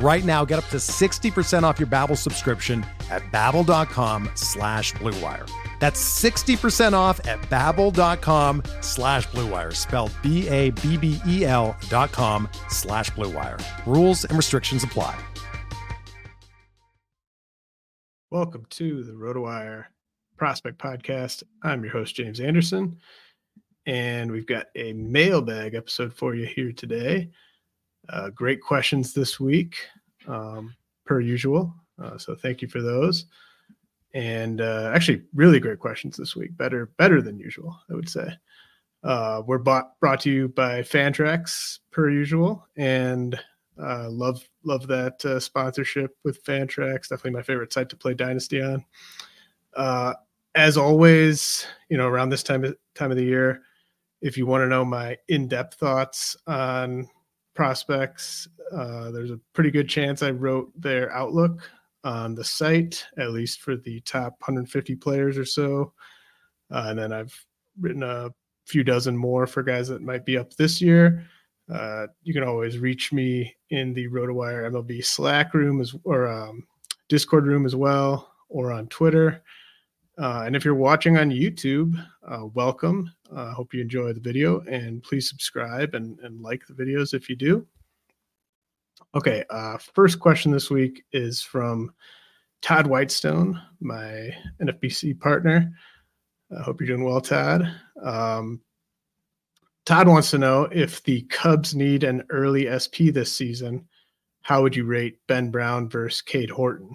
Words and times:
Right 0.00 0.24
now, 0.24 0.44
get 0.44 0.60
up 0.60 0.66
to 0.66 0.76
60% 0.76 1.64
off 1.64 1.80
your 1.80 1.88
Babbel 1.88 2.16
subscription 2.16 2.86
at 3.10 3.22
babbel.com 3.32 4.30
slash 4.34 4.92
bluewire. 4.94 5.50
That's 5.80 6.00
60% 6.22 6.92
off 6.92 7.18
at 7.26 7.40
babbel.com 7.42 8.62
slash 8.80 9.26
bluewire, 9.28 9.74
spelled 9.74 10.12
B-A-B-B-E-L 10.22 11.76
dot 11.88 12.12
com 12.12 12.48
slash 12.68 13.10
bluewire. 13.10 13.60
Rules 13.86 14.24
and 14.24 14.36
restrictions 14.36 14.84
apply. 14.84 15.18
Welcome 18.30 18.66
to 18.70 19.02
the 19.04 19.12
RotoWire 19.12 19.86
Prospect 20.36 20.78
Podcast. 20.78 21.42
I'm 21.62 21.82
your 21.82 21.92
host, 21.92 22.14
James 22.14 22.40
Anderson, 22.40 22.98
and 23.86 24.30
we've 24.30 24.46
got 24.46 24.66
a 24.76 24.92
mailbag 24.92 25.74
episode 25.74 26.12
for 26.12 26.34
you 26.34 26.46
here 26.46 26.70
today. 26.72 27.30
Uh, 28.08 28.30
great 28.30 28.62
questions 28.62 29.12
this 29.12 29.38
week, 29.38 29.76
um, 30.26 30.74
per 31.04 31.20
usual. 31.20 31.74
Uh, 32.02 32.16
so 32.16 32.34
thank 32.34 32.62
you 32.62 32.68
for 32.68 32.80
those. 32.80 33.26
And 34.14 34.60
uh, 34.60 34.90
actually, 34.94 35.22
really 35.34 35.60
great 35.60 35.78
questions 35.78 36.16
this 36.16 36.34
week. 36.34 36.56
Better, 36.56 36.86
better 36.96 37.20
than 37.20 37.38
usual, 37.38 37.78
I 37.90 37.94
would 37.94 38.08
say. 38.08 38.28
Uh, 39.04 39.42
we're 39.46 39.58
bought, 39.58 39.98
brought 40.00 40.20
to 40.20 40.30
you 40.30 40.48
by 40.48 40.80
Fantrax, 40.80 41.80
per 41.90 42.10
usual, 42.10 42.66
and 42.76 43.38
uh, 43.80 44.08
love 44.10 44.42
love 44.64 44.88
that 44.88 45.24
uh, 45.24 45.38
sponsorship 45.38 46.16
with 46.24 46.42
Fantrax. 46.44 47.08
Definitely 47.08 47.30
my 47.32 47.42
favorite 47.42 47.72
site 47.72 47.88
to 47.90 47.96
play 47.96 48.14
Dynasty 48.14 48.60
on. 48.60 48.84
As 50.54 50.76
always, 50.76 51.66
you 51.88 51.96
know, 51.96 52.08
around 52.08 52.30
this 52.30 52.42
time 52.42 52.74
time 52.94 53.10
of 53.12 53.16
the 53.16 53.24
year, 53.24 53.62
if 54.20 54.36
you 54.36 54.46
want 54.46 54.62
to 54.62 54.68
know 54.68 54.84
my 54.84 55.16
in-depth 55.28 55.74
thoughts 55.74 56.36
on 56.48 57.08
prospects, 57.58 58.46
uh, 58.72 59.10
there's 59.10 59.32
a 59.32 59.40
pretty 59.52 59.72
good 59.72 59.88
chance 59.88 60.22
I 60.22 60.30
wrote 60.30 60.70
their 60.80 61.12
outlook 61.12 61.68
on 62.04 62.36
the 62.36 62.44
site, 62.44 63.04
at 63.18 63.32
least 63.32 63.62
for 63.62 63.74
the 63.74 63.98
top 64.02 64.34
150 64.38 64.94
players 64.94 65.36
or 65.36 65.44
so. 65.44 65.92
Uh, 66.70 66.84
and 66.86 66.96
then 66.96 67.12
I've 67.12 67.34
written 67.80 68.04
a 68.04 68.30
few 68.64 68.84
dozen 68.84 69.16
more 69.16 69.44
for 69.48 69.64
guys 69.64 69.88
that 69.88 70.02
might 70.02 70.24
be 70.24 70.38
up 70.38 70.54
this 70.54 70.80
year. 70.80 71.26
Uh, 71.68 72.06
you 72.22 72.32
can 72.32 72.44
always 72.44 72.78
reach 72.78 73.12
me 73.12 73.52
in 73.70 73.92
the 73.92 74.06
RotoWire 74.06 74.70
MLB 74.70 75.04
Slack 75.04 75.52
room 75.52 75.80
as 75.80 75.96
or 76.04 76.28
um, 76.28 76.64
Discord 77.08 77.44
room 77.44 77.66
as 77.66 77.74
well, 77.74 78.34
or 78.48 78.70
on 78.70 78.86
Twitter. 78.86 79.42
Uh, 80.16 80.44
and 80.46 80.54
if 80.54 80.64
you're 80.64 80.76
watching 80.76 81.18
on 81.18 81.28
YouTube, 81.28 82.00
uh, 82.24 82.46
welcome. 82.54 83.10
I 83.34 83.40
uh, 83.40 83.54
hope 83.54 83.74
you 83.74 83.80
enjoy 83.80 84.12
the 84.12 84.20
video 84.20 84.60
and 84.60 85.02
please 85.02 85.28
subscribe 85.28 85.94
and, 85.94 86.18
and 86.20 86.40
like 86.40 86.66
the 86.66 86.72
videos 86.72 87.14
if 87.14 87.28
you 87.28 87.36
do. 87.36 87.66
Okay, 89.14 89.44
uh, 89.50 89.78
first 89.78 90.18
question 90.18 90.50
this 90.50 90.70
week 90.70 91.04
is 91.12 91.42
from 91.42 91.92
Todd 92.62 92.86
Whitestone, 92.86 93.60
my 93.80 94.34
NFBC 94.60 95.18
partner. 95.20 95.72
I 96.56 96.62
hope 96.62 96.80
you're 96.80 96.88
doing 96.88 97.04
well, 97.04 97.20
Todd. 97.20 97.70
Um, 98.02 98.60
Todd 99.84 100.08
wants 100.08 100.30
to 100.32 100.38
know 100.38 100.68
if 100.72 101.02
the 101.02 101.22
Cubs 101.22 101.74
need 101.74 102.04
an 102.04 102.24
early 102.30 102.68
SP 102.68 103.08
this 103.12 103.32
season, 103.32 103.86
how 104.42 104.62
would 104.62 104.76
you 104.76 104.84
rate 104.84 105.18
Ben 105.26 105.50
Brown 105.50 105.88
versus 105.88 106.22
Cade 106.22 106.50
Horton? 106.50 106.94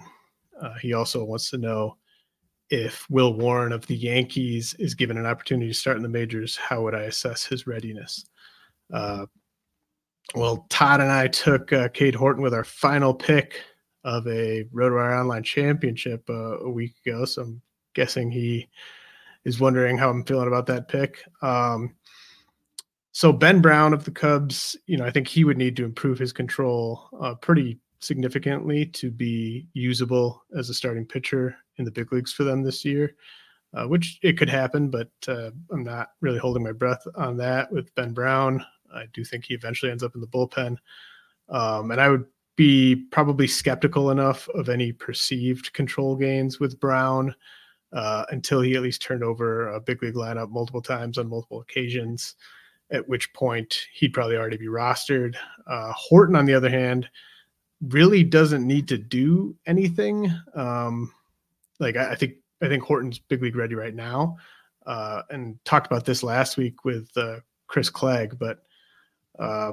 Uh, 0.60 0.74
he 0.80 0.92
also 0.92 1.24
wants 1.24 1.50
to 1.50 1.58
know 1.58 1.96
if 2.74 3.08
Will 3.08 3.34
Warren 3.34 3.72
of 3.72 3.86
the 3.86 3.94
Yankees 3.94 4.74
is 4.80 4.96
given 4.96 5.16
an 5.16 5.26
opportunity 5.26 5.68
to 5.68 5.74
start 5.74 5.96
in 5.96 6.02
the 6.02 6.08
majors, 6.08 6.56
how 6.56 6.82
would 6.82 6.94
I 6.94 7.02
assess 7.02 7.44
his 7.44 7.68
readiness? 7.68 8.26
Uh, 8.92 9.26
well, 10.34 10.66
Todd 10.70 11.00
and 11.00 11.12
I 11.12 11.28
took 11.28 11.72
uh, 11.72 11.88
Cade 11.90 12.16
Horton 12.16 12.42
with 12.42 12.52
our 12.52 12.64
final 12.64 13.14
pick 13.14 13.60
of 14.02 14.26
a 14.26 14.64
RotoWire 14.74 15.20
Online 15.20 15.44
Championship 15.44 16.28
uh, 16.28 16.58
a 16.58 16.70
week 16.70 16.94
ago. 17.06 17.24
So 17.24 17.42
I'm 17.42 17.62
guessing 17.94 18.32
he 18.32 18.68
is 19.44 19.60
wondering 19.60 19.96
how 19.96 20.10
I'm 20.10 20.24
feeling 20.24 20.48
about 20.48 20.66
that 20.66 20.88
pick. 20.88 21.24
Um, 21.42 21.94
so 23.12 23.32
Ben 23.32 23.60
Brown 23.60 23.94
of 23.94 24.04
the 24.04 24.10
Cubs, 24.10 24.76
you 24.86 24.96
know, 24.96 25.04
I 25.04 25.12
think 25.12 25.28
he 25.28 25.44
would 25.44 25.58
need 25.58 25.76
to 25.76 25.84
improve 25.84 26.18
his 26.18 26.32
control 26.32 27.08
uh, 27.20 27.36
pretty 27.36 27.78
significantly 28.04 28.86
to 28.86 29.10
be 29.10 29.66
usable 29.72 30.44
as 30.56 30.70
a 30.70 30.74
starting 30.74 31.06
pitcher 31.06 31.56
in 31.78 31.84
the 31.84 31.90
big 31.90 32.12
leagues 32.12 32.32
for 32.32 32.44
them 32.44 32.62
this 32.62 32.84
year. 32.84 33.14
Uh, 33.74 33.88
which 33.88 34.20
it 34.22 34.38
could 34.38 34.48
happen, 34.48 34.88
but 34.88 35.10
uh, 35.26 35.50
I'm 35.72 35.82
not 35.82 36.10
really 36.20 36.38
holding 36.38 36.62
my 36.62 36.70
breath 36.70 37.04
on 37.16 37.36
that 37.38 37.72
with 37.72 37.92
Ben 37.96 38.12
Brown. 38.12 38.64
I 38.94 39.06
do 39.12 39.24
think 39.24 39.44
he 39.44 39.54
eventually 39.54 39.90
ends 39.90 40.04
up 40.04 40.14
in 40.14 40.20
the 40.20 40.28
bullpen. 40.28 40.76
Um, 41.48 41.90
and 41.90 42.00
I 42.00 42.08
would 42.08 42.24
be 42.54 42.94
probably 43.10 43.48
skeptical 43.48 44.12
enough 44.12 44.48
of 44.50 44.68
any 44.68 44.92
perceived 44.92 45.72
control 45.72 46.14
gains 46.14 46.60
with 46.60 46.78
Brown 46.78 47.34
uh, 47.92 48.24
until 48.30 48.60
he 48.60 48.76
at 48.76 48.82
least 48.82 49.02
turned 49.02 49.24
over 49.24 49.68
a 49.70 49.80
big 49.80 50.02
league 50.04 50.14
lineup 50.14 50.50
multiple 50.50 50.82
times 50.82 51.18
on 51.18 51.28
multiple 51.28 51.60
occasions, 51.60 52.36
at 52.92 53.08
which 53.08 53.32
point 53.32 53.86
he'd 53.92 54.12
probably 54.12 54.36
already 54.36 54.56
be 54.56 54.66
rostered. 54.66 55.34
Uh, 55.66 55.92
Horton, 55.94 56.36
on 56.36 56.46
the 56.46 56.54
other 56.54 56.70
hand, 56.70 57.08
really 57.88 58.24
doesn't 58.24 58.66
need 58.66 58.88
to 58.88 58.98
do 58.98 59.56
anything. 59.66 60.32
Um, 60.54 61.12
like 61.78 61.96
I, 61.96 62.12
I, 62.12 62.14
think 62.14 62.34
I 62.62 62.68
think 62.68 62.82
Horton's 62.82 63.18
big 63.18 63.42
league 63.42 63.56
ready 63.56 63.74
right 63.74 63.94
now, 63.94 64.36
uh, 64.86 65.22
and 65.30 65.62
talked 65.64 65.86
about 65.86 66.04
this 66.04 66.22
last 66.22 66.56
week 66.56 66.84
with 66.84 67.08
uh, 67.16 67.40
Chris 67.66 67.90
Clegg, 67.90 68.38
but 68.38 68.62
uh, 69.38 69.72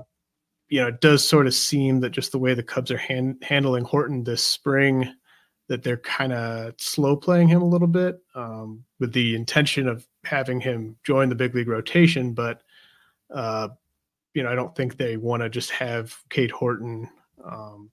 you 0.69 0.79
know, 0.79 0.87
it 0.87 1.01
does 1.01 1.27
sort 1.27 1.47
of 1.47 1.53
seem 1.53 1.99
that 1.99 2.11
just 2.11 2.31
the 2.31 2.39
way 2.39 2.53
the 2.53 2.63
Cubs 2.63 2.91
are 2.91 2.97
hand, 2.97 3.43
handling 3.43 3.83
Horton 3.83 4.23
this 4.23 4.41
spring, 4.41 5.13
that 5.67 5.83
they're 5.83 5.97
kind 5.97 6.33
of 6.33 6.73
slow 6.77 7.15
playing 7.15 7.49
him 7.49 7.61
a 7.61 7.67
little 7.67 7.87
bit 7.87 8.21
um, 8.35 8.83
with 8.99 9.11
the 9.11 9.35
intention 9.35 9.87
of 9.87 10.07
having 10.23 10.61
him 10.61 10.95
join 11.03 11.27
the 11.27 11.35
big 11.35 11.53
league 11.53 11.67
rotation. 11.67 12.33
But, 12.33 12.61
uh, 13.33 13.69
you 14.33 14.43
know, 14.43 14.49
I 14.49 14.55
don't 14.55 14.73
think 14.73 14.95
they 14.95 15.17
want 15.17 15.43
to 15.43 15.49
just 15.49 15.71
have 15.71 16.15
Cade 16.29 16.51
Horton 16.51 17.09
um, 17.43 17.91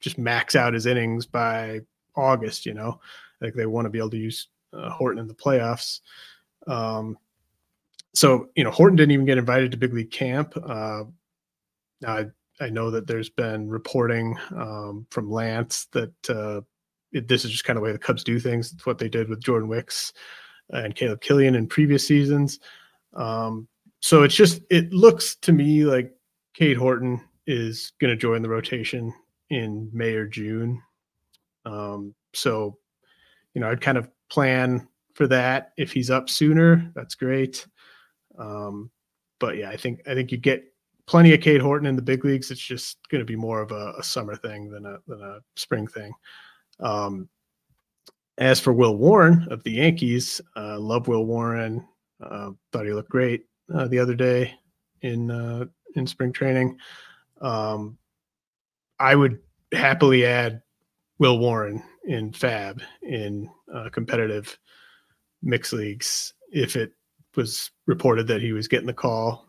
just 0.00 0.18
max 0.18 0.56
out 0.56 0.74
his 0.74 0.86
innings 0.86 1.26
by 1.26 1.80
August, 2.16 2.66
you 2.66 2.74
know, 2.74 3.00
like 3.40 3.54
they 3.54 3.66
want 3.66 3.86
to 3.86 3.90
be 3.90 3.98
able 3.98 4.10
to 4.10 4.16
use 4.16 4.48
uh, 4.72 4.90
Horton 4.90 5.20
in 5.20 5.28
the 5.28 5.34
playoffs. 5.34 6.00
Um, 6.66 7.16
so 8.14 8.48
you 8.56 8.64
know 8.64 8.70
Horton 8.70 8.96
didn't 8.96 9.12
even 9.12 9.26
get 9.26 9.38
invited 9.38 9.70
to 9.70 9.76
big 9.76 9.94
league 9.94 10.10
camp. 10.10 10.54
Uh, 10.56 11.04
I 12.06 12.26
I 12.60 12.68
know 12.68 12.90
that 12.90 13.06
there's 13.06 13.30
been 13.30 13.68
reporting 13.68 14.36
um, 14.56 15.06
from 15.10 15.30
Lance 15.30 15.86
that 15.92 16.30
uh, 16.30 16.60
it, 17.12 17.28
this 17.28 17.44
is 17.44 17.50
just 17.50 17.64
kind 17.64 17.76
of 17.76 17.82
the 17.82 17.84
way 17.84 17.92
the 17.92 17.98
Cubs 17.98 18.24
do 18.24 18.40
things. 18.40 18.72
It's 18.72 18.86
what 18.86 18.98
they 18.98 19.08
did 19.08 19.28
with 19.28 19.42
Jordan 19.42 19.68
Wicks 19.68 20.12
and 20.70 20.94
Caleb 20.94 21.20
Killian 21.20 21.54
in 21.54 21.66
previous 21.66 22.06
seasons. 22.06 22.60
Um, 23.14 23.68
so 24.00 24.22
it's 24.22 24.34
just 24.34 24.62
it 24.70 24.92
looks 24.92 25.36
to 25.36 25.52
me 25.52 25.84
like 25.84 26.12
Cade 26.54 26.76
Horton 26.76 27.20
is 27.46 27.92
going 28.00 28.10
to 28.10 28.16
join 28.16 28.42
the 28.42 28.48
rotation 28.48 29.14
in 29.50 29.90
May 29.92 30.14
or 30.14 30.26
June. 30.26 30.82
Um, 31.64 32.14
so 32.34 32.78
you 33.54 33.60
know 33.60 33.70
I'd 33.70 33.80
kind 33.80 33.98
of 33.98 34.08
plan 34.30 34.86
for 35.14 35.26
that. 35.26 35.72
If 35.76 35.92
he's 35.92 36.10
up 36.10 36.30
sooner, 36.30 36.90
that's 36.94 37.14
great. 37.14 37.66
Um, 38.38 38.90
but 39.40 39.56
yeah, 39.56 39.70
I 39.70 39.76
think 39.76 40.00
I 40.06 40.14
think 40.14 40.32
you 40.32 40.38
get 40.38 40.64
plenty 41.06 41.32
of 41.34 41.40
Cade 41.40 41.60
Horton 41.60 41.86
in 41.86 41.96
the 41.96 42.02
big 42.02 42.24
leagues. 42.24 42.50
It's 42.50 42.60
just 42.60 42.98
going 43.08 43.20
to 43.20 43.24
be 43.24 43.36
more 43.36 43.60
of 43.60 43.72
a, 43.72 43.94
a, 43.98 44.02
summer 44.02 44.36
thing 44.36 44.70
than 44.70 44.86
a 44.86 44.98
than 45.06 45.22
a 45.22 45.38
spring 45.56 45.86
thing. 45.86 46.12
Um, 46.80 47.28
as 48.36 48.60
for 48.60 48.72
Will 48.72 48.96
Warren 48.96 49.48
of 49.50 49.62
the 49.64 49.72
Yankees, 49.72 50.40
uh, 50.56 50.78
love 50.78 51.08
Will 51.08 51.26
Warren. 51.26 51.84
Uh, 52.22 52.50
thought 52.72 52.86
he 52.86 52.92
looked 52.92 53.10
great 53.10 53.44
uh, 53.74 53.88
the 53.88 53.98
other 53.98 54.14
day 54.14 54.54
in 55.02 55.30
uh, 55.30 55.64
in 55.94 56.06
spring 56.06 56.32
training. 56.32 56.78
Um, 57.40 57.98
I 59.00 59.14
would 59.14 59.38
happily 59.72 60.24
add 60.24 60.62
Will 61.18 61.38
Warren 61.38 61.82
in 62.04 62.32
FAAB 62.32 62.80
in 63.02 63.50
uh, 63.72 63.88
competitive 63.90 64.58
mixed 65.42 65.72
leagues 65.72 66.32
if 66.52 66.76
it 66.76 66.92
was 67.36 67.70
reported 67.86 68.26
that 68.28 68.42
he 68.42 68.52
was 68.52 68.68
getting 68.68 68.86
the 68.86 68.92
call. 68.92 69.46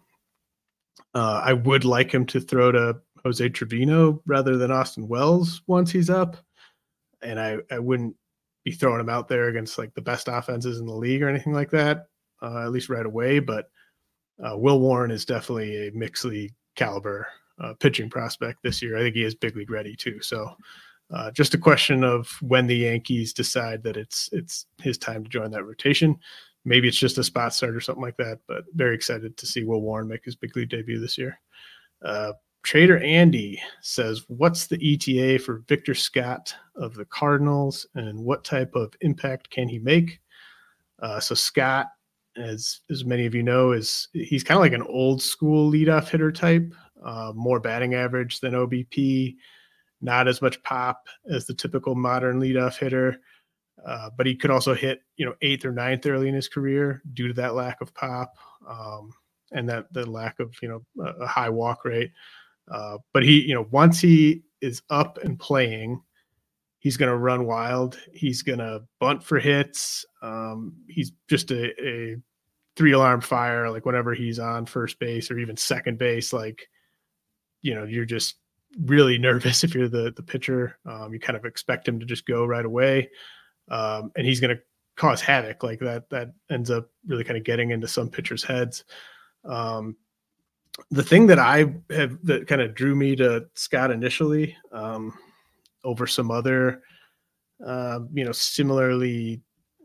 Uh, 1.16 1.42
I 1.44 1.54
would 1.54 1.86
like 1.86 2.12
him 2.12 2.26
to 2.28 2.40
throw 2.40 2.72
to 2.72 2.98
Jose 3.24 3.50
Trevino 3.50 4.22
rather 4.26 4.58
than 4.58 4.72
Austin 4.72 5.08
Wells 5.08 5.62
once 5.68 5.92
he's 5.92 6.10
up, 6.10 6.38
and 7.22 7.40
I 7.40 7.58
I 7.72 7.80
wouldn't 7.80 8.16
be 8.64 8.72
throwing 8.72 9.00
him 9.00 9.10
out 9.10 9.28
there 9.28 9.48
against 9.48 9.78
like 9.78 9.94
the 9.94 10.02
best 10.02 10.28
offenses 10.28 10.80
in 10.80 10.86
the 10.86 10.94
league 10.94 11.24
or 11.24 11.30
anything 11.30 11.54
like 11.54 11.72
that, 11.72 12.08
uh, 12.42 12.64
at 12.64 12.72
least 12.72 12.90
right 12.90 13.06
away. 13.06 13.40
But 13.40 13.70
uh, 14.44 14.58
Will 14.58 14.80
Warren 14.80 15.12
is 15.12 15.26
definitely 15.26 15.88
a 15.88 15.92
mixed 15.92 16.26
league 16.26 16.54
caliber 16.76 17.28
uh, 17.60 17.74
pitching 17.80 18.10
prospect 18.10 18.60
this 18.64 18.82
year. 18.82 18.98
I 18.98 19.02
think 19.02 19.16
he 19.16 19.24
is 19.24 19.36
big 19.36 19.56
league 19.56 19.72
ready 19.72 19.96
too. 19.96 20.22
So 20.22 20.56
uh, 21.12 21.32
just 21.32 21.54
a 21.54 21.58
question 21.58 22.04
of 22.04 22.30
when 22.42 22.68
the 22.68 22.76
Yankees 22.76 23.34
decide 23.34 23.84
that 23.84 23.98
it's 23.98 24.30
it's 24.32 24.68
his 24.82 24.98
time 24.98 25.24
to 25.24 25.30
join 25.30 25.52
that 25.52 25.66
rotation. 25.66 26.18
Maybe 26.66 26.88
it's 26.88 27.00
just 27.00 27.18
a 27.18 27.24
spot 27.24 27.54
start 27.54 27.76
or 27.76 27.82
something 27.82 28.04
like 28.04 28.18
that. 28.18 28.40
But 28.48 28.66
very 28.76 28.96
excited 28.96 29.38
to 29.38 29.46
see 29.46 29.64
Will 29.64 29.82
Warren 29.82 30.08
make 30.08 30.24
his 30.24 30.36
big 30.36 30.56
league 30.56 30.70
debut 30.70 31.00
this 31.00 31.18
year. 31.18 31.40
Uh, 32.04 32.34
Trader 32.62 33.00
Andy 33.00 33.60
says, 33.82 34.26
"What's 34.28 34.68
the 34.68 34.78
ETA 34.78 35.40
for 35.40 35.64
Victor 35.68 35.96
Scott 35.96 36.54
of 36.76 36.94
the 36.94 37.06
Cardinals, 37.06 37.88
and 37.96 38.20
what 38.20 38.44
type 38.44 38.76
of 38.76 38.94
impact 39.02 39.50
can 39.50 39.68
he 39.68 39.80
make?" 39.80 40.20
Uh, 41.00 41.20
so 41.20 41.34
Scott, 41.34 41.88
as 42.38 42.82
as 42.92 43.06
many 43.06 43.26
of 43.26 43.34
you 43.34 43.42
know, 43.42 43.72
is 43.72 44.10
he's 44.14 44.44
kind 44.44 44.58
of 44.58 44.62
like 44.62 44.74
an 44.74 44.84
old 44.84 45.22
school 45.22 45.72
leadoff 45.72 46.10
hitter 46.10 46.32
type, 46.32 46.76
uh, 47.04 47.32
more 47.36 47.60
batting 47.60 47.94
average 47.94 48.40
than 48.40 48.54
OBP, 48.54 49.36
not 50.02 50.28
as 50.28 50.42
much 50.42 50.62
pop 50.64 51.08
as 51.30 51.46
the 51.46 51.54
typical 51.54 51.96
modern 51.96 52.40
leadoff 52.40 52.78
hitter. 52.78 53.20
Uh, 53.86 54.10
but 54.18 54.26
he 54.26 54.36
could 54.36 54.52
also 54.52 54.74
hit, 54.74 55.02
you 55.16 55.26
know, 55.26 55.34
eighth 55.42 55.64
or 55.66 55.72
ninth 55.72 56.06
early 56.06 56.28
in 56.28 56.36
his 56.36 56.50
career 56.50 57.02
due 57.14 57.28
to 57.28 57.34
that 57.34 57.56
lack 57.56 57.80
of 57.82 57.94
pop 57.94 58.34
um, 58.68 59.12
and 59.52 59.70
that 59.70 59.92
the 59.94 60.10
lack 60.10 60.40
of, 60.40 60.54
you 60.62 60.68
know, 60.68 61.06
a, 61.22 61.26
high 61.26 61.50
walk 61.50 61.86
rate. 61.86 62.12
Uh, 62.70 62.98
but 63.14 63.24
he, 63.24 63.42
you 63.42 63.54
know, 63.54 63.68
once 63.72 64.00
he 64.00 64.44
is 64.62 64.82
up 64.90 65.18
and 65.24 65.40
playing, 65.40 66.02
he's 66.80 66.98
going 66.98 67.10
to 67.10 67.18
run 67.18 67.46
wild. 67.46 67.98
He's 68.14 68.42
going 68.42 68.60
to 68.60 68.84
bunt 69.00 69.24
for 69.24 69.40
hits. 69.40 70.06
Um, 70.22 70.76
he's 70.88 71.14
just 71.30 71.52
a, 71.52 71.72
a, 71.82 72.18
three 72.76 72.94
alarm 72.94 73.20
fire. 73.20 73.70
Like 73.70 73.86
whenever 73.86 74.14
he's 74.14 74.40
on 74.40 74.66
first 74.66 75.00
base 75.00 75.30
or 75.30 75.38
even 75.38 75.58
second 75.58 75.98
base, 75.98 76.32
like 76.32 76.66
you 77.62 77.76
know, 77.76 77.84
you're 77.84 78.06
just 78.06 78.36
really 78.86 79.18
nervous 79.20 79.64
if 79.64 79.74
you're 79.74 79.90
the 79.90 80.14
the 80.16 80.24
pitcher. 80.24 80.78
Um, 80.86 81.14
you 81.14 81.20
kind 81.20 81.38
of 81.38 81.46
expect 81.46 81.88
him 81.88 82.00
to 82.00 82.06
just 82.06 82.26
go 82.26 82.46
right 82.46 82.66
away, 82.66 83.10
um, 83.70 84.12
and 84.16 84.26
he's 84.26 84.40
going 84.40 84.56
to 84.56 84.62
cause 84.96 85.22
havoc. 85.22 85.64
Like 85.64 85.80
that 85.80 86.10
that 86.10 86.34
ends 86.50 86.72
up 86.72 86.90
really 87.08 87.24
kind 87.24 87.38
of 87.38 87.44
getting 87.44 87.72
into 87.72 87.88
some 87.88 88.10
pitchers' 88.10 88.44
heads. 88.44 88.84
Um, 89.46 89.96
the 90.92 91.04
thing 91.04 91.28
that 91.28 91.40
I 91.40 91.74
have 91.90 92.18
that 92.24 92.48
kind 92.48 92.62
of 92.62 92.76
drew 92.76 92.96
me 92.96 93.16
to 93.18 93.48
Scott 93.56 93.92
initially 93.92 94.56
um, 94.72 95.14
over 95.84 96.08
some 96.08 96.32
other, 96.32 96.84
uh, 97.66 98.00
you 98.14 98.24
know, 98.24 98.32
similarly 98.32 99.42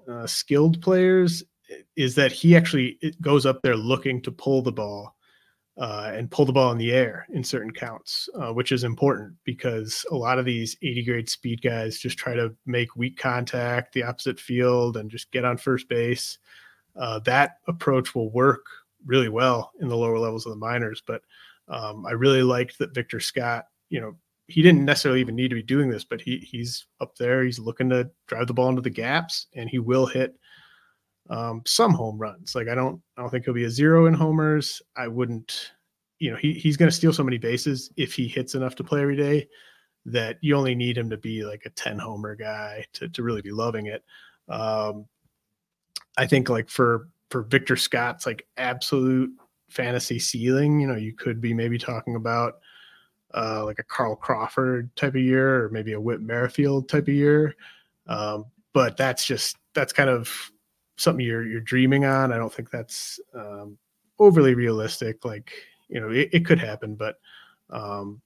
uh, 0.08 0.26
skilled 0.26 0.80
players 0.82 1.42
is 1.96 2.14
that 2.14 2.30
he 2.30 2.54
actually 2.54 2.98
goes 3.20 3.46
up 3.46 3.62
there 3.62 3.76
looking 3.76 4.20
to 4.22 4.30
pull 4.30 4.62
the 4.62 4.72
ball 4.72 5.16
uh, 5.76 6.12
and 6.14 6.30
pull 6.30 6.44
the 6.44 6.52
ball 6.52 6.70
in 6.70 6.78
the 6.78 6.92
air 6.92 7.26
in 7.32 7.42
certain 7.42 7.72
counts, 7.72 8.28
uh, 8.36 8.52
which 8.52 8.70
is 8.70 8.84
important 8.84 9.34
because 9.44 10.04
a 10.10 10.14
lot 10.14 10.38
of 10.38 10.44
these 10.44 10.76
80 10.82 11.04
grade 11.04 11.28
speed 11.28 11.62
guys 11.62 11.98
just 11.98 12.16
try 12.16 12.34
to 12.34 12.54
make 12.64 12.94
weak 12.94 13.18
contact, 13.18 13.92
the 13.92 14.04
opposite 14.04 14.38
field, 14.38 14.96
and 14.96 15.10
just 15.10 15.30
get 15.32 15.44
on 15.44 15.56
first 15.56 15.88
base. 15.88 16.38
Uh, 16.96 17.18
that 17.20 17.58
approach 17.66 18.14
will 18.14 18.30
work 18.30 18.64
really 19.04 19.28
well 19.28 19.72
in 19.80 19.88
the 19.88 19.96
lower 19.96 20.18
levels 20.18 20.46
of 20.46 20.50
the 20.50 20.56
minors. 20.56 21.02
But 21.04 21.22
um, 21.68 22.06
I 22.06 22.12
really 22.12 22.42
liked 22.42 22.78
that 22.78 22.94
Victor 22.94 23.18
Scott, 23.18 23.66
you 23.88 24.00
know, 24.00 24.14
he 24.46 24.62
didn't 24.62 24.84
necessarily 24.84 25.20
even 25.20 25.34
need 25.34 25.48
to 25.48 25.54
be 25.54 25.62
doing 25.62 25.88
this, 25.88 26.04
but 26.04 26.20
he 26.20 26.38
he's 26.38 26.86
up 27.00 27.16
there. 27.16 27.42
He's 27.42 27.58
looking 27.58 27.88
to 27.90 28.10
drive 28.26 28.46
the 28.46 28.54
ball 28.54 28.68
into 28.68 28.82
the 28.82 28.90
gaps, 28.90 29.46
and 29.54 29.70
he 29.70 29.78
will 29.78 30.06
hit 30.06 30.38
um, 31.30 31.62
some 31.66 31.92
home 31.92 32.18
runs. 32.18 32.54
Like 32.54 32.68
I 32.68 32.74
don't 32.74 33.00
I 33.16 33.22
don't 33.22 33.30
think 33.30 33.44
he'll 33.44 33.54
be 33.54 33.64
a 33.64 33.70
zero 33.70 34.06
in 34.06 34.14
homers. 34.14 34.82
I 34.96 35.08
wouldn't, 35.08 35.72
you 36.18 36.30
know, 36.30 36.36
he 36.36 36.52
he's 36.52 36.76
going 36.76 36.90
to 36.90 36.96
steal 36.96 37.12
so 37.12 37.24
many 37.24 37.38
bases 37.38 37.90
if 37.96 38.14
he 38.14 38.28
hits 38.28 38.54
enough 38.54 38.74
to 38.76 38.84
play 38.84 39.02
every 39.02 39.16
day 39.16 39.48
that 40.06 40.36
you 40.42 40.54
only 40.54 40.74
need 40.74 40.98
him 40.98 41.08
to 41.10 41.16
be 41.16 41.44
like 41.44 41.62
a 41.64 41.70
10 41.70 41.98
homer 41.98 42.34
guy 42.34 42.84
to 42.92 43.08
to 43.08 43.22
really 43.22 43.42
be 43.42 43.52
loving 43.52 43.86
it. 43.86 44.04
Um, 44.48 45.06
I 46.16 46.26
think 46.26 46.48
like 46.48 46.68
for 46.68 47.08
for 47.30 47.42
Victor 47.42 47.76
Scott's 47.76 48.26
like 48.26 48.46
absolute 48.56 49.30
fantasy 49.70 50.18
ceiling, 50.18 50.80
you 50.80 50.86
know, 50.86 50.94
you 50.94 51.14
could 51.14 51.40
be 51.40 51.54
maybe 51.54 51.78
talking 51.78 52.16
about 52.16 52.58
uh, 53.34 53.64
like 53.64 53.78
a 53.78 53.84
Carl 53.84 54.14
Crawford 54.14 54.94
type 54.94 55.14
of 55.14 55.20
year 55.20 55.64
or 55.64 55.70
maybe 55.70 55.92
a 55.94 56.00
Whit 56.00 56.20
Merrifield 56.20 56.88
type 56.88 57.08
of 57.08 57.14
year. 57.14 57.56
Um, 58.06 58.46
but 58.72 58.96
that's 58.96 59.24
just 59.24 59.56
that's 59.74 59.92
kind 59.92 60.10
of 60.10 60.52
something 60.96 61.24
you're 61.24 61.46
you're 61.46 61.60
dreaming 61.60 62.04
on. 62.04 62.32
I 62.32 62.36
don't 62.36 62.52
think 62.52 62.70
that's 62.70 63.20
um, 63.34 63.78
overly 64.18 64.54
realistic. 64.54 65.24
Like 65.24 65.52
you 65.88 66.00
know, 66.00 66.10
it, 66.10 66.30
it 66.32 66.46
could 66.46 66.58
happen, 66.58 66.94
but 66.94 67.16
um, 67.70 68.20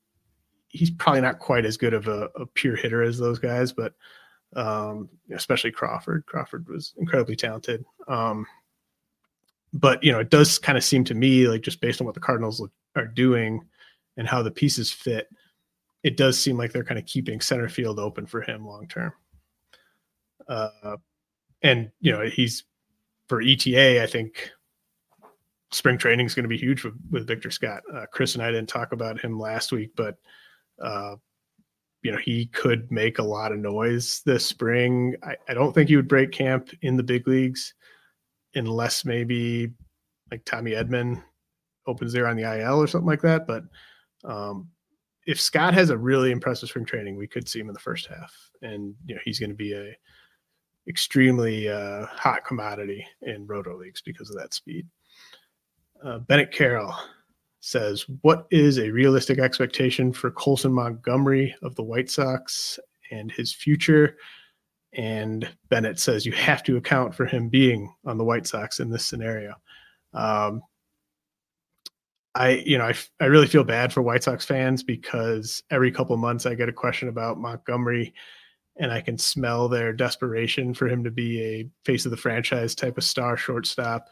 he's 0.69 0.91
probably 0.91 1.21
not 1.23 1.39
quite 1.39 1.65
as 1.65 1.77
good 1.77 1.95
of 1.95 2.09
a, 2.09 2.29
a 2.37 2.47
pure 2.47 2.77
hitter 2.77 3.03
as 3.03 3.19
those 3.19 3.39
guys. 3.39 3.73
But 3.73 3.95
um, 4.57 5.09
especially 5.35 5.71
Crawford. 5.71 6.25
Crawford 6.27 6.69
was 6.69 6.95
incredibly 6.97 7.37
talented. 7.37 7.85
Um, 8.07 8.47
but 9.73 10.03
you 10.03 10.13
know, 10.13 10.21
it 10.21 10.31
does 10.31 10.59
kind 10.59 10.79
of 10.79 10.85
seem 10.85 11.05
to 11.05 11.15
me 11.15 11.47
like 11.47 11.63
just 11.63 11.81
based 11.81 12.01
on 12.01 12.07
what 12.07 12.15
the 12.15 12.21
Cardinals 12.21 12.63
are 12.97 13.07
doing 13.07 13.65
and 14.17 14.27
how 14.27 14.43
the 14.43 14.51
pieces 14.51 14.91
fit, 14.91 15.29
it 16.03 16.17
does 16.17 16.39
seem 16.39 16.57
like 16.57 16.73
they're 16.73 16.85
kind 16.85 16.99
of 16.99 17.07
keeping 17.07 17.41
center 17.41 17.69
field 17.69 17.99
open 17.99 18.27
for 18.27 18.41
him 18.41 18.67
long 18.67 18.87
term. 18.89 19.13
Uh, 20.49 20.97
and 21.63 21.91
you 22.01 22.13
know, 22.13 22.23
he's 22.23 22.65
for 23.29 23.43
ETA. 23.43 24.03
I 24.03 24.07
think 24.07 24.51
spring 25.71 25.99
training 25.99 26.27
is 26.27 26.35
going 26.35 26.45
to 26.45 26.49
be 26.49 26.57
huge 26.57 26.85
with, 26.85 26.95
with 27.11 27.27
Victor 27.27 27.51
Scott. 27.51 27.83
Uh, 27.93 28.07
Chris 28.11 28.35
and 28.35 28.43
I 28.43 28.51
didn't 28.51 28.69
talk 28.69 28.93
about 28.93 29.21
him 29.21 29.39
last 29.39 29.73
week, 29.73 29.91
but 29.97 30.17
uh, 30.83 31.17
you 32.03 32.13
know, 32.13 32.19
he 32.19 32.47
could 32.47 32.91
make 32.91 33.19
a 33.19 33.25
lot 33.25 33.53
of 33.53 33.59
noise 33.59 34.23
this 34.25 34.47
spring. 34.47 35.17
I, 35.23 35.37
I 35.49 35.55
don't 35.55 35.73
think 35.73 35.89
he 35.89 35.97
would 35.97 36.09
break 36.09 36.33
camp 36.33 36.71
in 36.83 36.97
the 36.97 37.03
big 37.03 37.27
leagues 37.27 37.75
unless 38.55 39.05
maybe 39.05 39.73
like 40.31 40.45
Tommy 40.45 40.73
Edman 40.73 41.23
opens 41.87 42.13
there 42.13 42.29
on 42.29 42.37
the 42.37 42.61
IL 42.61 42.81
or 42.81 42.87
something 42.87 43.09
like 43.09 43.23
that. 43.23 43.47
But 43.47 43.65
um, 44.25 44.69
if 45.27 45.41
Scott 45.41 45.75
has 45.75 45.91
a 45.91 45.99
really 45.99 46.31
impressive 46.31 46.69
spring 46.69 46.85
training, 46.85 47.17
we 47.17 47.27
could 47.27 47.49
see 47.49 47.61
him 47.61 47.69
in 47.69 47.75
the 47.75 47.81
first 47.81 48.07
half, 48.07 48.33
and 48.63 48.95
you 49.07 49.15
know 49.15 49.21
he's 49.25 49.39
going 49.39 49.51
to 49.51 49.57
be 49.57 49.73
a 49.73 49.97
extremely 50.89 51.69
uh, 51.69 52.07
hot 52.07 52.45
commodity 52.45 53.07
in 53.23 53.47
roto 53.47 53.77
leagues 53.77 54.01
because 54.01 54.31
of 54.31 54.37
that 54.37 54.55
speed. 54.55 54.87
Uh, 56.03 56.19
Bennett 56.19 56.53
Carroll 56.53 56.95
says, 57.61 58.07
"What 58.23 58.47
is 58.51 58.79
a 58.79 58.91
realistic 58.91 59.39
expectation 59.39 60.13
for 60.13 60.31
Colson 60.31 60.73
Montgomery 60.73 61.55
of 61.63 61.75
the 61.75 61.83
White 61.83 62.11
Sox 62.11 62.79
and 63.11 63.31
his 63.31 63.53
future?" 63.53 64.17
And 64.95 65.49
Bennett 65.69 65.99
says 65.99 66.25
you 66.25 66.33
have 66.33 66.63
to 66.65 66.77
account 66.77 67.15
for 67.15 67.27
him 67.27 67.49
being 67.49 67.93
on 68.07 68.17
the 68.17 68.25
White 68.25 68.47
Sox 68.47 68.81
in 68.81 68.91
this 68.91 69.05
scenario. 69.05 69.55
Um, 70.15 70.63
I, 72.35 72.63
you 72.65 72.79
know, 72.79 72.85
I, 72.85 72.95
I 73.21 73.27
really 73.27 73.47
feel 73.49 73.65
bad 73.65 73.93
for 73.93 74.01
White 74.01 74.23
Sox 74.23 74.45
fans 74.45 74.83
because 74.83 75.63
every 75.71 75.91
couple 75.91 76.17
months 76.17 76.47
I 76.47 76.55
get 76.55 76.69
a 76.69 76.73
question 76.73 77.09
about 77.09 77.39
Montgomery 77.39 78.15
and 78.79 78.93
I 78.93 79.01
can 79.01 79.19
smell 79.19 79.69
their 79.69 79.93
desperation 79.93 80.73
for 80.75 80.89
him 80.89 81.03
to 81.05 81.11
be 81.11 81.43
a 81.43 81.69
face 81.85 82.05
of 82.05 82.11
the 82.11 82.17
franchise 82.17 82.75
type 82.75 82.97
of 82.97 83.05
star 83.05 83.37
shortstop. 83.37 84.09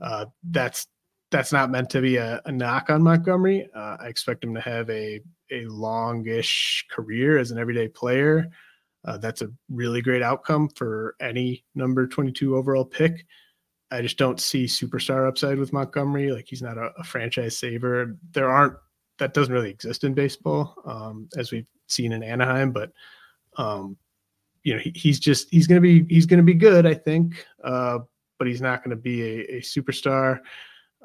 Uh, 0.00 0.26
that's 0.50 0.86
that's 1.30 1.52
not 1.52 1.70
meant 1.70 1.90
to 1.90 2.00
be 2.00 2.16
a, 2.16 2.40
a 2.44 2.52
knock 2.52 2.88
on 2.88 3.02
Montgomery. 3.02 3.68
Uh, 3.74 3.96
I 4.00 4.06
expect 4.08 4.44
him 4.44 4.54
to 4.54 4.60
have 4.60 4.88
a 4.90 5.20
a 5.50 5.64
longish 5.66 6.86
career 6.90 7.38
as 7.38 7.50
an 7.50 7.58
everyday 7.58 7.88
player. 7.88 8.48
Uh, 9.04 9.18
that's 9.18 9.42
a 9.42 9.50
really 9.68 10.02
great 10.02 10.22
outcome 10.22 10.68
for 10.70 11.14
any 11.20 11.64
number 11.74 12.06
22 12.08 12.56
overall 12.56 12.84
pick. 12.84 13.24
I 13.92 14.02
just 14.02 14.18
don't 14.18 14.40
see 14.40 14.64
superstar 14.64 15.28
upside 15.28 15.58
with 15.58 15.72
Montgomery. 15.72 16.32
Like 16.32 16.46
he's 16.48 16.62
not 16.62 16.76
a, 16.76 16.90
a 16.98 17.04
franchise 17.04 17.56
saver. 17.56 18.16
There 18.32 18.50
aren't 18.50 18.74
that 19.18 19.32
doesn't 19.32 19.54
really 19.54 19.70
exist 19.70 20.04
in 20.04 20.12
baseball, 20.12 20.74
um, 20.84 21.28
as 21.36 21.52
we've 21.52 21.66
seen 21.86 22.12
in 22.12 22.22
Anaheim. 22.22 22.72
But 22.72 22.92
um, 23.56 23.96
you 24.66 24.74
know, 24.74 24.80
he, 24.80 24.90
he's 24.96 25.20
just 25.20 25.48
he's 25.52 25.68
gonna 25.68 25.80
be 25.80 26.04
he's 26.08 26.26
gonna 26.26 26.42
be 26.42 26.52
good, 26.52 26.86
I 26.86 26.94
think. 26.94 27.46
Uh, 27.62 28.00
but 28.36 28.48
he's 28.48 28.60
not 28.60 28.82
gonna 28.82 28.96
be 28.96 29.22
a, 29.22 29.58
a 29.58 29.60
superstar. 29.60 30.40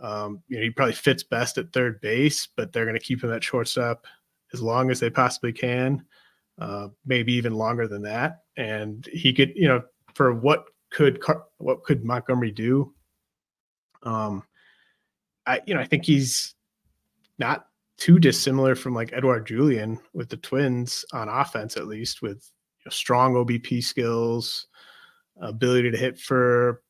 Um, 0.02 0.42
you 0.48 0.58
know, 0.58 0.64
he 0.64 0.72
probably 0.72 0.96
fits 0.96 1.22
best 1.22 1.60
at 1.60 1.72
third 1.72 2.02
base, 2.02 2.48
but 2.58 2.74
they're 2.74 2.92
to 2.92 3.00
keep 3.00 3.24
him 3.24 3.32
at 3.32 3.44
shortstop 3.44 4.08
as 4.52 4.64
long 4.64 4.90
as 4.90 5.00
they 5.00 5.12
possibly 5.12 5.54
can, 5.54 6.04
uh, 6.60 6.88
maybe 7.06 7.34
even 7.34 7.54
longer 7.54 7.88
than 7.88 8.02
that. 8.02 8.40
And 8.58 9.08
he 9.14 9.32
could, 9.32 9.54
you 9.56 9.68
know, 9.68 9.84
for 10.16 10.34
what 10.34 10.66
could 10.90 11.24
what 11.60 11.84
could 11.84 12.04
Montgomery 12.04 12.52
do? 12.52 12.92
Um, 14.02 14.44
I 15.46 15.62
you 15.68 15.76
know 15.76 15.82
I 15.82 15.86
think 15.86 16.04
he's 16.04 16.56
not 17.38 17.68
too 17.98 18.18
dissimilar 18.18 18.74
from 18.74 18.96
like 18.96 19.14
Edouard 19.14 19.46
Julien 19.46 20.00
with 20.14 20.30
the 20.30 20.38
Twins 20.38 21.06
on 21.14 21.30
offense, 21.30 21.78
at 21.78 21.86
least 21.86 22.24
with 22.24 22.52
strong 22.90 23.34
OBP 23.34 23.84
skills, 23.84 24.68
ability 25.42 25.92
to 25.92 25.98
hit 25.98 26.20
for 26.20 26.82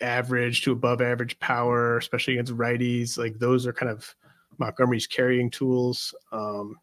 average 0.00 0.62
to 0.62 0.72
above 0.72 1.00
average 1.00 1.38
power, 1.38 1.96
especially 1.98 2.34
against 2.34 2.56
righties. 2.56 3.16
Like 3.18 3.38
those 3.38 3.66
are 3.66 3.72
kind 3.72 3.90
of 3.90 4.14
Montgomery's 4.58 5.06
carrying 5.06 5.50
tools. 5.50 6.14
Um, 6.32 6.76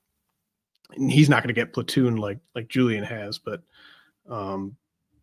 and 0.95 1.11
he's 1.11 1.29
not 1.29 1.43
going 1.43 1.53
to 1.53 1.59
get 1.59 1.73
platoon 1.73 2.17
like 2.17 2.39
like 2.55 2.67
Julien 2.67 3.03
has, 3.03 3.37
but 3.39 3.61
um, 4.29 4.75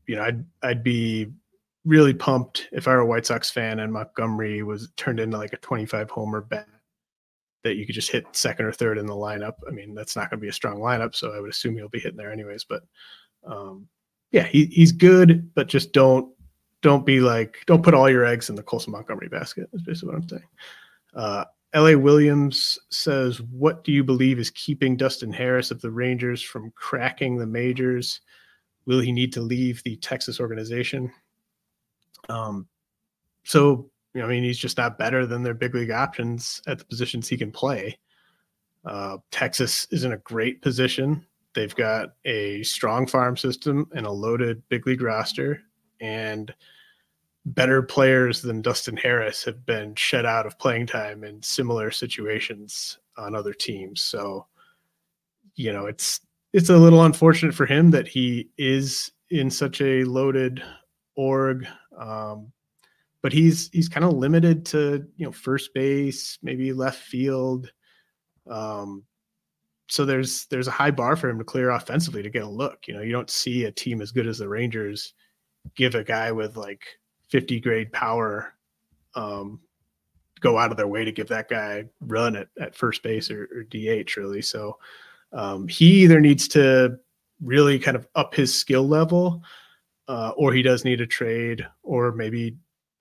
you 0.07 0.17
know, 0.17 0.23
I'd 0.23 0.45
I'd 0.63 0.83
be 0.83 1.33
really 1.85 2.15
pumped 2.15 2.69
if 2.73 2.87
I 2.87 2.93
were 2.93 3.01
a 3.01 3.07
White 3.07 3.27
Sox 3.27 3.51
fan 3.51 3.79
and 3.79 3.93
Montgomery 3.93 4.63
was 4.63 4.91
turned 4.97 5.19
into 5.19 5.39
like 5.39 5.55
a 5.55 5.59
25 5.59 6.11
homer 6.11 6.43
bat 6.43 6.69
that 7.63 7.77
you 7.77 7.87
could 7.87 7.95
just 7.95 8.11
hit 8.11 8.25
second 8.33 8.67
or 8.67 8.73
third 8.73 8.99
in 8.99 9.07
the 9.07 9.15
lineup. 9.15 9.55
I 9.69 9.71
mean, 9.71 9.95
that's 9.95 10.17
not 10.17 10.31
going 10.31 10.39
to 10.39 10.43
be 10.43 10.49
a 10.49 10.53
strong 10.53 10.79
lineup, 10.79 11.15
so 11.15 11.33
I 11.33 11.41
would 11.41 11.51
assume 11.51 11.77
he'll 11.77 11.89
be 11.89 12.01
hitting 12.01 12.17
there 12.17 12.33
anyways. 12.33 12.65
But 12.65 12.83
um, 13.45 13.89
yeah, 14.31 14.45
he, 14.45 14.67
he's 14.67 14.93
good, 14.93 15.53
but 15.55 15.69
just 15.69 15.93
don't 15.93 16.33
don't 16.83 17.05
be 17.05 17.21
like 17.21 17.59
don't 17.67 17.83
put 17.83 17.95
all 17.95 18.09
your 18.09 18.25
eggs 18.25 18.49
in 18.49 18.57
the 18.57 18.63
Colson 18.63 18.93
Montgomery 18.93 19.29
basket. 19.29 19.69
Is 19.73 19.83
basically 19.83 20.09
what 20.09 20.23
I'm 20.23 20.29
saying. 20.29 20.49
Uh, 21.15 21.45
L.A. 21.73 21.97
Williams 21.97 22.79
says, 22.91 23.41
"What 23.43 23.85
do 23.85 23.93
you 23.93 24.05
believe 24.05 24.39
is 24.39 24.51
keeping 24.51 24.97
Dustin 24.97 25.33
Harris 25.33 25.71
of 25.71 25.81
the 25.81 25.91
Rangers 25.91 26.43
from 26.43 26.73
cracking 26.75 27.37
the 27.37 27.47
majors? 27.47 28.21
Will 28.87 29.01
he 29.01 29.13
need 29.13 29.33
to 29.35 29.41
leave 29.41 29.83
the 29.83 29.97
Texas 29.97 30.41
organization?" 30.41 31.13
Um, 32.29 32.67
so 33.45 33.91
you 34.15 34.21
know, 34.21 34.27
I 34.27 34.31
mean, 34.31 34.43
he's 34.43 34.59
just 34.59 34.77
not 34.77 34.99
better 34.99 35.27
than 35.27 35.43
their 35.43 35.55
big 35.55 35.75
league 35.75 35.91
options 35.91 36.61
at 36.67 36.79
the 36.79 36.85
positions 36.85 37.29
he 37.29 37.37
can 37.37 37.53
play. 37.53 37.99
Uh, 38.85 39.19
Texas 39.31 39.87
is 39.91 40.05
in 40.05 40.13
a 40.13 40.19
great 40.19 40.63
position. 40.63 41.25
They've 41.55 41.75
got 41.75 42.15
a 42.25 42.63
strong 42.63 43.07
farm 43.07 43.37
system 43.37 43.89
and 43.95 44.07
a 44.07 44.11
loaded 44.11 44.63
big 44.69 44.87
league 44.87 45.03
roster, 45.03 45.63
and 46.01 46.55
better 47.47 47.83
players 47.83 48.43
than 48.43 48.63
Dustin 48.63 48.97
Harris 48.97 49.45
have 49.45 49.65
been 49.67 49.95
shut 49.95 50.27
out 50.27 50.47
of 50.47 50.59
playing 50.59 50.87
time 50.87 51.25
in 51.25 51.43
similar 51.43 51.91
situations 51.91 52.99
on 53.17 53.35
other 53.35 53.53
teams. 53.53 54.01
So, 54.01 54.47
you 55.57 55.73
know, 55.73 55.87
it's 55.87 56.21
it's 56.53 56.69
a 56.69 56.77
little 56.77 57.05
unfortunate 57.05 57.55
for 57.55 57.67
him 57.67 57.91
that 57.93 58.09
he 58.09 58.51
is 58.59 59.11
in 59.31 59.51
such 59.51 59.81
a 59.81 60.05
loaded 60.05 60.63
org. 61.17 61.67
Um, 61.99 62.53
but 63.23 63.33
he's 63.33 63.69
he's 63.73 63.89
kind 63.89 64.05
of 64.05 64.15
limited 64.15 64.65
to 64.67 65.07
you 65.17 65.27
know 65.27 65.33
first 65.33 65.75
base, 65.75 66.39
maybe 66.43 66.73
left 66.73 67.03
field. 67.03 67.71
Um, 68.51 69.05
so 69.91 70.05
there's 70.05 70.47
there's 70.47 70.69
a 70.69 70.73
high 70.73 70.93
bar 70.93 71.17
for 71.17 71.29
him 71.29 71.39
to 71.39 71.45
clear 71.45 71.71
offensively 71.71 72.23
to 72.23 72.31
get 72.31 72.45
a 72.45 72.49
look. 72.49 72.87
You 72.87 72.95
know, 72.95 73.03
you 73.03 73.11
don't 73.11 73.29
see 73.29 73.65
a 73.65 73.73
team 73.73 74.01
as 74.01 74.13
good 74.13 74.29
as 74.29 74.39
the 74.39 74.49
Rangers 74.49 75.15
give 75.75 75.97
a 75.97 76.05
guy 76.05 76.31
with 76.31 76.57
like 76.57 76.85
50 77.29 77.61
grade 77.61 77.93
power 77.93 78.55
um, 79.15 79.61
go 80.41 80.57
out 80.57 80.71
of 80.71 80.77
their 80.77 80.87
way 80.87 81.05
to 81.05 81.13
give 81.13 81.29
that 81.29 81.49
guy 81.49 81.85
run 82.01 82.37
at, 82.37 82.49
at 82.61 82.75
first 82.75 83.03
base 83.03 83.31
or, 83.31 83.49
or 83.55 83.65
DH 83.65 84.17
really. 84.17 84.43
So 84.43 84.79
um, 85.33 85.67
he 85.67 86.03
either 86.03 86.21
needs 86.21 86.47
to 86.49 86.97
really 87.43 87.79
kind 87.79 87.97
of 87.97 88.07
up 88.15 88.35
his 88.35 88.55
skill 88.55 88.87
level 88.87 89.43
uh, 90.09 90.33
or 90.37 90.53
he 90.53 90.63
does 90.63 90.85
need 90.85 91.01
a 91.01 91.07
trade 91.07 91.67
or 91.83 92.13
maybe 92.13 92.57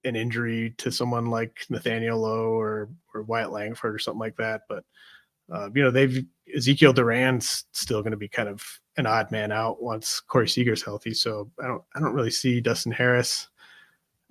an 0.05 0.15
injury 0.15 0.73
to 0.77 0.91
someone 0.91 1.27
like 1.27 1.65
Nathaniel 1.69 2.19
Lowe 2.19 2.59
or 2.59 2.89
or 3.13 3.23
Wyatt 3.23 3.51
Langford 3.51 3.93
or 3.93 3.99
something 3.99 4.19
like 4.19 4.37
that. 4.37 4.61
But 4.67 4.83
uh, 5.51 5.69
you 5.73 5.83
know, 5.83 5.91
they've 5.91 6.25
Ezekiel 6.55 6.93
Duran's 6.93 7.65
still 7.71 8.01
going 8.01 8.11
to 8.11 8.17
be 8.17 8.27
kind 8.27 8.49
of 8.49 8.63
an 8.97 9.05
odd 9.05 9.31
man 9.31 9.51
out 9.51 9.81
once 9.81 10.19
Corey 10.19 10.47
Seager's 10.47 10.83
healthy. 10.83 11.13
So 11.13 11.49
I 11.61 11.67
don't 11.67 11.83
I 11.95 11.99
don't 11.99 12.13
really 12.13 12.31
see 12.31 12.61
Dustin 12.61 12.91
Harris 12.91 13.47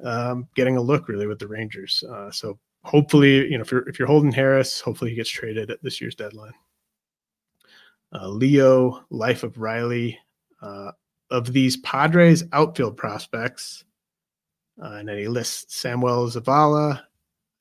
um, 0.04 0.48
getting 0.54 0.76
a 0.76 0.82
look 0.82 1.08
really 1.08 1.26
with 1.26 1.38
the 1.38 1.48
Rangers. 1.48 2.04
Uh, 2.08 2.30
so 2.30 2.58
hopefully, 2.84 3.50
you 3.50 3.58
know, 3.58 3.62
if 3.62 3.72
you're 3.72 3.88
if 3.88 3.98
you're 3.98 4.08
holding 4.08 4.32
Harris, 4.32 4.80
hopefully 4.80 5.10
he 5.10 5.16
gets 5.16 5.30
traded 5.30 5.70
at 5.70 5.82
this 5.82 6.00
year's 6.00 6.14
deadline. 6.14 6.54
Uh, 8.12 8.28
Leo, 8.28 9.04
Life 9.10 9.42
of 9.42 9.58
Riley, 9.58 10.18
uh, 10.62 10.92
of 11.30 11.52
these 11.52 11.76
Padres 11.78 12.44
outfield 12.52 12.96
prospects, 12.96 13.84
uh, 14.82 14.92
and 14.92 15.08
then 15.08 15.18
he 15.18 15.28
lists 15.28 15.76
Samuel 15.76 16.26
Zavala, 16.28 17.02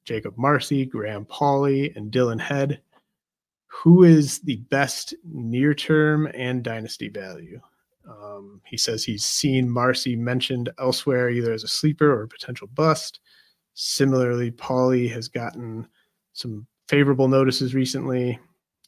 Jakob 0.06 0.38
Marsee, 0.38 0.86
Graham 0.86 1.26
Pauley, 1.26 1.94
and 1.96 2.12
Dillon 2.12 2.40
Head. 2.40 2.82
Who 3.68 4.04
is 4.04 4.40
the 4.40 4.58
best 4.70 5.14
near 5.24 5.74
term 5.74 6.30
and 6.34 6.64
dynasty 6.64 7.10
value? 7.10 7.60
Um, 8.10 8.62
he 8.66 8.78
says 8.78 9.04
he's 9.04 9.26
seen 9.26 9.70
Marsee 9.70 10.16
mentioned 10.16 10.70
elsewhere, 10.80 11.30
either 11.30 11.52
as 11.52 11.64
a 11.64 11.68
sleeper 11.68 12.12
or 12.12 12.24
a 12.24 12.28
potential 12.28 12.68
bust. 12.68 13.20
Similarly, 13.74 14.52
Pauley 14.52 15.12
has 15.12 15.28
gotten 15.28 15.88
some 16.34 16.66
favorable 16.88 17.28
notices 17.28 17.76
recently. 17.76 18.40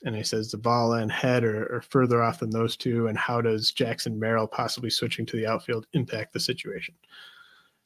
And 0.05 0.15
he 0.15 0.24
says 0.24 0.53
Zavala 0.53 1.01
and 1.01 1.12
Head 1.12 1.43
are, 1.43 1.75
are, 1.75 1.81
further 1.81 2.24
off 2.24 2.39
than 2.39 2.51
those 2.51 2.77
two. 2.77 3.07
And 3.07 3.17
how 3.17 3.41
does 3.41 3.71
Jackson 3.71 4.17
Merrill 4.17 4.48
possibly 4.48 4.89
switching 4.89 5.25
to 5.25 5.36
the 5.36 5.45
outfield 5.45 5.88
impact 5.93 6.31
the 6.31 6.39
situation? 6.39 6.95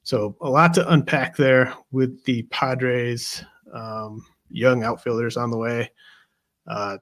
So 0.03 0.35
a 0.41 0.49
lot 0.49 0.73
to 0.75 0.91
unpack 0.91 1.35
there 1.35 1.73
with 1.91 2.23
the 2.25 2.43
Padres 2.43 3.43
um, 3.73 4.23
young 4.49 4.83
outfielders 4.83 5.37
on 5.37 5.49
the 5.49 5.57
way. 5.57 5.89
Uh, 6.67 6.97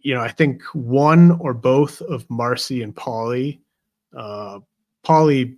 you 0.00 0.14
know, 0.14 0.20
I 0.20 0.28
think 0.28 0.62
one 0.72 1.32
or 1.40 1.54
both 1.54 2.00
of 2.02 2.28
Marsee 2.28 2.82
and 2.82 2.94
Pauley. 2.94 3.60
Uh, 4.16 4.60
Pauley 5.04 5.56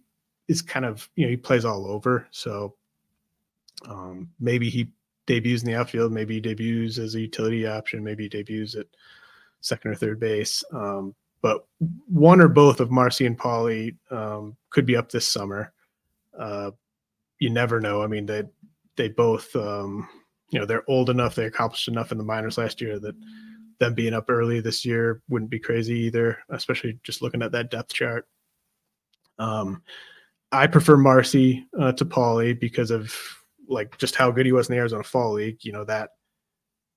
is 0.48 0.62
kind 0.62 0.84
of 0.84 1.08
you 1.16 1.24
know 1.24 1.30
he 1.30 1.36
plays 1.36 1.64
all 1.64 1.86
over, 1.86 2.26
so 2.30 2.74
um, 3.88 4.30
maybe 4.38 4.68
he 4.68 4.90
debuts 5.26 5.62
in 5.62 5.66
the 5.66 5.74
outfield, 5.74 6.12
maybe 6.12 6.34
he 6.34 6.40
debuts 6.40 6.98
as 6.98 7.14
a 7.14 7.20
utility 7.20 7.66
option, 7.66 8.04
maybe 8.04 8.24
he 8.24 8.28
debuts 8.28 8.74
at 8.74 8.86
second 9.60 9.90
or 9.90 9.94
third 9.94 10.20
base. 10.20 10.62
Um, 10.72 11.14
but 11.40 11.66
one 11.80 12.40
or 12.40 12.48
both 12.48 12.80
of 12.80 12.90
Marsee 12.90 13.26
and 13.26 13.38
Pauley 13.38 13.96
um, 14.10 14.56
could 14.70 14.86
be 14.86 14.96
up 14.96 15.10
this 15.10 15.26
summer 15.26 15.72
uh, 16.38 16.70
you 17.38 17.50
never 17.50 17.80
know. 17.80 18.02
I 18.02 18.06
mean, 18.06 18.26
they 18.26 18.44
they 18.96 19.08
both 19.08 19.54
um, 19.56 20.08
you 20.54 20.60
know 20.60 20.66
they're 20.66 20.88
old 20.88 21.10
enough, 21.10 21.34
they 21.34 21.46
accomplished 21.46 21.88
enough 21.88 22.12
in 22.12 22.18
the 22.18 22.22
minors 22.22 22.58
last 22.58 22.80
year 22.80 23.00
that 23.00 23.16
them 23.80 23.92
being 23.92 24.14
up 24.14 24.26
early 24.30 24.60
this 24.60 24.84
year 24.84 25.20
wouldn't 25.28 25.50
be 25.50 25.58
crazy 25.58 25.98
either, 25.98 26.38
especially 26.50 26.96
just 27.02 27.22
looking 27.22 27.42
at 27.42 27.50
that 27.50 27.72
depth 27.72 27.92
chart. 27.92 28.28
Um, 29.40 29.82
I 30.52 30.68
prefer 30.68 30.96
Marsee 30.96 31.66
uh, 31.76 31.90
to 31.94 32.04
Pauley 32.04 32.58
because 32.58 32.92
of 32.92 33.12
like 33.68 33.98
just 33.98 34.14
how 34.14 34.30
good 34.30 34.46
he 34.46 34.52
was 34.52 34.68
in 34.68 34.76
the 34.76 34.78
Arizona 34.78 35.02
Fall 35.02 35.32
League. 35.32 35.64
You 35.64 35.72
know 35.72 35.84
that 35.86 36.10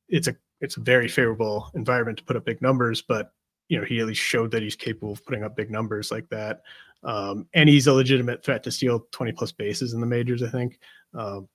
it's 0.07 0.27
a 0.27 0.35
it's 0.61 0.77
a 0.77 0.81
very 0.81 1.07
favorable 1.07 1.71
environment 1.73 2.19
to 2.19 2.25
put 2.25 2.35
up 2.35 2.45
big 2.45 2.61
numbers, 2.61 3.01
but 3.01 3.31
you 3.69 3.79
know 3.79 3.85
he 3.85 3.99
at 3.99 4.05
least 4.05 4.21
showed 4.21 4.51
that 4.51 4.61
he's 4.61 4.75
capable 4.75 5.13
of 5.13 5.25
putting 5.25 5.43
up 5.43 5.55
big 5.55 5.71
numbers 5.71 6.11
like 6.11 6.29
that. 6.29 6.61
Um, 7.03 7.47
and 7.55 7.67
he's 7.67 7.87
a 7.87 7.93
legitimate 7.93 8.43
threat 8.43 8.61
to 8.63 8.71
steal 8.71 9.07
20 9.11 9.31
plus 9.31 9.51
bases 9.51 9.93
in 9.93 9.99
the 9.99 10.05
majors, 10.05 10.43
I 10.43 10.49
think. 10.49 10.79
Um, 11.15 11.47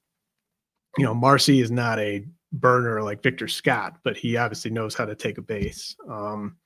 you 0.99 1.05
know, 1.05 1.15
Marsee 1.15 1.61
is 1.61 1.71
not 1.71 1.99
a 1.99 2.25
burner 2.53 3.03
like 3.03 3.23
Victor 3.23 3.49
Scott, 3.49 3.99
but 4.05 4.17
he 4.17 4.37
obviously 4.37 4.71
knows 4.71 4.95
how 4.95 5.05
to 5.05 5.15
take 5.15 5.39
a 5.39 5.43
base. 5.43 5.97
Um, 6.09 6.57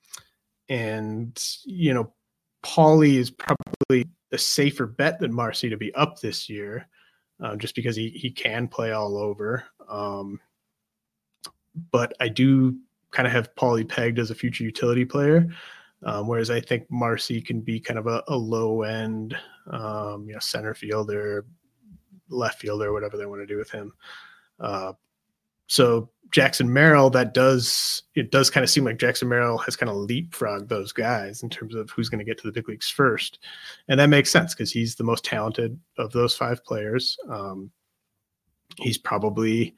and, 0.69 1.41
you 1.65 1.93
know, 1.93 2.13
Pauley 2.65 3.15
is 3.15 3.31
probably 3.31 4.09
a 4.31 4.37
safer 4.37 4.85
bet 4.85 5.19
than 5.19 5.33
Marsee 5.33 5.69
to 5.69 5.77
be 5.77 5.93
up 5.95 6.19
this 6.19 6.49
year, 6.49 6.87
uh, 7.41 7.55
just 7.55 7.75
because 7.75 7.95
he, 7.95 8.09
he 8.09 8.29
can 8.29 8.67
play 8.67 8.91
all 8.91 9.17
over. 9.17 9.63
Um, 9.87 10.41
but 11.91 12.13
I 12.19 12.27
do 12.27 12.77
kind 13.11 13.25
of 13.27 13.31
have 13.31 13.55
Pauley 13.55 13.87
pegged 13.87 14.19
as 14.19 14.31
a 14.31 14.35
future 14.35 14.63
utility 14.63 15.05
player. 15.05 15.47
Um, 16.03 16.27
whereas 16.27 16.51
I 16.51 16.59
think 16.59 16.85
Marsee 16.91 17.41
can 17.41 17.61
be 17.61 17.79
kind 17.79 17.97
of 17.97 18.05
a, 18.05 18.23
a 18.27 18.35
low 18.35 18.83
end, 18.83 19.35
um, 19.71 20.25
you 20.27 20.33
know, 20.33 20.39
center 20.39 20.75
fielder, 20.75 21.45
left 22.29 22.59
fielder, 22.59 22.93
whatever 22.93 23.17
they 23.17 23.25
want 23.25 23.41
to 23.41 23.45
do 23.45 23.57
with 23.57 23.71
him. 23.71 23.93
Uh, 24.59 24.93
so 25.67 26.09
Jackson 26.31 26.71
Merrill, 26.71 27.09
that 27.09 27.33
does 27.33 28.03
it 28.15 28.31
does 28.31 28.49
kind 28.49 28.63
of 28.63 28.69
seem 28.69 28.85
like 28.85 28.97
Jackson 28.97 29.27
Merrill 29.27 29.57
has 29.57 29.75
kind 29.75 29.89
of 29.89 29.97
leapfrogged 29.97 30.69
those 30.69 30.91
guys 30.91 31.43
in 31.43 31.49
terms 31.49 31.75
of 31.75 31.89
who's 31.89 32.09
going 32.09 32.19
to 32.19 32.25
get 32.25 32.37
to 32.39 32.47
the 32.47 32.53
big 32.53 32.67
leagues 32.69 32.89
first, 32.89 33.39
and 33.87 33.99
that 33.99 34.07
makes 34.07 34.31
sense 34.31 34.53
because 34.53 34.71
he's 34.71 34.95
the 34.95 35.03
most 35.03 35.25
talented 35.25 35.79
of 35.97 36.11
those 36.11 36.35
five 36.35 36.63
players. 36.63 37.17
Um, 37.29 37.71
he's 38.77 38.97
probably 38.97 39.75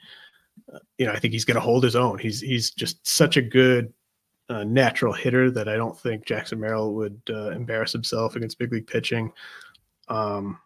you 0.97 1.05
know, 1.05 1.11
I 1.11 1.19
think 1.19 1.33
he's 1.33 1.45
going 1.45 1.55
to 1.55 1.61
hold 1.61 1.83
his 1.83 1.95
own. 1.95 2.17
He's 2.17 2.41
he's 2.41 2.71
just 2.71 3.05
such 3.07 3.37
a 3.37 3.41
good 3.41 3.93
uh, 4.49 4.63
natural 4.63 5.13
hitter 5.13 5.51
that 5.51 5.69
I 5.69 5.75
don't 5.75 5.97
think 5.99 6.25
Jackson 6.25 6.59
Merrill 6.59 6.93
would 6.95 7.21
uh, 7.29 7.51
embarrass 7.51 7.91
himself 7.91 8.35
against 8.35 8.59
big 8.59 8.71
league 8.71 8.87
pitching. 8.87 9.31
Um, 10.07 10.59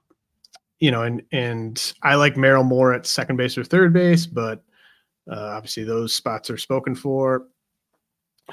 you 0.83 0.91
know, 0.91 1.03
and 1.03 1.23
and 1.31 1.93
I 2.03 2.15
like 2.15 2.35
Merrill 2.35 2.65
more 2.65 2.93
at 2.93 3.05
second 3.05 3.37
base 3.37 3.57
or 3.57 3.63
third 3.63 3.93
base, 3.93 4.25
but 4.25 4.61
uh, 5.31 5.53
obviously 5.55 5.85
those 5.85 6.13
spots 6.13 6.49
are 6.49 6.57
spoken 6.57 6.93
for. 6.93 7.47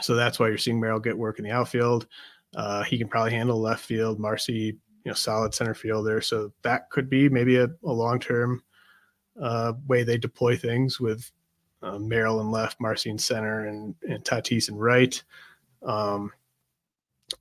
So 0.00 0.14
that's 0.14 0.38
why 0.38 0.46
you're 0.46 0.56
seeing 0.56 0.78
Merrill 0.78 1.00
get 1.00 1.18
work 1.18 1.40
in 1.40 1.44
the 1.44 1.50
outfield. 1.50 2.06
Uh, 2.54 2.84
he 2.84 2.98
can 2.98 3.08
probably 3.08 3.32
handle 3.32 3.60
left 3.60 3.84
field. 3.84 4.20
Marsee, 4.20 4.78
you 5.04 5.06
know, 5.06 5.12
solid 5.12 5.52
center 5.54 5.74
fielder. 5.74 6.20
So 6.20 6.52
that 6.62 6.88
could 6.90 7.10
be 7.10 7.28
maybe 7.28 7.56
a, 7.56 7.64
a 7.64 7.92
long 7.92 8.20
term 8.20 8.62
uh, 9.42 9.72
way 9.88 10.04
they 10.04 10.16
deploy 10.16 10.56
things 10.56 11.00
with 11.00 11.28
uh, 11.82 11.98
Merrill 11.98 12.38
and 12.38 12.52
left, 12.52 12.80
Marsee 12.80 13.10
and 13.10 13.20
center, 13.20 13.66
and, 13.66 13.92
and 14.08 14.24
Tatis 14.24 14.68
and 14.68 14.80
right. 14.80 15.20
Um, 15.82 16.30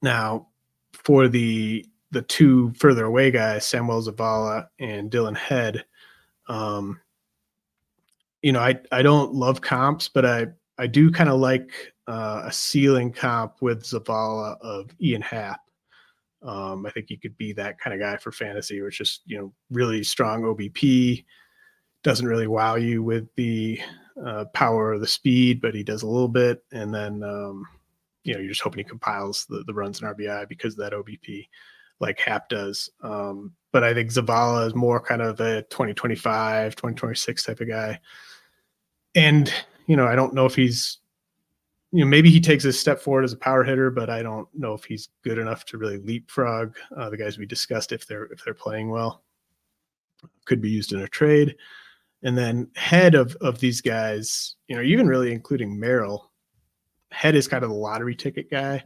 now, 0.01 0.47
for 0.93 1.27
the 1.27 1.85
the 2.11 2.21
two 2.23 2.73
further 2.73 3.05
away 3.05 3.31
guys, 3.31 3.65
Samuel 3.65 4.01
Zavala 4.01 4.67
and 4.79 5.11
Dillon 5.11 5.35
Head, 5.35 5.85
um, 6.47 6.99
you 8.41 8.51
know, 8.51 8.59
I 8.59 8.79
I 8.91 9.01
don't 9.01 9.33
love 9.33 9.61
comps, 9.61 10.07
but 10.07 10.25
I 10.25 10.47
I 10.77 10.87
do 10.87 11.11
kind 11.11 11.29
of 11.29 11.39
like 11.39 11.93
uh, 12.07 12.43
a 12.45 12.51
ceiling 12.51 13.11
comp 13.11 13.61
with 13.61 13.83
Zavala 13.83 14.57
of 14.61 14.89
Ian 15.01 15.21
Happ. 15.21 15.59
Um, 16.41 16.85
I 16.85 16.89
think 16.91 17.07
he 17.09 17.17
could 17.17 17.37
be 17.37 17.51
that 17.53 17.79
kind 17.79 17.93
of 17.93 17.99
guy 17.99 18.17
for 18.17 18.31
fantasy, 18.31 18.81
which 18.81 19.01
is 19.01 19.19
you 19.25 19.37
know 19.37 19.53
really 19.69 20.03
strong 20.03 20.43
OBP, 20.43 21.25
doesn't 22.03 22.27
really 22.27 22.47
wow 22.47 22.75
you 22.75 23.03
with 23.03 23.27
the 23.35 23.79
uh, 24.25 24.45
power 24.53 24.91
or 24.91 24.99
the 24.99 25.07
speed, 25.07 25.61
but 25.61 25.75
he 25.75 25.83
does 25.83 26.03
a 26.03 26.07
little 26.07 26.27
bit. 26.27 26.63
And 26.71 26.93
then, 26.93 27.23
um, 27.23 27.65
you 28.23 28.33
know, 28.33 28.39
you're 28.39 28.49
just 28.49 28.61
hoping 28.61 28.79
he 28.79 28.83
compiles 28.83 29.45
the, 29.49 29.63
the 29.65 29.73
runs 29.73 30.01
in 30.01 30.07
RBI 30.07 30.47
because 30.47 30.73
of 30.73 30.79
that 30.79 30.93
OBP, 30.93 31.47
like 31.99 32.19
Happ 32.19 32.49
does. 32.49 32.89
Um, 33.01 33.53
but 33.71 33.83
I 33.83 33.93
think 33.93 34.09
Zavala 34.09 34.67
is 34.67 34.75
more 34.75 34.99
kind 34.99 35.21
of 35.21 35.39
a 35.39 35.61
2025, 35.63 36.75
2026 36.75 37.43
type 37.43 37.59
of 37.59 37.67
guy. 37.67 37.99
And, 39.15 39.53
you 39.87 39.95
know, 39.95 40.07
I 40.07 40.15
don't 40.15 40.33
know 40.33 40.45
if 40.45 40.55
he's, 40.55 40.99
you 41.91 42.03
know, 42.03 42.09
maybe 42.09 42.29
he 42.29 42.39
takes 42.39 42.65
a 42.65 42.73
step 42.73 42.99
forward 42.99 43.25
as 43.25 43.33
a 43.33 43.37
power 43.37 43.63
hitter, 43.63 43.89
but 43.89 44.09
I 44.09 44.21
don't 44.21 44.47
know 44.53 44.73
if 44.73 44.83
he's 44.83 45.09
good 45.23 45.37
enough 45.37 45.65
to 45.65 45.77
really 45.77 45.97
leapfrog 45.97 46.75
uh, 46.95 47.09
the 47.09 47.17
guys 47.17 47.37
we 47.37 47.45
discussed 47.45 47.91
if 47.91 48.05
they're 48.05 48.25
if 48.25 48.43
they're 48.43 48.53
playing 48.53 48.89
well. 48.89 49.23
Could 50.45 50.61
be 50.61 50.69
used 50.69 50.93
in 50.93 51.01
a 51.01 51.07
trade. 51.07 51.55
And 52.21 52.37
then 52.37 52.69
head 52.75 53.15
of 53.15 53.35
of 53.37 53.59
these 53.59 53.81
guys, 53.81 54.55
you 54.67 54.75
know, 54.75 54.83
even 54.83 55.07
really 55.07 55.31
including 55.31 55.79
Merrill, 55.79 56.31
head 57.11 57.35
is 57.35 57.47
kind 57.47 57.63
of 57.63 57.69
the 57.71 57.75
lottery 57.75 58.15
ticket 58.15 58.51
guy. 58.51 58.83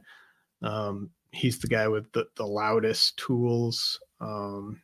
Um, 0.61 1.09
he's 1.33 1.59
the 1.59 1.67
guy 1.67 1.87
with 1.87 2.11
the, 2.13 2.27
the 2.35 2.45
loudest 2.45 3.17
tools, 3.17 3.99
um, 4.21 4.81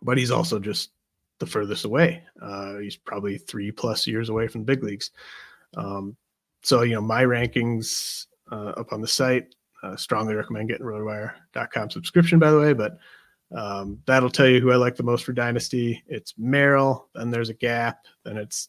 but 0.00 0.18
he's 0.18 0.30
also 0.30 0.58
just 0.58 0.90
the 1.38 1.46
furthest 1.46 1.84
away. 1.84 2.22
Uh, 2.40 2.78
he's 2.78 2.96
probably 2.96 3.38
three 3.38 3.70
plus 3.70 4.06
years 4.06 4.28
away 4.28 4.48
from 4.48 4.62
the 4.62 4.64
big 4.64 4.82
leagues. 4.82 5.10
Um, 5.76 6.16
so, 6.62 6.82
you 6.82 6.94
know, 6.94 7.00
my 7.00 7.24
rankings 7.24 8.26
uh, 8.50 8.70
up 8.76 8.92
on 8.92 9.00
the 9.00 9.08
site, 9.08 9.54
uh, 9.82 9.96
strongly 9.96 10.34
recommend 10.34 10.68
getting 10.68 10.86
rotowire.com 10.86 11.90
subscription, 11.90 12.38
by 12.38 12.50
the 12.50 12.60
way, 12.60 12.72
but 12.72 12.98
um, 13.54 13.98
that'll 14.06 14.30
tell 14.30 14.48
you 14.48 14.60
who 14.60 14.72
I 14.72 14.76
like 14.76 14.96
the 14.96 15.02
most 15.02 15.24
for 15.24 15.32
Dynasty. 15.32 16.02
It's 16.06 16.34
Merrill, 16.38 17.08
then 17.14 17.30
there's 17.30 17.50
a 17.50 17.54
gap, 17.54 18.06
then 18.24 18.38
it's 18.38 18.68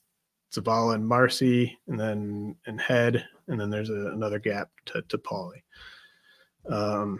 Zavala 0.53 0.95
and 0.95 1.07
Marsee, 1.07 1.77
and 1.87 1.99
then 1.99 2.55
and 2.65 2.81
Head, 2.81 3.25
and 3.47 3.59
then 3.59 3.69
there's 3.69 3.89
a, 3.89 4.11
another 4.11 4.39
gap 4.39 4.69
to, 4.85 5.01
to 5.03 5.17
Pauley. 5.17 5.61
Um, 6.69 7.19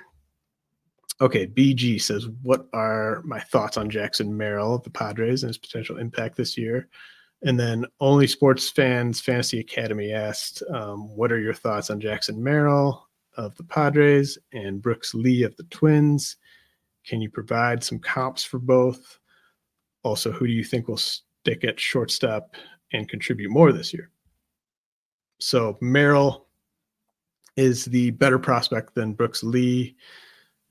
okay, 1.22 1.48
BG 1.48 2.02
says, 2.02 2.28
What 2.42 2.68
are 2.74 3.22
my 3.24 3.40
thoughts 3.40 3.78
on 3.78 3.90
Jackson 3.90 4.36
Merrill 4.36 4.76
of 4.76 4.84
the 4.84 4.90
Padres 4.90 5.44
and 5.44 5.50
his 5.50 5.58
potential 5.58 5.98
impact 5.98 6.36
this 6.36 6.58
year? 6.58 6.90
And 7.44 7.60
then 7.60 7.86
Only 8.00 8.28
Sports 8.28 8.70
Fans 8.70 9.20
Fantasy 9.20 9.60
Academy 9.60 10.14
asked, 10.14 10.64
um, 10.74 11.16
What 11.16 11.32
are 11.32 11.40
your 11.40 11.54
thoughts 11.54 11.90
on 11.90 12.00
Jackson 12.00 12.42
Merrill 12.42 13.08
of 13.36 13.56
the 13.58 13.64
Padres 13.64 14.38
and 14.54 14.82
Brooks 14.82 15.14
Lee 15.14 15.44
of 15.44 15.56
the 15.58 15.64
Twins? 15.64 16.38
Can 17.06 17.22
you 17.22 17.30
provide 17.30 17.84
some 17.84 18.00
comps 18.00 18.44
for 18.44 18.60
both? 18.60 19.20
Also, 20.04 20.32
who 20.32 20.48
do 20.48 20.54
you 20.54 20.64
think 20.64 20.88
will 20.88 20.98
stick 20.98 21.64
at 21.64 21.80
shortstop 21.80 22.56
and 22.94 23.10
contribute 23.10 23.52
more 23.52 23.72
this 23.72 23.94
year? 23.94 24.10
So 25.40 25.78
Merrill 25.82 26.48
is 27.56 27.86
the 27.86 28.12
better 28.12 28.40
prospect 28.40 28.96
than 28.96 29.14
Brooks 29.14 29.44
Lee, 29.44 29.96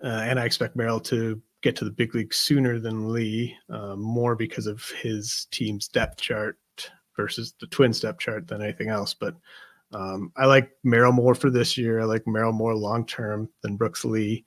uh, 0.02 0.06
and 0.24 0.38
I 0.38 0.44
expect 0.44 0.76
Merrill 0.76 1.00
to 1.00 1.40
get 1.62 1.76
to 1.76 1.84
the 1.84 1.90
big 1.90 2.14
league 2.14 2.34
sooner 2.34 2.78
than 2.78 3.12
Lee, 3.12 3.56
uh, 3.70 3.94
more 3.96 4.34
because 4.34 4.66
of 4.66 4.82
his 5.02 5.46
team's 5.50 5.88
depth 5.88 6.20
chart 6.20 6.58
versus 7.16 7.54
the 7.60 7.66
Twins 7.68 8.00
depth 8.00 8.20
chart 8.20 8.48
than 8.48 8.62
anything 8.62 8.88
else. 8.88 9.14
But 9.14 9.36
um, 9.92 10.32
I 10.36 10.46
like 10.46 10.70
Merrill 10.82 11.12
more 11.12 11.34
for 11.34 11.50
this 11.50 11.76
year. 11.76 12.00
I 12.00 12.04
like 12.04 12.26
Merrill 12.26 12.52
more 12.52 12.74
long 12.74 13.06
term 13.06 13.48
than 13.62 13.76
Brooks 13.76 14.04
Lee. 14.04 14.44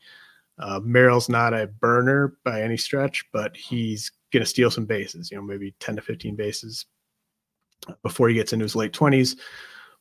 Uh, 0.58 0.80
Merrill's 0.84 1.30
not 1.30 1.54
a 1.54 1.68
burner 1.68 2.38
by 2.44 2.62
any 2.62 2.78
stretch, 2.78 3.26
but 3.32 3.56
he's 3.56 4.12
going 4.32 4.44
to 4.44 4.50
steal 4.50 4.72
some 4.72 4.86
bases, 4.86 5.30
you 5.30 5.38
know, 5.38 5.44
maybe 5.44 5.76
10 5.80 5.98
to 5.98 6.02
15 6.02 6.36
bases 6.36 6.86
before 8.04 8.30
he 8.30 8.36
gets 8.36 8.54
into 8.54 8.64
his 8.64 8.76
late 8.76 8.94
20s. 8.94 9.38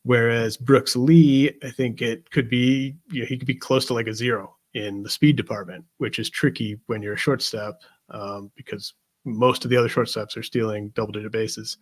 Whereas 0.04 0.56
Brooks 0.56 0.96
Lee, 0.96 1.50
I 1.62 1.70
think 1.70 2.02
it 2.02 2.30
could 2.30 2.48
be, 2.50 2.94
you 3.10 3.20
know, 3.20 3.26
he 3.26 3.38
could 3.38 3.46
be 3.46 3.54
close 3.54 3.86
to 3.86 3.94
like 3.94 4.06
a 4.06 4.14
zero 4.14 4.54
in 4.74 5.02
the 5.02 5.08
speed 5.08 5.36
department, 5.36 5.84
which 5.98 6.18
is 6.18 6.28
tricky 6.28 6.78
when 6.86 7.02
you're 7.02 7.14
a 7.14 7.18
shortstop 7.18 7.80
um, 8.10 8.50
because 8.54 8.92
most 9.24 9.64
of 9.64 9.70
the 9.70 9.76
other 9.76 9.88
shortstops 9.88 10.36
are 10.36 10.42
stealing 10.42 10.90
double 10.90 11.12
digit 11.12 11.32
bases. 11.32 11.78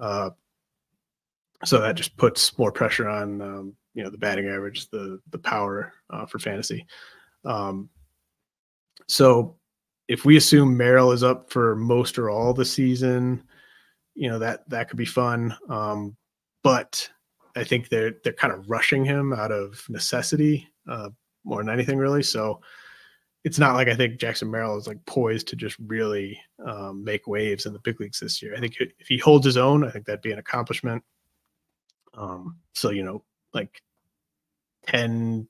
Uh, 0.00 0.30
so 1.64 1.80
that 1.80 1.96
just 1.96 2.16
puts 2.16 2.56
more 2.58 2.72
pressure 2.72 3.08
on, 3.08 3.42
um, 3.42 3.74
you 3.94 4.02
know, 4.02 4.08
the 4.08 4.16
batting 4.16 4.48
average, 4.48 4.88
the 4.88 5.20
the 5.30 5.38
power 5.38 5.92
uh, 6.08 6.24
for 6.24 6.38
fantasy. 6.38 6.86
Um, 7.44 7.90
so 9.06 9.56
if 10.08 10.24
we 10.24 10.36
assume 10.36 10.76
Merrill 10.76 11.12
is 11.12 11.22
up 11.22 11.50
for 11.50 11.76
most 11.76 12.18
or 12.18 12.30
all 12.30 12.54
the 12.54 12.64
season, 12.64 13.42
you 14.14 14.30
know 14.30 14.38
that 14.38 14.68
that 14.70 14.88
could 14.88 14.96
be 14.96 15.04
fun. 15.04 15.54
Um, 15.68 16.16
but 16.62 17.08
I 17.56 17.64
think 17.64 17.88
they're 17.88 18.14
they're 18.22 18.32
kind 18.32 18.52
of 18.52 18.68
rushing 18.68 19.04
him 19.04 19.32
out 19.32 19.52
of 19.52 19.84
necessity 19.88 20.68
uh, 20.88 21.10
more 21.44 21.62
than 21.62 21.72
anything, 21.72 21.98
really. 21.98 22.22
So 22.22 22.60
it's 23.44 23.58
not 23.58 23.74
like 23.74 23.88
I 23.88 23.94
think 23.94 24.18
Jackson 24.18 24.50
Merrill 24.50 24.76
is 24.76 24.86
like 24.86 25.04
poised 25.06 25.48
to 25.48 25.56
just 25.56 25.76
really 25.78 26.38
um, 26.66 27.02
make 27.02 27.26
waves 27.26 27.66
in 27.66 27.72
the 27.72 27.78
big 27.80 28.00
leagues 28.00 28.20
this 28.20 28.42
year. 28.42 28.54
I 28.54 28.60
think 28.60 28.76
if 28.78 29.08
he 29.08 29.18
holds 29.18 29.46
his 29.46 29.56
own, 29.56 29.84
I 29.84 29.90
think 29.90 30.04
that'd 30.04 30.20
be 30.20 30.32
an 30.32 30.38
accomplishment. 30.38 31.02
Um, 32.14 32.58
so 32.74 32.90
you 32.90 33.02
know, 33.02 33.24
like 33.54 33.82
10, 34.86 35.48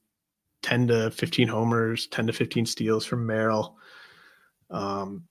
10 0.62 0.88
to 0.88 1.10
15 1.10 1.48
homers, 1.48 2.06
10 2.08 2.28
to 2.28 2.32
15 2.32 2.66
steals 2.66 3.04
from 3.04 3.26
Merrill. 3.26 3.76
Um, 4.70 5.24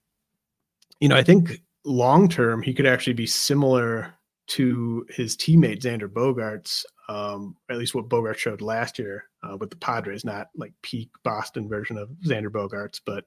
you 1.00 1.08
know, 1.08 1.16
I 1.16 1.22
think 1.22 1.62
long 1.84 2.28
term, 2.28 2.62
he 2.62 2.74
could 2.74 2.86
actually 2.86 3.14
be 3.14 3.26
similar 3.26 4.14
to 4.50 5.06
his 5.08 5.36
teammate 5.36 5.80
Xander 5.80 6.08
Bogaerts, 6.08 6.84
um, 7.08 7.56
at 7.70 7.78
least 7.78 7.94
what 7.94 8.08
Bogart 8.08 8.38
showed 8.38 8.60
last 8.60 8.98
year 8.98 9.24
uh, 9.44 9.56
with 9.56 9.70
the 9.70 9.76
Padres, 9.76 10.24
not 10.24 10.48
like 10.56 10.72
peak 10.82 11.08
Boston 11.22 11.68
version 11.68 11.96
of 11.96 12.10
Xander 12.26 12.48
Bogaerts, 12.48 13.00
but 13.06 13.24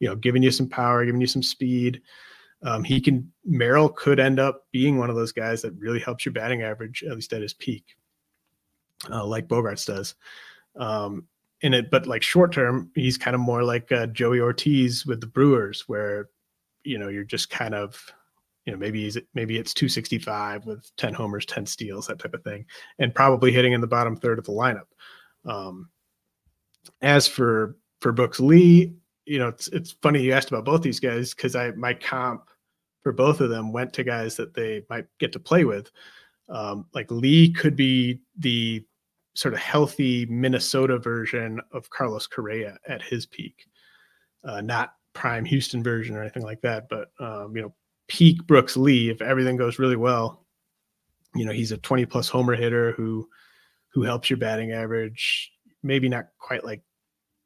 you 0.00 0.08
know, 0.08 0.14
giving 0.14 0.42
you 0.42 0.50
some 0.50 0.68
power, 0.68 1.06
giving 1.06 1.20
you 1.20 1.26
some 1.26 1.42
speed. 1.42 2.02
Um, 2.62 2.84
he 2.84 3.00
can 3.00 3.32
Merrill 3.44 3.88
could 3.88 4.20
end 4.20 4.38
up 4.38 4.66
being 4.70 4.98
one 4.98 5.08
of 5.08 5.16
those 5.16 5.32
guys 5.32 5.62
that 5.62 5.74
really 5.78 5.98
helps 5.98 6.26
your 6.26 6.34
batting 6.34 6.60
average, 6.62 7.02
at 7.02 7.14
least 7.14 7.32
at 7.32 7.40
his 7.40 7.54
peak, 7.54 7.96
uh, 9.10 9.24
like 9.24 9.48
Bogaerts 9.48 9.86
does. 9.86 10.14
Um, 10.76 11.26
in 11.62 11.72
it, 11.72 11.90
but 11.90 12.06
like 12.06 12.22
short 12.22 12.52
term, 12.52 12.90
he's 12.94 13.16
kind 13.16 13.34
of 13.34 13.40
more 13.40 13.64
like 13.64 13.90
uh, 13.92 14.08
Joey 14.08 14.40
Ortiz 14.40 15.06
with 15.06 15.22
the 15.22 15.26
Brewers, 15.26 15.88
where 15.88 16.28
you 16.84 16.98
know 16.98 17.08
you're 17.08 17.24
just 17.24 17.48
kind 17.48 17.74
of 17.74 18.12
you 18.66 18.72
know 18.72 18.78
maybe 18.78 19.04
he's 19.04 19.16
maybe 19.34 19.56
it's 19.56 19.72
265 19.72 20.66
with 20.66 20.90
10 20.96 21.14
homers 21.14 21.46
10 21.46 21.64
steals 21.64 22.06
that 22.06 22.18
type 22.18 22.34
of 22.34 22.42
thing 22.44 22.64
and 22.98 23.14
probably 23.14 23.50
hitting 23.52 23.72
in 23.72 23.80
the 23.80 23.86
bottom 23.86 24.16
third 24.16 24.38
of 24.38 24.44
the 24.44 24.52
lineup 24.52 24.86
um 25.46 25.88
as 27.00 27.26
for 27.26 27.76
for 28.00 28.12
brooks 28.12 28.40
lee 28.40 28.92
you 29.24 29.38
know 29.38 29.48
it's 29.48 29.68
it's 29.68 29.92
funny 30.02 30.20
you 30.20 30.32
asked 30.32 30.48
about 30.48 30.64
both 30.64 30.82
these 30.82 31.00
guys 31.00 31.32
because 31.34 31.56
i 31.56 31.70
my 31.72 31.94
comp 31.94 32.42
for 33.02 33.12
both 33.12 33.40
of 33.40 33.50
them 33.50 33.72
went 33.72 33.92
to 33.92 34.04
guys 34.04 34.36
that 34.36 34.52
they 34.52 34.82
might 34.90 35.06
get 35.18 35.32
to 35.32 35.38
play 35.38 35.64
with 35.64 35.90
um 36.48 36.86
like 36.92 37.10
lee 37.10 37.52
could 37.52 37.76
be 37.76 38.20
the 38.38 38.84
sort 39.36 39.52
of 39.52 39.60
healthy 39.60 40.24
Minnesota 40.26 40.98
version 40.98 41.60
of 41.72 41.90
Carlos 41.90 42.26
Correa 42.26 42.78
at 42.88 43.02
his 43.02 43.26
peak. 43.26 43.66
Uh, 44.42 44.62
not 44.62 44.94
prime 45.12 45.44
Houston 45.44 45.82
version 45.82 46.16
or 46.16 46.22
anything 46.22 46.42
like 46.42 46.60
that, 46.62 46.88
but 46.88 47.10
um, 47.20 47.54
you 47.54 47.62
know, 47.62 47.74
peak 48.08 48.46
Brooks 48.46 48.76
Lee. 48.76 49.10
If 49.10 49.20
everything 49.20 49.56
goes 49.56 49.78
really 49.78 49.96
well, 49.96 50.44
you 51.34 51.44
know, 51.44 51.52
he's 51.52 51.72
a 51.72 51.78
20 51.78 52.06
plus 52.06 52.28
homer 52.28 52.54
hitter 52.54 52.92
who 52.92 53.28
who 53.92 54.02
helps 54.02 54.28
your 54.28 54.36
batting 54.36 54.72
average, 54.72 55.52
maybe 55.82 56.08
not 56.08 56.26
quite 56.38 56.64
like 56.64 56.82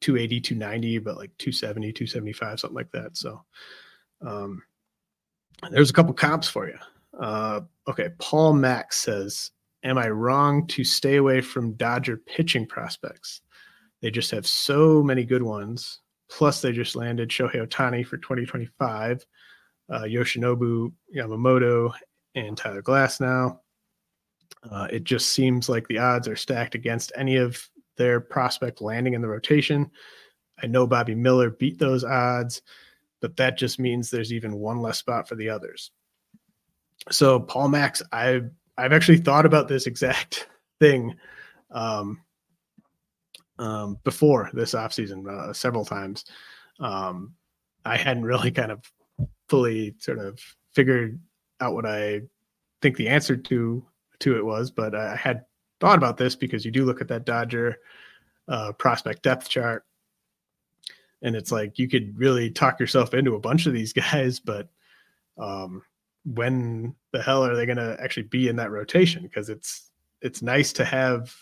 280, 0.01 0.41
290, 0.41 0.99
but 0.99 1.17
like 1.17 1.31
270, 1.39 1.93
275, 1.93 2.61
something 2.61 2.75
like 2.75 2.91
that. 2.93 3.17
So 3.17 3.43
um 4.27 4.63
there's 5.71 5.91
a 5.91 5.93
couple 5.93 6.15
comps 6.15 6.49
for 6.49 6.69
you. 6.69 6.79
Uh 7.19 7.61
okay, 7.89 8.09
Paul 8.19 8.55
Max 8.55 8.97
says, 8.97 9.51
Am 9.83 9.97
I 9.97 10.09
wrong 10.11 10.67
to 10.69 10.85
stay 10.85 11.17
away 11.17 11.41
from 11.41 11.73
Dodger 11.73 12.19
pitching 12.19 12.67
prospects? 12.67 13.41
They 14.03 14.11
just 14.11 14.31
have 14.31 14.47
so 14.47 15.03
many 15.03 15.25
good 15.25 15.43
ones. 15.43 16.01
Plus, 16.31 16.61
they 16.61 16.73
just 16.73 16.97
landed 16.97 17.29
Shohei 17.29 17.67
Ohtani 17.67 18.07
for 18.07 18.17
2025, 18.19 19.25
uh, 19.91 20.03
Yoshinobu 20.03 20.93
Yamamoto, 21.15 21.93
and 22.35 22.57
Tyler 22.57 22.83
Glasnow. 22.83 23.59
Uh, 24.71 24.89
it 24.91 25.05
just 25.05 25.31
seems 25.31 25.69
like 25.69 25.87
the 25.89 25.99
odds 25.99 26.29
are 26.29 26.37
stacked 26.37 26.75
against 26.75 27.13
any 27.17 27.37
of 27.37 27.59
their 27.97 28.21
prospect 28.21 28.81
landing 28.81 29.15
in 29.15 29.23
the 29.23 29.29
rotation. 29.29 29.91
I 30.63 30.67
know 30.67 30.87
Bobby 30.87 31.15
Miller 31.15 31.51
beat 31.51 31.79
those 31.79 32.05
odds, 32.05 32.63
but 33.21 33.37
that 33.37 33.57
just 33.57 33.79
means 33.79 34.11
there's 34.11 34.33
even 34.33 34.57
one 34.57 34.81
less 34.81 34.99
spot 34.99 35.29
for 35.29 35.35
the 35.35 35.49
others. 35.49 35.91
So 37.11 37.41
Paul 37.41 37.69
Max, 37.69 38.03
I've 38.13 38.51
I've 38.77 38.93
actually 38.93 39.19
thought 39.19 39.47
about 39.47 39.69
this 39.69 39.87
exact 39.87 40.49
thing 40.81 41.15
um, 41.71 42.21
um, 43.59 43.99
before 44.05 44.51
this 44.53 44.73
offseason 44.73 45.29
uh, 45.29 45.53
several 45.53 45.85
times. 45.85 46.25
Um, 46.79 47.35
I 47.85 47.97
hadn't 47.97 48.25
really 48.25 48.51
kind 48.51 48.73
of 48.73 48.83
fully 49.51 49.97
sort 49.99 50.21
of 50.21 50.39
figured 50.73 51.21
out 51.61 51.75
what 51.75 51.85
I 51.85 52.23
think 52.81 52.97
the 52.97 53.09
answer 53.09 53.37
to 53.37 53.85
to 54.21 54.37
it 54.37 54.45
was, 54.45 54.71
but 54.71 54.95
I 54.95 55.17
had 55.17 55.45
thought 55.81 55.99
about 55.99 56.17
this 56.17 56.37
because 56.37 56.65
you 56.65 56.71
do 56.71 56.85
look 56.85 57.01
at 57.01 57.09
that 57.09 57.27
Dodger 57.27 57.79
uh, 58.49 58.73
prospect 58.73 59.23
depth 59.23 59.49
chart, 59.49 59.85
and 61.23 61.35
it's 61.35 61.51
like 61.51 61.79
you 61.79 61.89
could 61.89 62.17
really 62.19 62.51
talk 62.51 62.79
yourself 62.79 63.13
into 63.13 63.35
a 63.35 63.41
bunch 63.41 63.67
of 63.67 63.73
these 63.73 63.93
guys, 64.13 64.39
but 64.39 64.69
um, 65.37 65.83
when 66.25 66.95
the 67.13 67.23
hell 67.23 67.45
are 67.45 67.57
they 67.57 67.67
going 67.67 67.79
to 67.79 67.97
actually 68.01 68.25
be 68.25 68.49
in 68.49 68.57
that 68.57 68.71
rotation? 68.71 69.23
Because 69.25 69.51
it's 69.51 69.91
it's 70.23 70.43
nice 70.43 70.73
to 70.75 70.85
have 70.85 71.35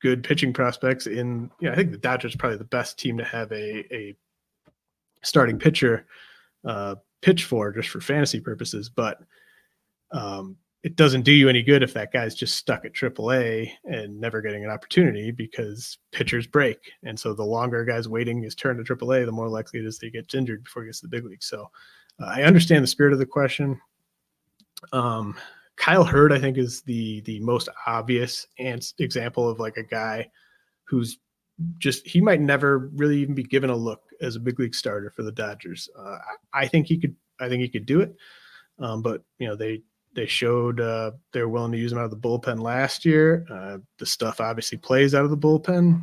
good 0.00 0.24
pitching 0.24 0.52
prospects 0.52 1.06
in. 1.06 1.50
You 1.60 1.68
know, 1.68 1.72
I 1.72 1.76
think 1.76 1.92
the 1.92 1.98
Dodgers 1.98 2.34
probably 2.34 2.58
the 2.58 2.64
best 2.64 2.98
team 2.98 3.18
to 3.18 3.24
have 3.24 3.52
a 3.52 3.94
a 3.94 4.16
starting 5.22 5.58
pitcher 5.58 6.06
uh, 6.64 6.96
pitch 7.22 7.44
for 7.44 7.72
just 7.72 7.88
for 7.88 8.00
fantasy 8.00 8.40
purposes, 8.40 8.88
but 8.88 9.18
um, 10.12 10.56
it 10.82 10.96
doesn't 10.96 11.22
do 11.22 11.32
you 11.32 11.48
any 11.48 11.62
good 11.62 11.82
if 11.82 11.94
that 11.94 12.12
guy's 12.12 12.34
just 12.34 12.56
stuck 12.56 12.84
at 12.84 12.92
AAA 12.92 13.70
and 13.84 14.20
never 14.20 14.42
getting 14.42 14.64
an 14.64 14.70
opportunity 14.70 15.30
because 15.30 15.96
pitchers 16.10 16.46
break. 16.46 16.78
And 17.04 17.18
so 17.18 17.32
the 17.32 17.44
longer 17.44 17.80
a 17.80 17.86
guy's 17.86 18.08
waiting 18.08 18.42
his 18.42 18.56
turn 18.56 18.76
to 18.76 18.82
AAA, 18.82 19.24
the 19.24 19.32
more 19.32 19.48
likely 19.48 19.80
it 19.80 19.86
is 19.86 19.98
that 19.98 20.06
he 20.06 20.10
gets 20.10 20.34
injured 20.34 20.64
before 20.64 20.82
he 20.82 20.88
gets 20.88 21.00
to 21.00 21.06
the 21.06 21.16
big 21.16 21.24
league. 21.24 21.42
So 21.42 21.70
uh, 22.20 22.26
I 22.26 22.42
understand 22.42 22.82
the 22.82 22.88
spirit 22.88 23.12
of 23.12 23.20
the 23.20 23.26
question. 23.26 23.80
Um, 24.92 25.36
Kyle 25.76 26.04
Hurt, 26.04 26.32
I 26.32 26.38
think, 26.40 26.58
is 26.58 26.82
the 26.82 27.20
the 27.22 27.40
most 27.40 27.68
obvious 27.86 28.46
example 28.58 29.48
of 29.48 29.58
like 29.58 29.76
a 29.76 29.82
guy 29.82 30.30
who's 30.84 31.18
just 31.78 32.06
he 32.06 32.20
might 32.20 32.40
never 32.40 32.90
really 32.94 33.18
even 33.18 33.34
be 33.34 33.42
given 33.42 33.70
a 33.70 33.76
look 33.76 34.02
as 34.22 34.36
a 34.36 34.40
big 34.40 34.58
league 34.58 34.74
starter 34.74 35.10
for 35.10 35.22
the 35.22 35.32
Dodgers. 35.32 35.88
Uh, 35.98 36.18
I, 36.52 36.66
think 36.66 36.86
he 36.86 36.98
could. 36.98 37.14
I 37.40 37.48
think 37.48 37.60
he 37.62 37.68
could 37.68 37.86
do 37.86 38.00
it. 38.00 38.14
Um, 38.78 39.02
but 39.02 39.22
you 39.38 39.46
know 39.46 39.56
they 39.56 39.82
they 40.14 40.26
showed 40.26 40.80
uh, 40.80 41.12
they're 41.32 41.48
willing 41.48 41.72
to 41.72 41.78
use 41.78 41.92
him 41.92 41.98
out 41.98 42.04
of 42.04 42.10
the 42.10 42.16
bullpen 42.16 42.60
last 42.60 43.04
year. 43.04 43.46
Uh, 43.50 43.78
the 43.98 44.06
stuff 44.06 44.40
obviously 44.40 44.78
plays 44.78 45.14
out 45.14 45.24
of 45.24 45.30
the 45.30 45.36
bullpen, 45.36 46.02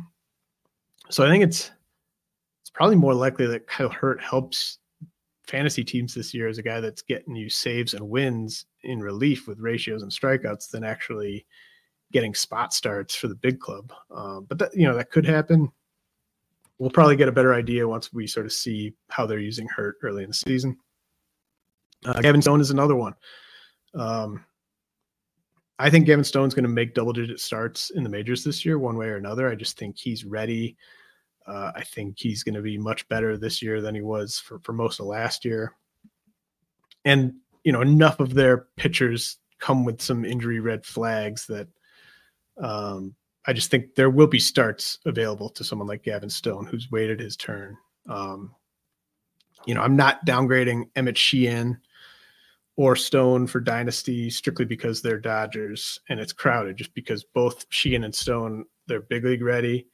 so 1.08 1.24
I 1.24 1.30
think 1.30 1.44
it's 1.44 1.70
it's 2.60 2.70
probably 2.70 2.96
more 2.96 3.14
likely 3.14 3.46
that 3.46 3.66
Kyle 3.66 3.88
Hurt 3.88 4.22
helps 4.22 4.78
fantasy 5.46 5.82
teams 5.82 6.14
this 6.14 6.32
year 6.32 6.46
as 6.46 6.58
a 6.58 6.62
guy 6.62 6.80
that's 6.80 7.02
getting 7.02 7.34
you 7.34 7.50
saves 7.50 7.94
and 7.94 8.08
wins 8.08 8.66
in 8.84 9.00
relief 9.00 9.48
with 9.48 9.58
ratios 9.58 10.02
and 10.02 10.12
strikeouts 10.12 10.70
than 10.70 10.84
actually 10.84 11.44
getting 12.12 12.34
spot 12.34 12.72
starts 12.72 13.14
for 13.14 13.28
the 13.28 13.34
big 13.34 13.58
club. 13.58 13.92
Um, 14.14 14.46
but 14.48 14.58
that 14.58 14.74
you 14.74 14.86
know 14.86 14.96
that 14.96 15.10
could 15.10 15.26
happen. 15.26 15.70
We'll 16.80 16.88
probably 16.88 17.14
get 17.14 17.28
a 17.28 17.32
better 17.32 17.52
idea 17.52 17.86
once 17.86 18.10
we 18.10 18.26
sort 18.26 18.46
of 18.46 18.52
see 18.52 18.94
how 19.10 19.26
they're 19.26 19.38
using 19.38 19.68
Hurt 19.68 19.96
early 20.02 20.22
in 20.22 20.30
the 20.30 20.34
season. 20.34 20.78
Uh, 22.06 22.18
Gavin 22.22 22.40
Stone 22.40 22.62
is 22.62 22.70
another 22.70 22.96
one. 22.96 23.12
Um, 23.94 24.42
I 25.78 25.90
think 25.90 26.06
Gavin 26.06 26.24
Stone's 26.24 26.54
going 26.54 26.64
to 26.64 26.70
make 26.70 26.94
double 26.94 27.12
digit 27.12 27.38
starts 27.38 27.90
in 27.90 28.02
the 28.02 28.08
majors 28.08 28.42
this 28.42 28.64
year, 28.64 28.78
one 28.78 28.96
way 28.96 29.08
or 29.08 29.16
another. 29.16 29.50
I 29.50 29.56
just 29.56 29.78
think 29.78 29.98
he's 29.98 30.24
ready. 30.24 30.78
Uh, 31.46 31.70
I 31.76 31.84
think 31.84 32.18
he's 32.18 32.42
going 32.42 32.54
to 32.54 32.62
be 32.62 32.78
much 32.78 33.06
better 33.10 33.36
this 33.36 33.60
year 33.60 33.82
than 33.82 33.94
he 33.94 34.00
was 34.00 34.38
for, 34.38 34.58
for 34.60 34.72
most 34.72 35.00
of 35.00 35.06
last 35.06 35.44
year. 35.44 35.74
And, 37.04 37.34
you 37.62 37.72
know, 37.72 37.82
enough 37.82 38.20
of 38.20 38.32
their 38.32 38.68
pitchers 38.76 39.36
come 39.58 39.84
with 39.84 40.00
some 40.00 40.24
injury 40.24 40.60
red 40.60 40.86
flags 40.86 41.46
that 41.48 41.68
um, 42.56 43.14
I 43.46 43.52
just 43.52 43.70
think 43.70 43.94
there 43.94 44.10
will 44.10 44.26
be 44.26 44.38
starts 44.38 44.98
available 45.06 45.48
to 45.50 45.64
someone 45.64 45.88
like 45.88 46.02
Gavin 46.02 46.30
Stone 46.30 46.66
who's 46.66 46.90
waited 46.90 47.20
his 47.20 47.36
turn. 47.36 47.76
Um, 48.08 48.54
you 49.66 49.74
know, 49.74 49.82
I'm 49.82 49.96
not 49.96 50.24
downgrading 50.26 50.90
Emmet 50.96 51.16
Sheehan 51.16 51.78
or 52.76 52.96
Stone 52.96 53.46
for 53.46 53.60
Dynasty 53.60 54.30
strictly 54.30 54.64
because 54.64 55.02
they're 55.02 55.18
Dodgers 55.18 55.98
and 56.08 56.20
it's 56.20 56.32
crowded, 56.32 56.76
just 56.76 56.94
because 56.94 57.24
both 57.24 57.66
Sheehan 57.70 58.04
and 58.04 58.14
Stone 58.14 58.64
they're 58.86 59.00
big 59.00 59.24
league 59.24 59.42
ready. 59.42 59.86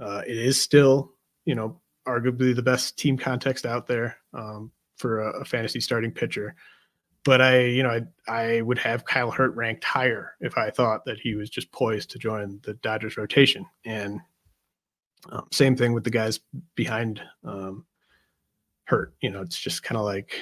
Uh, 0.00 0.22
it 0.26 0.36
is 0.36 0.60
still, 0.60 1.12
you 1.44 1.54
know, 1.54 1.80
arguably 2.06 2.54
the 2.54 2.62
best 2.62 2.98
team 2.98 3.18
context 3.18 3.66
out 3.66 3.86
there 3.86 4.16
um, 4.32 4.70
for 4.96 5.20
a, 5.20 5.40
a, 5.40 5.44
fantasy 5.44 5.80
starting 5.80 6.12
pitcher. 6.12 6.54
But 7.24 7.42
I, 7.42 7.64
you 7.64 7.82
know, 7.82 8.00
I, 8.28 8.32
I 8.32 8.60
would 8.62 8.78
have 8.78 9.04
Kyle 9.04 9.30
Hurt 9.30 9.54
ranked 9.54 9.84
higher 9.84 10.34
if 10.40 10.56
I 10.56 10.70
thought 10.70 11.04
that 11.04 11.20
he 11.20 11.34
was 11.34 11.50
just 11.50 11.70
poised 11.70 12.10
to 12.10 12.18
join 12.18 12.60
the 12.62 12.74
Dodgers 12.74 13.18
rotation. 13.18 13.66
And 13.84 14.20
um, 15.30 15.46
same 15.52 15.76
thing 15.76 15.92
with 15.92 16.04
the 16.04 16.10
guys 16.10 16.40
behind 16.74 17.20
um, 17.44 17.84
Hurt. 18.84 19.14
You 19.20 19.30
know, 19.30 19.42
it's 19.42 19.58
just 19.58 19.82
kind 19.82 19.98
of 19.98 20.04
like 20.04 20.34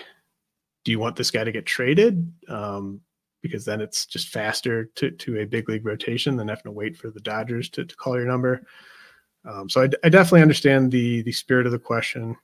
do 0.89 0.93
you 0.93 0.99
want 0.99 1.17
this 1.17 1.31
guy 1.31 1.45
to 1.45 1.53
get 1.53 1.67
traded? 1.67 2.33
Um, 2.49 3.03
because 3.43 3.65
then 3.65 3.83
it's 3.83 4.07
just 4.07 4.29
faster 4.29 4.87
to, 4.95 5.11
to 5.11 5.41
a 5.41 5.45
big 5.45 5.69
league 5.69 5.85
rotation 5.85 6.35
than 6.35 6.49
having 6.49 6.63
to 6.65 6.71
wait 6.71 6.97
for 6.97 7.11
the 7.11 7.21
Dodgers 7.21 7.69
to, 7.71 7.85
to 7.85 7.97
call 7.97 8.17
your 8.17 8.25
number. 8.25 8.67
Um, 9.45 9.69
so 9.69 9.83
I, 9.83 9.89
I, 10.03 10.09
definitely 10.09 10.41
understand 10.41 10.91
the 10.91 11.21
the 11.23 11.33
spirit 11.33 11.67
of 11.67 11.73
the 11.73 11.79
question. 11.79 12.37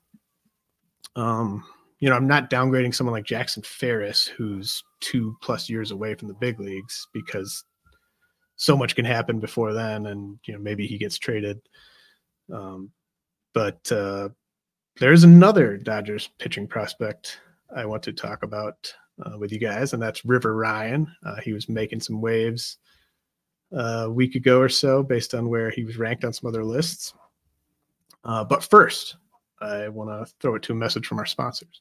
Um, 1.16 1.64
you 2.04 2.10
know, 2.10 2.16
I'm 2.16 2.26
not 2.26 2.50
downgrading 2.50 2.94
someone 2.94 3.14
like 3.14 3.24
Jackson 3.24 3.62
Ferris, 3.62 4.26
who's 4.26 4.84
two 5.00 5.34
plus 5.40 5.70
years 5.70 5.90
away 5.90 6.14
from 6.14 6.28
the 6.28 6.34
big 6.34 6.60
leagues, 6.60 7.08
because 7.14 7.64
so 8.56 8.76
much 8.76 8.94
can 8.94 9.06
happen 9.06 9.40
before 9.40 9.72
then, 9.72 10.04
and 10.04 10.38
you 10.44 10.52
know 10.52 10.60
maybe 10.60 10.86
he 10.86 10.98
gets 10.98 11.16
traded. 11.16 11.62
Um, 12.52 12.90
but 13.54 13.90
uh, 13.90 14.28
there's 15.00 15.24
another 15.24 15.78
Dodgers 15.78 16.28
pitching 16.38 16.66
prospect 16.68 17.40
I 17.74 17.86
want 17.86 18.02
to 18.02 18.12
talk 18.12 18.42
about 18.42 18.92
uh, 19.24 19.38
with 19.38 19.50
you 19.50 19.58
guys, 19.58 19.94
and 19.94 20.02
that's 20.02 20.26
River 20.26 20.54
Ryan. 20.54 21.10
Uh, 21.24 21.40
he 21.40 21.54
was 21.54 21.70
making 21.70 22.00
some 22.00 22.20
waves 22.20 22.76
uh, 23.74 24.04
a 24.04 24.10
week 24.10 24.34
ago 24.34 24.60
or 24.60 24.68
so 24.68 25.02
based 25.02 25.32
on 25.32 25.48
where 25.48 25.70
he 25.70 25.84
was 25.84 25.96
ranked 25.96 26.26
on 26.26 26.34
some 26.34 26.50
other 26.50 26.64
lists. 26.64 27.14
Uh, 28.24 28.44
but 28.44 28.62
first, 28.62 29.16
I 29.62 29.88
want 29.88 30.10
to 30.10 30.30
throw 30.38 30.56
it 30.56 30.62
to 30.64 30.72
a 30.72 30.76
message 30.76 31.06
from 31.06 31.18
our 31.18 31.24
sponsors. 31.24 31.80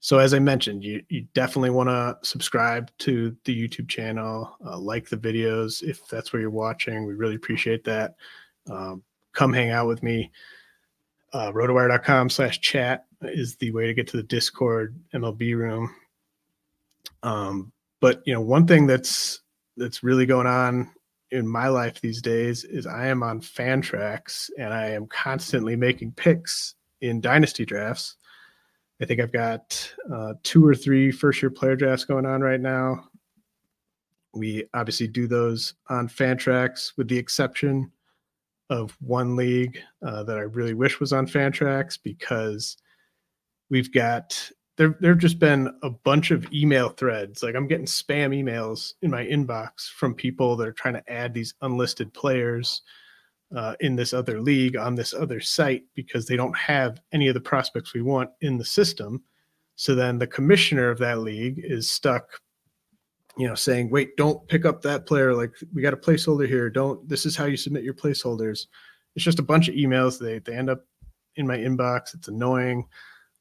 So 0.00 0.18
as 0.18 0.32
I 0.32 0.38
mentioned, 0.38 0.84
you 0.84 1.02
you 1.08 1.26
definitely 1.34 1.70
want 1.70 1.88
to 1.88 2.16
subscribe 2.22 2.90
to 2.98 3.36
the 3.44 3.68
YouTube 3.68 3.88
channel, 3.88 4.56
uh, 4.64 4.78
like 4.78 5.08
the 5.08 5.16
videos 5.16 5.82
if 5.82 6.06
that's 6.06 6.32
where 6.32 6.40
you're 6.40 6.50
watching. 6.50 7.04
We 7.04 7.14
really 7.14 7.34
appreciate 7.34 7.84
that. 7.84 8.14
Um, 8.70 9.02
come 9.32 9.52
hang 9.52 9.70
out 9.70 9.88
with 9.88 10.02
me. 10.02 10.30
Uh, 11.32 11.52
rotowire.com 11.52 12.30
slash 12.30 12.60
chat 12.60 13.06
is 13.22 13.56
the 13.56 13.70
way 13.72 13.86
to 13.86 13.94
get 13.94 14.06
to 14.08 14.16
the 14.16 14.22
Discord 14.22 14.98
MLB 15.12 15.56
room. 15.56 15.94
Um, 17.22 17.72
but 18.00 18.22
you 18.24 18.32
know, 18.32 18.40
one 18.40 18.66
thing 18.66 18.86
that's 18.86 19.40
that's 19.76 20.02
really 20.02 20.26
going 20.26 20.46
on 20.46 20.90
in 21.30 21.46
my 21.46 21.68
life 21.68 22.00
these 22.00 22.22
days 22.22 22.64
is 22.64 22.86
I 22.86 23.08
am 23.08 23.22
on 23.22 23.40
Fantrax 23.40 24.50
and 24.58 24.72
I 24.72 24.86
am 24.90 25.06
constantly 25.06 25.76
making 25.76 26.12
picks 26.12 26.74
in 27.00 27.20
dynasty 27.20 27.64
drafts 27.64 28.16
I 29.00 29.04
think 29.04 29.20
I've 29.20 29.32
got 29.32 29.94
uh, 30.12 30.34
two 30.42 30.66
or 30.66 30.74
three 30.74 31.10
first 31.10 31.40
year 31.40 31.50
player 31.50 31.76
drafts 31.76 32.04
going 32.04 32.26
on 32.26 32.40
right 32.40 32.60
now. 32.60 33.04
We 34.34 34.64
obviously 34.74 35.08
do 35.08 35.26
those 35.26 35.74
on 35.88 36.08
Fantrax, 36.08 36.92
with 36.96 37.08
the 37.08 37.18
exception 37.18 37.90
of 38.70 38.96
one 39.00 39.36
league 39.36 39.78
uh, 40.04 40.22
that 40.24 40.36
I 40.36 40.42
really 40.42 40.74
wish 40.74 41.00
was 41.00 41.12
on 41.12 41.26
Fantrax 41.26 41.98
because 42.02 42.76
we've 43.70 43.92
got 43.92 44.50
there. 44.76 44.96
There've 45.00 45.18
just 45.18 45.38
been 45.38 45.72
a 45.82 45.90
bunch 45.90 46.30
of 46.30 46.52
email 46.52 46.90
threads. 46.90 47.42
Like 47.42 47.54
I'm 47.54 47.68
getting 47.68 47.86
spam 47.86 48.30
emails 48.36 48.94
in 49.02 49.10
my 49.10 49.24
inbox 49.24 49.88
from 49.88 50.14
people 50.14 50.56
that 50.56 50.68
are 50.68 50.72
trying 50.72 50.94
to 50.94 51.12
add 51.12 51.32
these 51.32 51.54
unlisted 51.62 52.12
players 52.12 52.82
uh, 53.54 53.74
in 53.80 53.96
this 53.96 54.12
other 54.12 54.40
league 54.40 54.76
on 54.76 54.94
this 54.94 55.14
other 55.14 55.40
site 55.40 55.84
because 55.94 56.26
they 56.26 56.36
don't 56.36 56.56
have 56.56 57.00
any 57.12 57.28
of 57.28 57.34
the 57.34 57.40
prospects 57.40 57.94
we 57.94 58.02
want 58.02 58.30
in 58.40 58.58
the 58.58 58.64
system. 58.64 59.22
So 59.76 59.94
then 59.94 60.18
the 60.18 60.26
commissioner 60.26 60.90
of 60.90 60.98
that 60.98 61.20
league 61.20 61.60
is 61.62 61.90
stuck, 61.90 62.40
you 63.36 63.46
know, 63.46 63.54
saying, 63.54 63.90
wait, 63.90 64.16
don't 64.16 64.46
pick 64.48 64.64
up 64.64 64.82
that 64.82 65.06
player. 65.06 65.34
Like 65.34 65.52
we 65.72 65.82
got 65.82 65.94
a 65.94 65.98
placeholder 65.98 66.48
here. 66.48 66.68
Don't, 66.68 67.08
this 67.08 67.24
is 67.24 67.36
how 67.36 67.44
you 67.44 67.56
submit 67.56 67.84
your 67.84 67.94
placeholders. 67.94 68.66
It's 69.14 69.24
just 69.24 69.38
a 69.38 69.44
bunch 69.44 69.68
of 69.68 69.74
emails. 69.74 70.18
They, 70.18 70.40
they 70.40 70.56
end 70.56 70.68
up 70.68 70.84
in 71.36 71.46
my 71.46 71.56
inbox. 71.56 72.14
It's 72.14 72.28
annoying. 72.28 72.86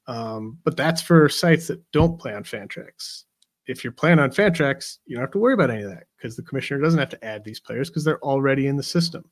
Um, 0.08 0.58
but 0.64 0.78
that's 0.78 1.02
for 1.02 1.28
sites 1.28 1.68
that 1.68 1.82
don't 1.92 2.20
play 2.20 2.34
on 2.34 2.44
Fantrax. 2.44 3.24
If 3.66 3.84
you're 3.84 3.92
playing 3.92 4.20
on 4.20 4.32
Fantrax, 4.32 5.00
you 5.06 5.16
don't 5.16 5.24
have 5.24 5.32
to 5.32 5.40
worry 5.40 5.54
about 5.54 5.72
any 5.72 5.84
of 5.84 5.90
that 5.90 6.06
because 6.16 6.38
the 6.38 6.44
commissioner 6.44 6.80
doesn't 6.80 7.00
have 7.00 7.10
to 7.10 7.26
add 7.26 7.44
these 7.44 7.60
players 7.60 7.90
because 7.90 8.06
they're 8.06 8.24
already 8.24 8.68
in 8.68 8.78
the 8.78 8.84
system. 8.84 9.30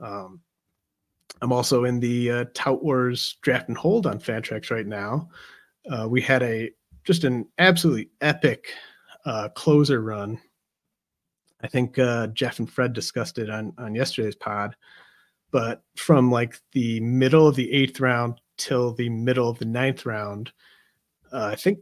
Um, 0.00 0.40
I'm 1.42 1.52
also 1.52 1.84
in 1.84 2.00
the 2.00 2.30
uh, 2.30 2.44
Tout 2.54 2.82
Wars 2.82 3.36
draft 3.42 3.68
and 3.68 3.76
hold 3.76 4.06
on 4.06 4.18
Fantrax 4.18 4.70
right 4.70 4.86
now. 4.86 5.28
Uh, 5.90 6.06
we 6.08 6.20
had 6.20 6.42
a 6.42 6.70
just 7.04 7.24
an 7.24 7.46
absolutely 7.58 8.10
epic 8.20 8.72
uh, 9.24 9.48
closer 9.50 10.02
run. 10.02 10.38
I 11.62 11.66
think 11.66 11.98
uh, 11.98 12.28
Jeff 12.28 12.58
and 12.58 12.70
Fred 12.70 12.92
discussed 12.92 13.38
it 13.38 13.50
on 13.50 13.72
on 13.78 13.94
yesterday's 13.94 14.36
pod. 14.36 14.76
But 15.50 15.82
from 15.96 16.30
like 16.30 16.58
the 16.72 17.00
middle 17.00 17.46
of 17.46 17.56
the 17.56 17.70
eighth 17.72 18.00
round 18.00 18.40
till 18.56 18.92
the 18.92 19.08
middle 19.08 19.48
of 19.48 19.58
the 19.58 19.64
ninth 19.64 20.06
round, 20.06 20.52
uh, 21.32 21.46
I 21.46 21.56
think 21.56 21.80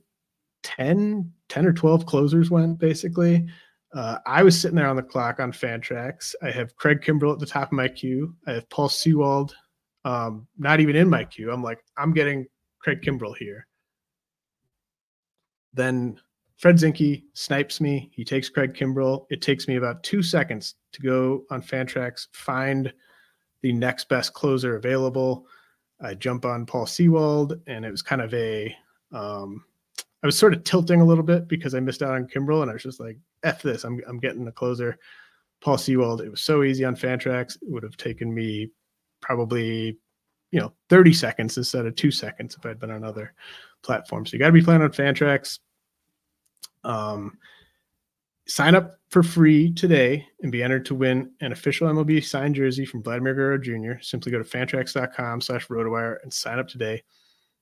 10, 0.62 1.32
10 1.48 1.66
or 1.66 1.72
12 1.72 2.06
closers 2.06 2.50
went 2.50 2.78
basically. 2.78 3.46
Uh, 3.94 4.18
I 4.26 4.42
was 4.42 4.60
sitting 4.60 4.76
there 4.76 4.88
on 4.88 4.96
the 4.96 5.02
clock 5.02 5.40
on 5.40 5.52
Fantrax. 5.52 6.34
I 6.42 6.50
have 6.50 6.76
Craig 6.76 7.00
Kimbrel 7.00 7.32
at 7.32 7.38
the 7.38 7.46
top 7.46 7.68
of 7.68 7.72
my 7.72 7.88
queue. 7.88 8.34
I 8.46 8.52
have 8.52 8.68
Paul 8.68 8.88
Sewald, 8.88 9.54
um, 10.04 10.46
not 10.58 10.80
even 10.80 10.94
in 10.94 11.08
my 11.08 11.24
queue. 11.24 11.50
I'm 11.50 11.62
like, 11.62 11.78
I'm 11.96 12.12
getting 12.12 12.46
Craig 12.80 13.00
Kimbrel 13.02 13.36
here. 13.36 13.66
Then 15.72 16.20
Fred 16.58 16.76
Zinkie 16.76 17.24
snipes 17.34 17.80
me. 17.80 18.10
He 18.12 18.24
takes 18.24 18.48
Craig 18.48 18.74
Kimbrel. 18.74 19.26
It 19.30 19.40
takes 19.40 19.68
me 19.68 19.76
about 19.76 20.02
two 20.02 20.22
seconds 20.22 20.74
to 20.92 21.00
go 21.00 21.44
on 21.50 21.62
Fantrax, 21.62 22.26
find 22.32 22.92
the 23.62 23.72
next 23.72 24.08
best 24.08 24.34
closer 24.34 24.76
available. 24.76 25.46
I 26.00 26.14
jump 26.14 26.44
on 26.44 26.66
Paul 26.66 26.86
Sewald, 26.86 27.60
and 27.66 27.84
it 27.84 27.90
was 27.90 28.02
kind 28.02 28.20
of 28.20 28.32
a 28.34 28.74
um, 29.12 29.64
I 30.22 30.26
was 30.26 30.36
sort 30.36 30.54
of 30.54 30.64
tilting 30.64 31.00
a 31.00 31.04
little 31.04 31.24
bit 31.24 31.46
because 31.46 31.74
I 31.74 31.80
missed 31.80 32.02
out 32.02 32.14
on 32.14 32.26
Kimbrel, 32.26 32.62
and 32.62 32.70
I 32.70 32.74
was 32.74 32.82
just 32.82 33.00
like, 33.00 33.18
"F 33.42 33.62
this! 33.62 33.84
I'm 33.84 34.00
I'm 34.08 34.18
getting 34.18 34.44
the 34.44 34.52
closer." 34.52 34.98
Paul 35.60 35.78
Sewald. 35.78 36.20
It 36.20 36.30
was 36.30 36.42
so 36.42 36.62
easy 36.62 36.84
on 36.84 36.96
Fantrax. 36.96 37.56
It 37.56 37.68
would 37.68 37.82
have 37.82 37.96
taken 37.96 38.32
me 38.32 38.70
probably, 39.20 39.98
you 40.50 40.60
know, 40.60 40.72
30 40.88 41.12
seconds 41.12 41.56
instead 41.56 41.86
of 41.86 41.96
two 41.96 42.10
seconds 42.10 42.56
if 42.56 42.64
I'd 42.64 42.78
been 42.78 42.90
on 42.90 43.04
other 43.04 43.34
platforms. 43.82 44.30
So 44.30 44.34
you 44.34 44.38
got 44.38 44.46
to 44.46 44.52
be 44.52 44.62
playing 44.62 44.82
on 44.82 44.90
Fantrax. 44.90 45.58
Um, 46.84 47.38
sign 48.46 48.74
up 48.74 48.94
for 49.10 49.22
free 49.22 49.72
today 49.72 50.26
and 50.42 50.52
be 50.52 50.62
entered 50.62 50.84
to 50.86 50.94
win 50.94 51.32
an 51.40 51.52
official 51.52 51.88
MLB 51.88 52.24
signed 52.24 52.54
jersey 52.54 52.84
from 52.84 53.02
Vladimir 53.02 53.34
Guerrero 53.34 53.58
Jr. 53.58 54.00
Simply 54.00 54.32
go 54.32 54.42
to 54.42 54.44
fantrax.com 54.44 55.40
slash 55.40 55.66
rotowire 55.68 56.16
and 56.22 56.32
sign 56.32 56.58
up 56.58 56.68
today. 56.68 57.02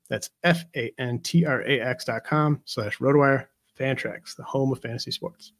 That's 0.08 0.30
F 0.44 0.64
A 0.76 0.92
N 0.98 1.18
T 1.20 1.44
R 1.44 1.62
A 1.62 1.80
X 1.80 2.04
dot 2.04 2.24
com 2.24 2.60
slash 2.64 2.98
RotoWire 2.98 3.46
Fantrax, 3.78 4.36
the 4.36 4.44
home 4.44 4.72
of 4.72 4.80
fantasy 4.80 5.10
sports. 5.10 5.52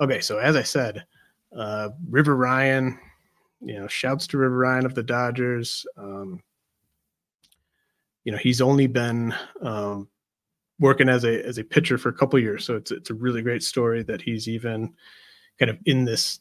Okay, 0.00 0.20
so 0.20 0.38
as 0.38 0.56
I 0.56 0.62
said, 0.62 1.04
uh, 1.56 1.90
River 2.08 2.36
Ryan, 2.36 2.98
you 3.60 3.78
know, 3.78 3.86
shouts 3.86 4.26
to 4.28 4.38
River 4.38 4.56
Ryan 4.56 4.86
of 4.86 4.94
the 4.94 5.02
Dodgers. 5.02 5.86
Um, 5.96 6.42
you 8.24 8.32
know, 8.32 8.38
he's 8.38 8.60
only 8.60 8.86
been 8.86 9.34
um, 9.62 10.08
working 10.78 11.08
as 11.08 11.24
a 11.24 11.44
as 11.46 11.58
a 11.58 11.64
pitcher 11.64 11.98
for 11.98 12.08
a 12.08 12.14
couple 12.14 12.38
years, 12.38 12.64
so 12.64 12.76
it's 12.76 12.90
it's 12.90 13.10
a 13.10 13.14
really 13.14 13.42
great 13.42 13.62
story 13.62 14.02
that 14.04 14.22
he's 14.22 14.48
even 14.48 14.94
kind 15.58 15.70
of 15.70 15.78
in 15.84 16.04
this 16.04 16.40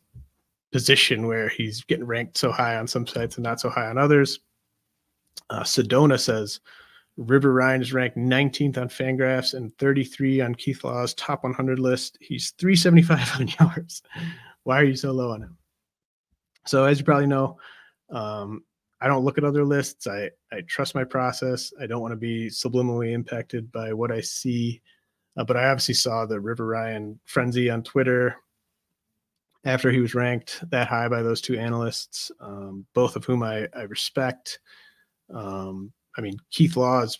position 0.72 1.28
where 1.28 1.50
he's 1.50 1.84
getting 1.84 2.06
ranked 2.06 2.38
so 2.38 2.52
high 2.52 2.78
on 2.78 2.88
some 2.88 3.08
sites 3.08 3.36
and 3.36 3.44
not 3.44 3.60
so 3.60 3.70
high 3.70 3.88
on 3.88 3.98
others. 3.98 4.40
Uh, 5.50 5.64
Sedona 5.64 6.20
says 6.20 6.60
River 7.18 7.54
Ryan 7.54 7.82
is 7.82 7.94
ranked 7.94 8.18
19th 8.18 8.78
on 8.78 8.88
Fangraphs 8.88 9.54
and 9.54 9.78
33 9.78 10.42
on 10.42 10.56
Keith 10.56 10.84
Law's 10.84 11.14
top 11.16 11.44
100 11.44 11.80
list. 11.80 12.18
He's 12.22 12.52
375 12.52 13.36
on 13.40 13.48
yards. 13.60 14.02
Why 14.64 14.80
are 14.80 14.86
you 14.86 14.96
so 14.96 15.12
low 15.12 15.32
on 15.32 15.42
him? 15.42 15.58
So, 16.66 16.86
as 16.86 17.00
you 17.00 17.06
probably 17.06 17.28
know, 17.28 17.58
um, 18.10 18.64
I 19.02 19.08
don't 19.08 19.24
look 19.24 19.38
at 19.38 19.44
other 19.44 19.66
lists. 19.66 20.08
I 20.08 20.30
I 20.52 20.62
trust 20.62 20.96
my 20.96 21.04
process. 21.04 21.72
I 21.82 21.88
don't 21.88 22.02
want 22.02 22.12
to 22.12 22.18
be 22.18 22.48
subliminally 22.48 23.14
impacted 23.14 23.72
by 23.72 23.94
what 23.94 24.12
I 24.12 24.22
see. 24.22 24.82
Uh, 25.38 25.44
but 25.44 25.58
I 25.58 25.70
obviously 25.70 25.94
saw 25.94 26.26
the 26.26 26.40
River 26.40 26.66
Ryan 26.66 27.20
frenzy 27.26 27.70
on 27.70 27.84
Twitter 27.84 28.36
after 29.66 29.92
he 29.92 30.00
was 30.00 30.16
ranked 30.16 30.64
that 30.70 30.88
high 30.88 31.08
by 31.08 31.22
those 31.22 31.42
two 31.42 31.58
analysts, 31.58 32.32
um, 32.40 32.86
both 32.94 33.16
of 33.16 33.26
whom 33.26 33.44
I, 33.44 33.68
I 33.76 33.84
respect. 33.84 34.60
Um, 35.34 35.92
I 36.18 36.22
mean, 36.22 36.38
Keith 36.52 36.76
Law 36.76 37.02
is, 37.02 37.20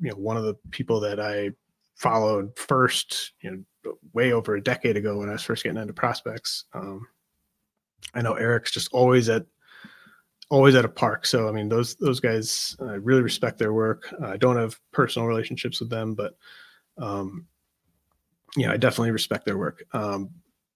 you 0.00 0.10
know, 0.10 0.16
one 0.16 0.36
of 0.36 0.44
the 0.44 0.54
people 0.70 1.00
that 1.00 1.20
I 1.20 1.50
followed 1.96 2.56
first, 2.56 3.32
you 3.42 3.50
know, 3.84 3.94
way 4.12 4.32
over 4.32 4.54
a 4.54 4.62
decade 4.62 4.96
ago 4.96 5.18
when 5.18 5.28
I 5.28 5.32
was 5.32 5.42
first 5.42 5.62
getting 5.62 5.80
into 5.80 5.92
prospects. 5.92 6.64
Um, 6.74 7.06
I 8.14 8.22
know 8.22 8.34
Eric's 8.34 8.72
just 8.72 8.88
always 8.92 9.28
at 9.28 9.44
always 10.50 10.74
at 10.74 10.84
a 10.84 10.88
park. 10.88 11.26
So 11.26 11.48
I 11.48 11.52
mean, 11.52 11.68
those 11.68 11.94
those 11.96 12.20
guys, 12.20 12.76
I 12.80 12.94
really 12.94 13.22
respect 13.22 13.58
their 13.58 13.72
work. 13.72 14.12
I 14.22 14.36
don't 14.36 14.56
have 14.56 14.78
personal 14.92 15.28
relationships 15.28 15.80
with 15.80 15.90
them, 15.90 16.14
but 16.14 16.36
um, 16.98 17.46
yeah, 18.56 18.72
I 18.72 18.76
definitely 18.76 19.12
respect 19.12 19.46
their 19.46 19.58
work. 19.58 19.84
Um, 19.92 20.30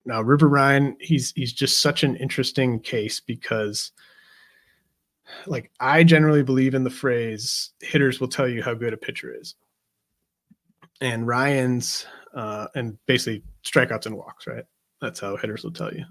now 0.04 0.22
River 0.22 0.48
Ryan, 0.48 0.96
he's 1.00 1.32
he's 1.32 1.52
just 1.52 1.80
such 1.80 2.04
an 2.04 2.16
interesting 2.16 2.80
case 2.80 3.20
because 3.20 3.92
like 5.46 5.70
I 5.80 6.04
generally 6.04 6.42
believe 6.42 6.74
in 6.74 6.84
the 6.84 6.90
phrase 6.90 7.70
hitters 7.80 8.20
will 8.20 8.28
tell 8.28 8.48
you 8.48 8.62
how 8.62 8.74
good 8.74 8.92
a 8.92 8.96
pitcher 8.96 9.34
is. 9.34 9.54
And 11.00 11.26
Ryan's 11.26 12.06
uh 12.34 12.68
and 12.74 12.98
basically 13.06 13.42
strikeouts 13.64 14.06
and 14.06 14.16
walks, 14.16 14.46
right? 14.46 14.64
That's 15.00 15.20
how 15.20 15.36
hitters 15.36 15.64
will 15.64 15.72
tell 15.72 15.92
you. 15.92 16.04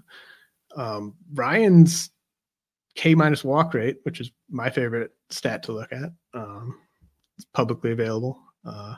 Um 0.76 1.14
Ryan's 1.32 2.10
K 2.96 3.14
minus 3.14 3.44
walk 3.44 3.74
rate, 3.74 3.98
which 4.04 4.20
is 4.20 4.30
my 4.48 4.70
favorite 4.70 5.12
stat 5.30 5.62
to 5.64 5.72
look 5.72 5.92
at. 5.92 6.10
Um 6.32 6.78
it's 7.36 7.46
publicly 7.52 7.92
available. 7.92 8.38
Uh 8.64 8.96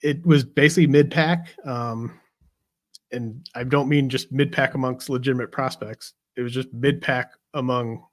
it 0.00 0.24
was 0.24 0.44
basically 0.44 0.86
mid 0.86 1.10
pack. 1.10 1.54
Um 1.64 2.20
and 3.10 3.48
I 3.54 3.64
don't 3.64 3.88
mean 3.88 4.10
just 4.10 4.30
mid 4.32 4.52
pack 4.52 4.74
amongst 4.74 5.08
legitimate 5.08 5.50
prospects. 5.50 6.12
It 6.36 6.42
was 6.42 6.52
just 6.52 6.72
mid 6.72 7.00
pack 7.00 7.32
among 7.54 8.04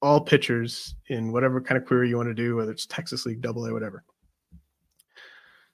all 0.00 0.20
pitchers 0.20 0.94
in 1.08 1.32
whatever 1.32 1.60
kind 1.60 1.80
of 1.80 1.86
query 1.86 2.08
you 2.08 2.16
want 2.16 2.28
to 2.28 2.34
do, 2.34 2.56
whether 2.56 2.70
it's 2.70 2.86
Texas 2.86 3.26
League, 3.26 3.40
Double 3.40 3.66
A, 3.66 3.72
whatever. 3.72 4.04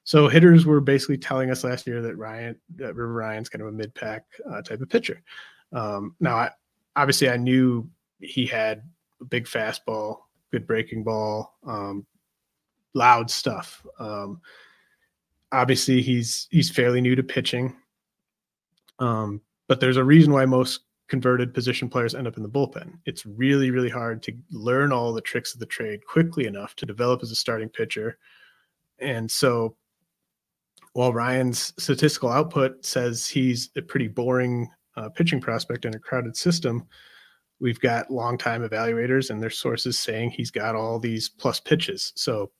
So 0.05 0.29
hitters 0.29 0.67
were 0.67 0.81
basically 0.81 1.19
telling 1.19 1.51
us 1.51 1.65
last 1.65 1.87
year 1.87 2.03
that 2.03 2.17
Ryan, 2.17 2.57
that 2.77 2.95
River 2.95 3.13
Ryan's 3.13 3.49
kind 3.49 3.63
of 3.63 3.69
a 3.69 3.73
mid 3.73 3.95
pack 3.95 4.25
uh, 4.51 4.63
type 4.63 4.81
of 4.81 4.89
pitcher. 4.89 5.23
Um, 5.73 6.15
now, 6.21 6.37
I, 6.37 6.51
obviously, 6.95 7.31
I 7.31 7.37
knew 7.37 7.89
he 8.21 8.47
had 8.47 8.83
a 9.21 9.25
big 9.25 9.47
fastball, 9.47 10.19
good 10.53 10.67
breaking 10.67 11.05
ball, 11.05 11.55
um, 11.67 12.07
loud 12.93 13.31
stuff. 13.31 13.85
Um, 13.99 14.41
obviously, 15.53 16.03
he's 16.03 16.49
he's 16.51 16.71
fairly 16.71 17.01
new 17.01 17.15
to 17.15 17.23
pitching. 17.23 17.75
Um, 18.99 19.41
but 19.69 19.81
there's 19.81 19.97
a 19.97 20.05
reason 20.05 20.33
why 20.33 20.45
most 20.45 20.81
converted 21.09 21.53
position 21.53 21.89
players 21.89 22.15
end 22.15 22.27
up 22.27 22.37
in 22.37 22.43
the 22.43 22.49
bullpen. 22.49 22.99
It's 23.05 23.27
really, 23.27 23.71
really 23.71 23.91
hard 23.91 24.23
to 24.25 24.33
learn 24.51 24.93
all 24.93 25.13
the 25.13 25.21
tricks 25.21 25.53
of 25.55 25.61
the 25.61 25.67
trade 25.67 26.05
quickly 26.07 26.47
enough 26.47 26.75
to 26.77 26.87
develop 26.87 27.23
as 27.23 27.31
a 27.31 27.37
starting 27.37 27.69
pitcher. 27.69 28.19
And 28.99 29.31
so 29.31 29.77
while 30.95 31.13
Ryan's 31.13 31.75
statistical 31.79 32.31
output 32.31 32.85
says 32.85 33.27
he's 33.27 33.71
a 33.77 33.83
pretty 33.83 34.09
boring 34.09 34.71
uh, 34.97 35.09
pitching 35.11 35.41
prospect 35.41 35.85
in 35.85 35.95
a 35.95 35.99
crowded 35.99 36.37
system, 36.37 36.87
we've 37.61 37.81
got 37.81 38.11
longtime 38.11 38.67
evaluators 38.67 39.31
and 39.31 39.43
their 39.43 39.51
sources 39.51 39.99
saying 39.99 40.31
he's 40.31 40.51
got 40.51 40.75
all 40.75 40.99
these 40.99 41.29
plus 41.29 41.61
pitches. 41.61 42.13
So 42.17 42.51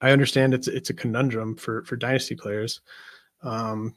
I 0.00 0.10
understand 0.10 0.52
it's 0.52 0.68
it's 0.68 0.90
a 0.90 0.94
conundrum 0.94 1.56
for 1.56 1.84
for 1.84 1.96
dynasty 1.96 2.34
players. 2.34 2.80
Um, 3.42 3.94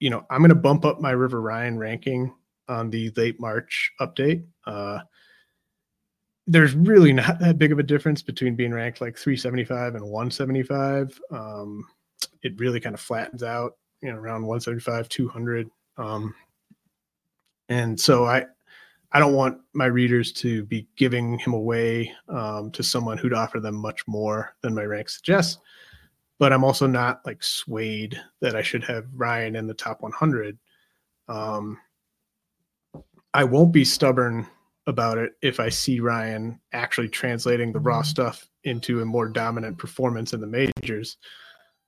you 0.00 0.10
know, 0.10 0.26
I'm 0.30 0.40
going 0.40 0.48
to 0.48 0.54
bump 0.54 0.84
up 0.84 1.00
my 1.00 1.12
River 1.12 1.40
Ryan 1.40 1.78
ranking 1.78 2.34
on 2.68 2.90
the 2.90 3.10
late 3.16 3.40
March 3.40 3.92
update. 4.00 4.44
Uh, 4.66 5.00
there's 6.46 6.74
really 6.74 7.12
not 7.12 7.38
that 7.38 7.58
big 7.58 7.72
of 7.72 7.78
a 7.78 7.84
difference 7.84 8.22
between 8.22 8.56
being 8.56 8.72
ranked 8.72 9.00
like 9.00 9.16
375 9.16 9.94
and 9.94 10.04
175. 10.04 11.20
Um, 11.30 11.84
it 12.42 12.58
really 12.58 12.80
kind 12.80 12.94
of 12.94 13.00
flattens 13.00 13.42
out, 13.42 13.76
you 14.00 14.10
know, 14.10 14.18
around 14.18 14.42
175, 14.42 15.08
200. 15.08 15.70
Um, 15.98 16.34
and 17.68 17.98
so 17.98 18.26
I, 18.26 18.46
I 19.12 19.18
don't 19.18 19.34
want 19.34 19.60
my 19.72 19.86
readers 19.86 20.32
to 20.34 20.64
be 20.64 20.88
giving 20.96 21.38
him 21.38 21.52
away 21.52 22.12
um, 22.28 22.70
to 22.72 22.82
someone 22.82 23.18
who'd 23.18 23.34
offer 23.34 23.60
them 23.60 23.76
much 23.76 24.06
more 24.08 24.56
than 24.62 24.74
my 24.74 24.84
rank 24.84 25.08
suggests 25.08 25.58
but 26.42 26.52
I'm 26.52 26.64
also 26.64 26.88
not 26.88 27.24
like 27.24 27.40
swayed 27.40 28.20
that 28.40 28.56
I 28.56 28.62
should 28.62 28.82
have 28.82 29.06
Ryan 29.14 29.54
in 29.54 29.68
the 29.68 29.74
top 29.74 30.02
100. 30.02 30.58
Um, 31.28 31.78
I 33.34 33.44
won't 33.44 33.72
be 33.72 33.84
stubborn 33.84 34.46
about 34.86 35.18
it 35.18 35.32
if 35.42 35.60
I 35.60 35.68
see 35.68 36.00
Ryan 36.00 36.60
actually 36.72 37.08
translating 37.08 37.72
the 37.72 37.80
raw 37.80 38.00
mm-hmm. 38.00 38.06
stuff 38.06 38.46
into 38.64 39.00
a 39.00 39.04
more 39.04 39.28
dominant 39.28 39.78
performance 39.78 40.32
in 40.32 40.40
the 40.40 40.46
majors. 40.46 41.16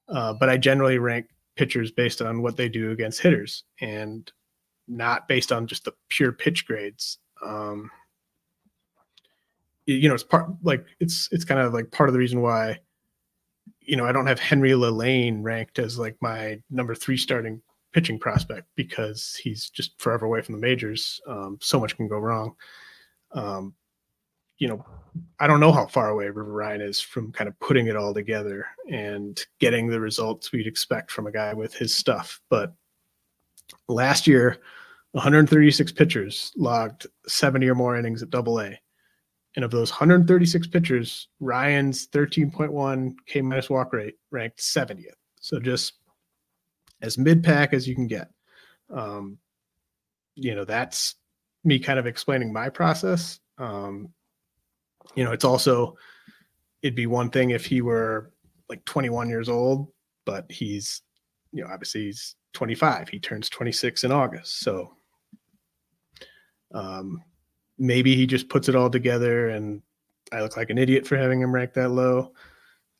Uh, 0.08 0.32
but 0.32 0.48
I 0.48 0.56
generally 0.56 0.98
rank 0.98 1.26
pitchers 1.56 1.90
based 1.90 2.20
on 2.20 2.42
what 2.42 2.56
they 2.56 2.68
do 2.68 2.90
against 2.90 3.20
hitters 3.20 3.64
and 3.80 4.30
not 4.86 5.28
based 5.28 5.52
on 5.52 5.66
just 5.66 5.84
the 5.84 5.94
pure 6.08 6.32
pitch 6.32 6.66
grades. 6.66 7.18
Um, 7.44 7.90
you 9.86 10.08
know, 10.08 10.14
it's 10.14 10.24
part 10.24 10.50
like 10.62 10.84
it's 10.98 11.28
it's 11.30 11.44
kind 11.44 11.60
of 11.60 11.74
like 11.74 11.90
part 11.90 12.08
of 12.08 12.12
the 12.14 12.18
reason 12.18 12.40
why 12.40 12.78
you 13.86 13.96
know, 13.96 14.06
I 14.06 14.12
don't 14.12 14.26
have 14.26 14.40
Henry 14.40 14.70
Lalane 14.70 15.42
ranked 15.42 15.78
as 15.78 15.98
like 15.98 16.16
my 16.20 16.60
number 16.70 16.94
three 16.94 17.16
starting 17.16 17.60
pitching 17.94 18.18
prospect 18.18 18.66
because 18.74 19.38
he's 19.40 19.70
just 19.70 19.98
forever 20.00 20.26
away 20.26 20.42
from 20.42 20.56
the 20.56 20.60
majors. 20.60 21.20
Um, 21.26 21.58
so 21.62 21.80
much 21.80 21.96
can 21.96 22.08
go 22.08 22.18
wrong. 22.18 22.54
Um, 23.32 23.74
you 24.58 24.68
know, 24.68 24.84
I 25.38 25.46
don't 25.46 25.60
know 25.60 25.72
how 25.72 25.86
far 25.86 26.10
away 26.10 26.26
River 26.26 26.44
Ryan 26.44 26.80
is 26.80 27.00
from 27.00 27.32
kind 27.32 27.48
of 27.48 27.58
putting 27.60 27.86
it 27.86 27.96
all 27.96 28.12
together 28.12 28.66
and 28.90 29.40
getting 29.60 29.88
the 29.88 30.00
results 30.00 30.52
we'd 30.52 30.66
expect 30.66 31.10
from 31.10 31.26
a 31.26 31.32
guy 31.32 31.54
with 31.54 31.74
his 31.74 31.94
stuff. 31.94 32.40
But 32.50 32.72
last 33.88 34.26
year, 34.26 34.58
136 35.12 35.92
pitchers 35.92 36.52
logged 36.56 37.06
70 37.26 37.68
or 37.68 37.74
more 37.74 37.96
innings 37.96 38.22
at 38.22 38.30
double 38.30 38.60
A. 38.60 38.78
And 39.56 39.64
of 39.64 39.70
those 39.70 39.92
136 39.92 40.66
pitchers, 40.66 41.28
Ryan's 41.38 42.08
13.1 42.08 43.14
K 43.26 43.40
minus 43.40 43.70
walk 43.70 43.92
rate 43.92 44.14
ranked 44.32 44.58
70th. 44.58 45.14
So 45.40 45.60
just 45.60 45.94
as 47.02 47.18
mid 47.18 47.42
pack 47.42 47.72
as 47.72 47.86
you 47.86 47.94
can 47.94 48.06
get. 48.06 48.28
Um, 48.90 49.38
you 50.34 50.54
know, 50.54 50.64
that's 50.64 51.16
me 51.64 51.78
kind 51.78 51.98
of 51.98 52.06
explaining 52.06 52.52
my 52.52 52.68
process. 52.68 53.40
Um, 53.58 54.08
you 55.14 55.24
know, 55.24 55.32
it's 55.32 55.44
also, 55.44 55.96
it'd 56.82 56.94
be 56.94 57.06
one 57.06 57.30
thing 57.30 57.50
if 57.50 57.64
he 57.64 57.80
were 57.80 58.32
like 58.68 58.84
21 58.84 59.28
years 59.28 59.48
old, 59.48 59.88
but 60.24 60.50
he's, 60.50 61.02
you 61.52 61.62
know, 61.62 61.70
obviously 61.70 62.04
he's 62.06 62.36
25. 62.54 63.08
He 63.08 63.18
turns 63.18 63.48
26 63.48 64.04
in 64.04 64.12
August. 64.12 64.60
So, 64.60 64.92
um, 66.74 67.22
maybe 67.78 68.16
he 68.16 68.26
just 68.26 68.48
puts 68.48 68.68
it 68.68 68.76
all 68.76 68.90
together 68.90 69.50
and 69.50 69.82
I 70.32 70.40
look 70.40 70.56
like 70.56 70.70
an 70.70 70.78
idiot 70.78 71.06
for 71.06 71.16
having 71.16 71.40
him 71.40 71.54
ranked 71.54 71.74
that 71.74 71.90
low. 71.90 72.32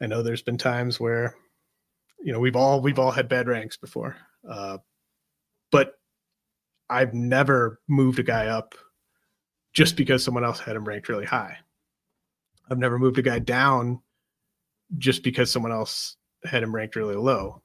I 0.01 0.07
know 0.07 0.23
there's 0.23 0.43
been 0.43 0.59
times 0.59 1.01
where, 1.01 1.35
you 2.25 2.33
know, 2.33 2.41
we've 2.41 2.57
all 2.57 2.81
we've 2.81 2.99
all 2.99 3.11
had 3.11 3.29
bad 3.29 3.47
ranks 3.49 3.77
before, 3.77 4.17
uh, 4.49 4.79
but 5.71 5.99
I've 6.89 7.13
never 7.13 7.81
moved 7.87 8.19
a 8.19 8.23
guy 8.23 8.47
up 8.47 8.75
just 9.75 9.95
because 9.95 10.25
someone 10.25 10.43
else 10.43 10.59
had 10.59 10.75
him 10.75 10.89
ranked 10.89 11.11
really 11.11 11.27
high. 11.27 11.59
I've 12.71 12.79
never 12.79 12.99
moved 12.99 13.19
a 13.19 13.23
guy 13.23 13.41
down 13.41 14.01
just 14.97 15.23
because 15.23 15.51
someone 15.51 15.71
else 15.71 16.17
had 16.45 16.63
him 16.63 16.75
ranked 16.75 16.97
really 16.97 17.15
low. 17.15 17.61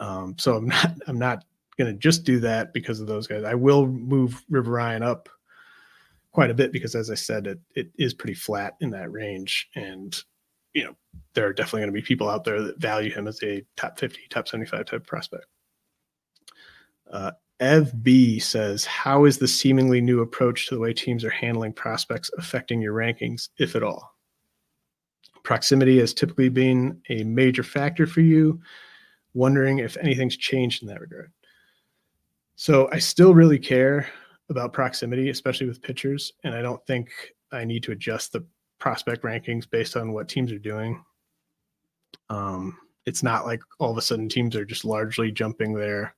Um, 0.00 0.34
so 0.36 0.56
I'm 0.56 0.66
not 0.68 0.92
I'm 1.06 1.18
not 1.18 1.44
going 1.78 1.92
to 1.92 1.98
just 1.98 2.24
do 2.24 2.40
that 2.40 2.72
because 2.72 2.98
of 2.98 3.06
those 3.06 3.28
guys. 3.28 3.44
I 3.44 3.54
will 3.54 3.86
move 3.86 4.44
River 4.50 4.72
Ryan 4.72 5.04
up 5.04 5.28
quite 6.32 6.50
a 6.50 6.54
bit 6.54 6.72
because 6.72 6.96
as 6.96 7.08
I 7.08 7.14
said, 7.14 7.46
it, 7.46 7.60
it 7.76 7.90
is 7.98 8.14
pretty 8.14 8.34
flat 8.34 8.74
in 8.80 8.90
that 8.90 9.12
range. 9.12 9.68
And, 9.76 10.20
you 10.78 10.84
know, 10.84 10.94
there 11.34 11.44
are 11.44 11.52
definitely 11.52 11.80
going 11.80 11.92
to 11.92 12.00
be 12.00 12.06
people 12.06 12.28
out 12.28 12.44
there 12.44 12.62
that 12.62 12.78
value 12.78 13.10
him 13.10 13.26
as 13.26 13.42
a 13.42 13.64
top 13.76 13.98
50, 13.98 14.20
top 14.30 14.46
75 14.46 14.86
type 14.86 15.06
prospect. 15.06 15.46
Uh, 17.10 17.32
Ev 17.58 18.04
B 18.04 18.38
says, 18.38 18.84
How 18.84 19.24
is 19.24 19.38
the 19.38 19.48
seemingly 19.48 20.00
new 20.00 20.20
approach 20.20 20.68
to 20.68 20.76
the 20.76 20.80
way 20.80 20.92
teams 20.92 21.24
are 21.24 21.30
handling 21.30 21.72
prospects 21.72 22.30
affecting 22.38 22.80
your 22.80 22.94
rankings, 22.94 23.48
if 23.58 23.74
at 23.74 23.82
all? 23.82 24.14
Proximity 25.42 25.98
has 25.98 26.14
typically 26.14 26.48
been 26.48 27.00
a 27.10 27.24
major 27.24 27.64
factor 27.64 28.06
for 28.06 28.20
you. 28.20 28.60
Wondering 29.34 29.80
if 29.80 29.96
anything's 29.96 30.36
changed 30.36 30.82
in 30.82 30.88
that 30.88 31.00
regard. 31.00 31.32
So 32.54 32.88
I 32.92 33.00
still 33.00 33.34
really 33.34 33.58
care 33.58 34.08
about 34.48 34.72
proximity, 34.72 35.30
especially 35.30 35.66
with 35.66 35.82
pitchers. 35.82 36.32
And 36.44 36.54
I 36.54 36.62
don't 36.62 36.84
think 36.86 37.10
I 37.50 37.64
need 37.64 37.82
to 37.84 37.92
adjust 37.92 38.32
the 38.32 38.46
prospect 38.78 39.22
rankings 39.22 39.68
based 39.68 39.96
on 39.96 40.12
what 40.12 40.28
teams 40.28 40.52
are 40.52 40.58
doing. 40.58 41.04
Um, 42.30 42.78
it's 43.06 43.22
not 43.22 43.46
like 43.46 43.60
all 43.78 43.90
of 43.90 43.98
a 43.98 44.02
sudden 44.02 44.28
teams 44.28 44.54
are 44.54 44.64
just 44.64 44.84
largely 44.84 45.32
jumping 45.32 45.72
their 45.72 46.14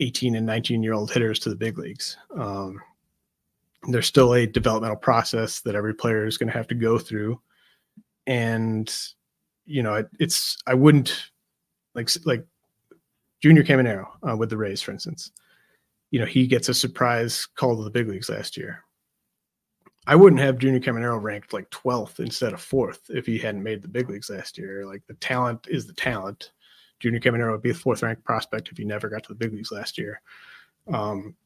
18 0.00 0.36
and 0.36 0.46
19 0.46 0.82
year 0.82 0.92
old 0.92 1.10
hitters 1.10 1.38
to 1.40 1.48
the 1.48 1.56
big 1.56 1.78
leagues. 1.78 2.16
Um, 2.36 2.80
there's 3.84 4.06
still 4.06 4.34
a 4.34 4.46
developmental 4.46 4.96
process 4.96 5.60
that 5.60 5.74
every 5.74 5.94
player 5.94 6.26
is 6.26 6.36
going 6.36 6.48
to 6.48 6.56
have 6.56 6.68
to 6.68 6.74
go 6.74 6.98
through. 6.98 7.40
And, 8.26 8.92
you 9.64 9.82
know, 9.82 9.94
it, 9.94 10.08
it's, 10.18 10.58
I 10.66 10.74
wouldn't 10.74 11.30
like, 11.94 12.10
like 12.24 12.44
Junior 13.40 13.62
Caminero 13.62 14.06
uh, 14.28 14.36
with 14.36 14.50
the 14.50 14.56
Rays, 14.56 14.82
for 14.82 14.90
instance. 14.90 15.30
You 16.10 16.20
know, 16.20 16.26
he 16.26 16.46
gets 16.46 16.68
a 16.68 16.74
surprise 16.74 17.46
call 17.46 17.76
to 17.76 17.84
the 17.84 17.90
big 17.90 18.08
leagues 18.08 18.28
last 18.28 18.56
year. 18.56 18.84
I 20.08 20.16
wouldn't 20.16 20.40
have 20.40 20.56
Junior 20.56 20.80
Caminero 20.80 21.22
ranked 21.22 21.52
like 21.52 21.68
12th 21.68 22.18
instead 22.18 22.54
of 22.54 22.62
fourth 22.62 23.10
if 23.10 23.26
he 23.26 23.36
hadn't 23.36 23.62
made 23.62 23.82
the 23.82 23.88
big 23.88 24.08
leagues 24.08 24.30
last 24.30 24.56
year. 24.56 24.86
Like 24.86 25.02
the 25.06 25.12
talent 25.12 25.66
is 25.68 25.86
the 25.86 25.92
talent. 25.92 26.52
Junior 26.98 27.20
Caminero 27.20 27.52
would 27.52 27.60
be 27.60 27.72
a 27.72 27.74
fourth 27.74 28.02
ranked 28.02 28.24
prospect 28.24 28.70
if 28.70 28.78
he 28.78 28.86
never 28.86 29.10
got 29.10 29.22
to 29.24 29.28
the 29.28 29.34
big 29.34 29.52
leagues 29.52 29.70
last 29.70 29.98
year. 29.98 30.22
Um, 30.90 31.36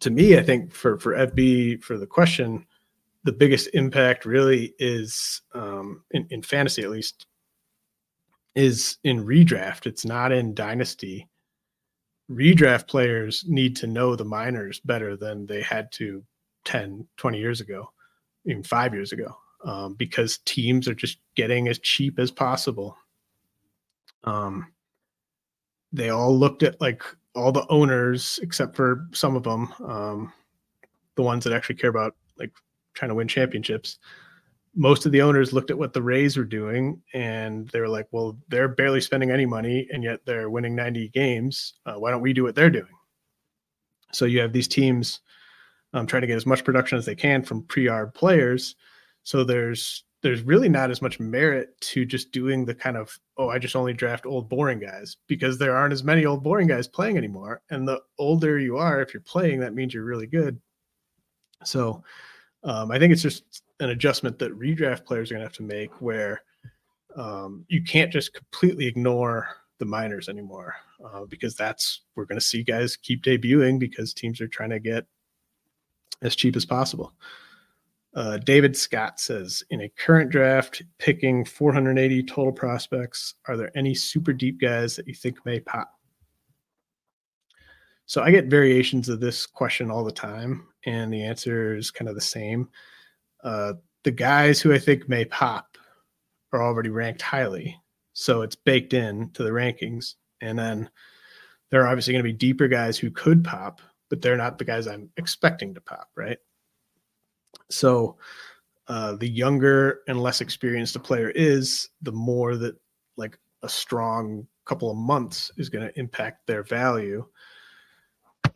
to 0.00 0.10
me, 0.10 0.36
I 0.36 0.42
think 0.42 0.74
for 0.74 0.98
for 0.98 1.14
FB 1.14 1.82
for 1.82 1.96
the 1.96 2.06
question, 2.06 2.66
the 3.22 3.32
biggest 3.32 3.70
impact 3.72 4.26
really 4.26 4.74
is 4.78 5.40
um, 5.54 6.04
in, 6.10 6.26
in 6.28 6.42
fantasy 6.42 6.82
at 6.82 6.90
least 6.90 7.24
is 8.54 8.98
in 9.04 9.24
redraft. 9.24 9.86
It's 9.86 10.04
not 10.04 10.32
in 10.32 10.52
dynasty. 10.52 11.30
Redraft 12.30 12.88
players 12.88 13.46
need 13.48 13.74
to 13.76 13.86
know 13.86 14.16
the 14.16 14.24
minors 14.26 14.80
better 14.80 15.16
than 15.16 15.46
they 15.46 15.62
had 15.62 15.90
to 15.92 16.22
10, 16.64 17.06
20 17.16 17.38
years 17.38 17.60
ago, 17.60 17.90
even 18.46 18.62
five 18.62 18.94
years 18.94 19.12
ago, 19.12 19.36
um, 19.64 19.94
because 19.94 20.38
teams 20.44 20.88
are 20.88 20.94
just 20.94 21.18
getting 21.34 21.68
as 21.68 21.78
cheap 21.78 22.18
as 22.18 22.30
possible. 22.30 22.96
Um, 24.24 24.72
they 25.92 26.10
all 26.10 26.36
looked 26.36 26.62
at 26.62 26.80
like 26.80 27.02
all 27.34 27.52
the 27.52 27.66
owners, 27.68 28.38
except 28.42 28.76
for 28.76 29.06
some 29.12 29.36
of 29.36 29.42
them, 29.42 29.72
um, 29.86 30.32
the 31.14 31.22
ones 31.22 31.44
that 31.44 31.52
actually 31.52 31.76
care 31.76 31.90
about 31.90 32.14
like 32.38 32.52
trying 32.94 33.10
to 33.10 33.14
win 33.14 33.28
championships. 33.28 33.98
Most 34.74 35.06
of 35.06 35.12
the 35.12 35.22
owners 35.22 35.52
looked 35.52 35.70
at 35.70 35.78
what 35.78 35.92
the 35.92 36.02
Rays 36.02 36.36
were 36.36 36.44
doing 36.44 37.00
and 37.12 37.68
they 37.68 37.80
were 37.80 37.88
like, 37.88 38.08
well, 38.10 38.36
they're 38.48 38.68
barely 38.68 39.00
spending 39.00 39.30
any 39.30 39.46
money 39.46 39.86
and 39.92 40.02
yet 40.02 40.20
they're 40.26 40.50
winning 40.50 40.74
90 40.74 41.08
games. 41.10 41.74
Uh, 41.86 41.94
why 41.94 42.10
don't 42.10 42.22
we 42.22 42.32
do 42.32 42.42
what 42.42 42.56
they're 42.56 42.70
doing? 42.70 42.86
So 44.12 44.24
you 44.24 44.40
have 44.40 44.52
these 44.52 44.68
teams 44.68 45.20
um, 45.94 46.06
trying 46.06 46.20
to 46.22 46.26
get 46.26 46.36
as 46.36 46.44
much 46.44 46.64
production 46.64 46.98
as 46.98 47.06
they 47.06 47.14
can 47.14 47.42
from 47.42 47.62
pre-arb 47.62 48.12
players. 48.12 48.76
So 49.22 49.44
there's 49.44 50.04
there's 50.22 50.42
really 50.42 50.68
not 50.68 50.90
as 50.90 51.02
much 51.02 51.20
merit 51.20 51.78
to 51.80 52.04
just 52.04 52.32
doing 52.32 52.64
the 52.64 52.74
kind 52.74 52.96
of 52.96 53.18
oh 53.38 53.48
I 53.48 53.58
just 53.58 53.76
only 53.76 53.92
draft 53.94 54.26
old 54.26 54.48
boring 54.48 54.80
guys 54.80 55.16
because 55.28 55.56
there 55.56 55.76
aren't 55.76 55.92
as 55.92 56.04
many 56.04 56.26
old 56.26 56.42
boring 56.42 56.66
guys 56.66 56.88
playing 56.88 57.16
anymore. 57.16 57.62
And 57.70 57.86
the 57.86 58.02
older 58.18 58.58
you 58.58 58.76
are, 58.76 59.00
if 59.00 59.14
you're 59.14 59.22
playing, 59.22 59.60
that 59.60 59.74
means 59.74 59.94
you're 59.94 60.04
really 60.04 60.26
good. 60.26 60.60
So 61.62 62.02
um, 62.64 62.90
I 62.90 62.98
think 62.98 63.12
it's 63.12 63.22
just 63.22 63.62
an 63.80 63.90
adjustment 63.90 64.38
that 64.38 64.58
redraft 64.58 65.04
players 65.06 65.30
are 65.30 65.34
going 65.34 65.42
to 65.42 65.46
have 65.46 65.56
to 65.56 65.62
make 65.62 66.00
where 66.00 66.42
um, 67.16 67.64
you 67.68 67.82
can't 67.82 68.12
just 68.12 68.34
completely 68.34 68.86
ignore 68.86 69.48
the 69.78 69.84
minors 69.84 70.28
anymore 70.28 70.74
uh, 71.04 71.24
because 71.26 71.54
that's 71.54 72.02
we're 72.16 72.24
going 72.24 72.38
to 72.38 72.44
see 72.44 72.62
guys 72.62 72.96
keep 72.96 73.22
debuting 73.22 73.78
because 73.78 74.12
teams 74.12 74.40
are 74.40 74.48
trying 74.48 74.70
to 74.70 74.80
get 74.80 75.06
as 76.22 76.36
cheap 76.36 76.56
as 76.56 76.64
possible. 76.64 77.12
Uh, 78.14 78.38
David 78.38 78.76
Scott 78.76 79.18
says 79.18 79.62
in 79.70 79.80
a 79.80 79.88
current 79.88 80.30
draft, 80.30 80.82
picking 80.98 81.44
480 81.44 82.22
total 82.22 82.52
prospects, 82.52 83.34
are 83.48 83.56
there 83.56 83.76
any 83.76 83.94
super 83.94 84.32
deep 84.32 84.60
guys 84.60 84.94
that 84.96 85.08
you 85.08 85.14
think 85.14 85.44
may 85.44 85.58
pop? 85.58 85.90
So 88.06 88.22
I 88.22 88.30
get 88.30 88.46
variations 88.46 89.08
of 89.08 89.20
this 89.20 89.46
question 89.46 89.90
all 89.90 90.04
the 90.04 90.12
time, 90.12 90.68
and 90.84 91.12
the 91.12 91.24
answer 91.24 91.74
is 91.74 91.90
kind 91.90 92.08
of 92.08 92.14
the 92.14 92.20
same. 92.20 92.68
Uh, 93.42 93.74
the 94.04 94.10
guys 94.10 94.60
who 94.60 94.72
I 94.72 94.78
think 94.78 95.08
may 95.08 95.24
pop 95.24 95.76
are 96.52 96.62
already 96.62 96.90
ranked 96.90 97.22
highly, 97.22 97.76
so 98.12 98.42
it's 98.42 98.56
baked 98.56 98.92
in 98.92 99.30
to 99.30 99.42
the 99.42 99.50
rankings. 99.50 100.14
And 100.40 100.58
then 100.58 100.90
there 101.70 101.82
are 101.82 101.88
obviously 101.88 102.12
going 102.12 102.22
to 102.22 102.30
be 102.30 102.36
deeper 102.36 102.68
guys 102.68 102.98
who 102.98 103.10
could 103.10 103.42
pop, 103.42 103.80
but 104.14 104.22
they're 104.22 104.36
not 104.36 104.58
the 104.58 104.64
guys 104.64 104.86
I'm 104.86 105.10
expecting 105.16 105.74
to 105.74 105.80
pop, 105.80 106.08
right? 106.14 106.38
So 107.68 108.16
uh, 108.86 109.16
the 109.16 109.28
younger 109.28 110.02
and 110.06 110.22
less 110.22 110.40
experienced 110.40 110.94
a 110.94 111.00
player 111.00 111.30
is, 111.30 111.88
the 112.00 112.12
more 112.12 112.54
that 112.54 112.76
like 113.16 113.36
a 113.64 113.68
strong 113.68 114.46
couple 114.66 114.88
of 114.88 114.96
months 114.96 115.50
is 115.56 115.68
going 115.68 115.84
to 115.84 115.98
impact 115.98 116.46
their 116.46 116.62
value. 116.62 117.26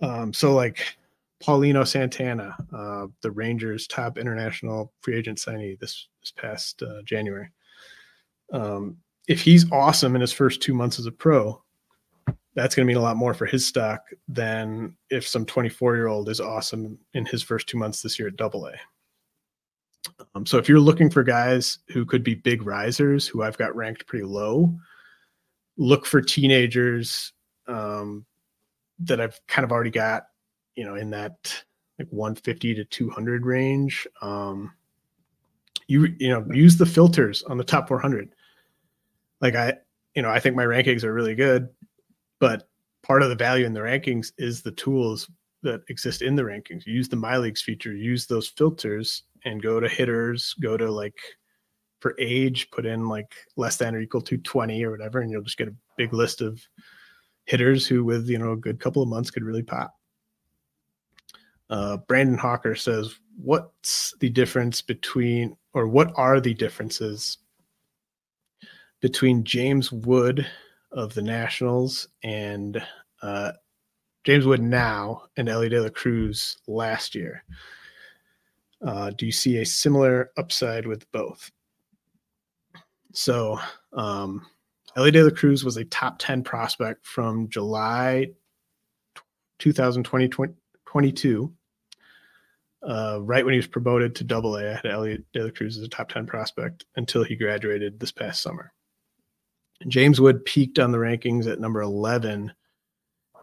Um, 0.01 0.33
so 0.33 0.55
like 0.55 0.97
Paulino 1.43 1.85
Santana, 1.85 2.57
uh, 2.73 3.09
the 3.21 3.33
Rangers' 3.33 3.89
top 3.89 4.17
international 4.17 4.93
free 5.01 5.17
agent 5.17 5.39
signee 5.39 5.77
this 5.81 6.07
this 6.21 6.31
past 6.31 6.85
uh, 6.85 7.03
January. 7.05 7.49
Um, 8.53 8.99
if 9.27 9.41
he's 9.41 9.69
awesome 9.73 10.15
in 10.15 10.21
his 10.21 10.33
first 10.33 10.63
two 10.63 10.73
months 10.73 11.01
as 11.01 11.07
a 11.07 11.11
pro, 11.11 11.61
that's 12.59 12.75
going 12.75 12.87
to 12.87 12.89
mean 12.89 12.97
a 12.99 13.03
lot 13.03 13.17
more 13.17 13.35
for 13.35 13.47
his 13.47 13.67
stock 13.67 14.03
than 14.27 14.95
if 15.11 15.27
some 15.27 15.47
24 15.47 15.97
year 15.97 16.09
old 16.09 16.29
is 16.29 16.41
awesome 16.41 16.99
in 17.15 17.25
his 17.25 17.43
first 17.43 17.69
two 17.69 17.79
months 17.79 18.03
this 18.03 18.19
year 18.19 18.29
at 18.29 18.37
double 18.37 18.67
A. 18.67 18.75
Um, 20.35 20.47
so 20.47 20.59
if 20.59 20.69
you're 20.69 20.81
looking 20.81 21.11
for 21.11 21.23
guys 21.23 21.79
who 21.89 22.05
could 22.05 22.23
be 22.23 22.35
big 22.35 22.67
risers, 22.67 23.27
who 23.27 23.43
I've 23.43 23.59
got 23.59 23.77
ranked 23.77 24.07
pretty 24.07 24.25
low, 24.25 24.75
look 25.77 26.07
for 26.07 26.21
teenagers 26.21 27.33
um, 27.67 28.25
that 29.01 29.21
I've 29.21 29.39
kind 29.47 29.65
of 29.65 29.73
already 29.73 29.91
got, 29.91 30.25
you 30.75 30.85
know, 30.85 30.95
in 30.95 31.11
that 31.11 31.65
like 31.99 32.09
150 32.11 32.75
to 32.75 32.85
200 32.85 33.45
range. 33.45 34.07
Um, 34.23 34.73
you 35.89 36.15
you 36.19 36.29
know 36.29 36.47
use 36.53 36.77
the 36.77 36.87
filters 36.87 37.43
on 37.45 37.59
the 37.59 37.65
top 37.65 37.89
400. 37.89 38.35
Like 39.41 39.55
I, 39.55 39.75
you 40.15 40.23
know, 40.23 40.31
I 40.31 40.39
think 40.39 40.55
my 40.55 40.65
rankings 40.65 41.03
are 41.03 41.13
really 41.13 41.35
good, 41.35 41.69
but 42.41 42.68
part 43.03 43.22
of 43.22 43.28
the 43.28 43.34
value 43.34 43.66
in 43.66 43.72
the 43.72 43.80
rankings 43.80 44.32
is 44.39 44.62
the 44.62 44.72
tools 44.72 45.30
that 45.62 45.80
exist 45.89 46.22
in 46.22 46.36
the 46.36 46.43
rankings. 46.43 46.86
Use 46.86 47.09
the 47.09 47.16
My 47.16 47.36
Leagues 47.36 47.62
feature, 47.62 47.95
use 47.95 48.26
those 48.26 48.49
filters 48.49 49.24
and 49.45 49.62
go 49.62 49.80
to 49.80 49.89
hitters, 49.89 50.55
go 50.61 50.76
to 50.76 50.91
like 50.91 51.18
for 52.01 52.14
age, 52.18 52.70
put 52.70 52.86
in 52.86 53.09
like 53.09 53.34
less 53.57 53.76
than 53.76 53.95
or 53.95 54.01
equal 54.01 54.20
to 54.22 54.39
20 54.39 54.84
or 54.84 54.91
whatever, 54.91 55.20
and 55.20 55.30
you'll 55.30 55.43
just 55.43 55.59
get 55.59 55.68
a 55.68 55.74
big 55.97 56.12
list 56.12 56.41
of 56.41 56.61
hitters 57.47 57.86
who, 57.86 58.05
with 58.05 58.28
you 58.28 58.39
know 58.39 58.53
a 58.53 58.57
good 58.57 58.78
couple 58.78 59.03
of 59.03 59.09
months, 59.09 59.30
could 59.30 59.43
really 59.43 59.62
pop. 59.62 59.93
Uh, 61.70 61.97
Brandon 61.97 62.39
Hawker 62.39 62.76
says, 62.76 63.14
"What's 63.36 64.14
the 64.20 64.28
difference 64.28 64.80
between, 64.80 65.57
or 65.72 65.89
what 65.89 66.12
are 66.14 66.41
the 66.41 66.55
differences 66.55 67.39
between 69.01 69.45
James 69.45 69.91
Wood 69.91 70.47
of 70.93 71.14
the 71.14 71.22
Nationals 71.22 72.09
and 72.22 72.82
uh, 73.22 73.53
James 74.24 74.47
Wood 74.47 74.62
now 74.62 75.22
and 75.36 75.49
Elly 75.49 75.68
De 75.68 75.80
La 75.80 75.91
Cruz 75.91 76.57
last 76.66 77.14
year?" 77.14 77.45
Uh, 78.84 79.11
do 79.11 79.26
you 79.26 79.32
see 79.32 79.59
a 79.59 79.66
similar 79.66 80.30
upside 80.36 80.86
with 80.86 81.11
both? 81.11 81.51
So, 83.12 83.59
um, 83.93 84.47
Elly 84.97 85.11
De 85.11 85.22
La 85.22 85.30
Cruz 85.30 85.64
was 85.64 85.76
a 85.76 85.84
top 85.84 86.16
10 86.18 86.43
prospect 86.43 87.07
from 87.07 87.49
July 87.49 88.28
2020 89.59 90.28
22. 90.86 91.53
Uh, 92.80 93.18
right 93.22 93.45
when 93.45 93.53
he 93.53 93.59
was 93.59 93.66
promoted 93.66 94.14
to 94.14 94.24
double 94.24 94.57
A, 94.57 94.70
I 94.70 94.74
had 94.74 94.86
Elly 94.86 95.24
De 95.32 95.45
La 95.45 95.51
Cruz 95.51 95.76
as 95.76 95.82
a 95.82 95.89
top 95.89 96.09
10 96.09 96.26
prospect 96.26 96.84
until 96.97 97.24
he 97.24 97.34
graduated 97.34 97.99
this 97.99 98.12
past 98.12 98.41
summer. 98.41 98.72
James 99.87 100.20
Wood 100.20 100.45
peaked 100.45 100.79
on 100.79 100.91
the 100.91 100.99
rankings 100.99 101.47
at 101.47 101.61
number 101.61 101.81
11 101.83 102.53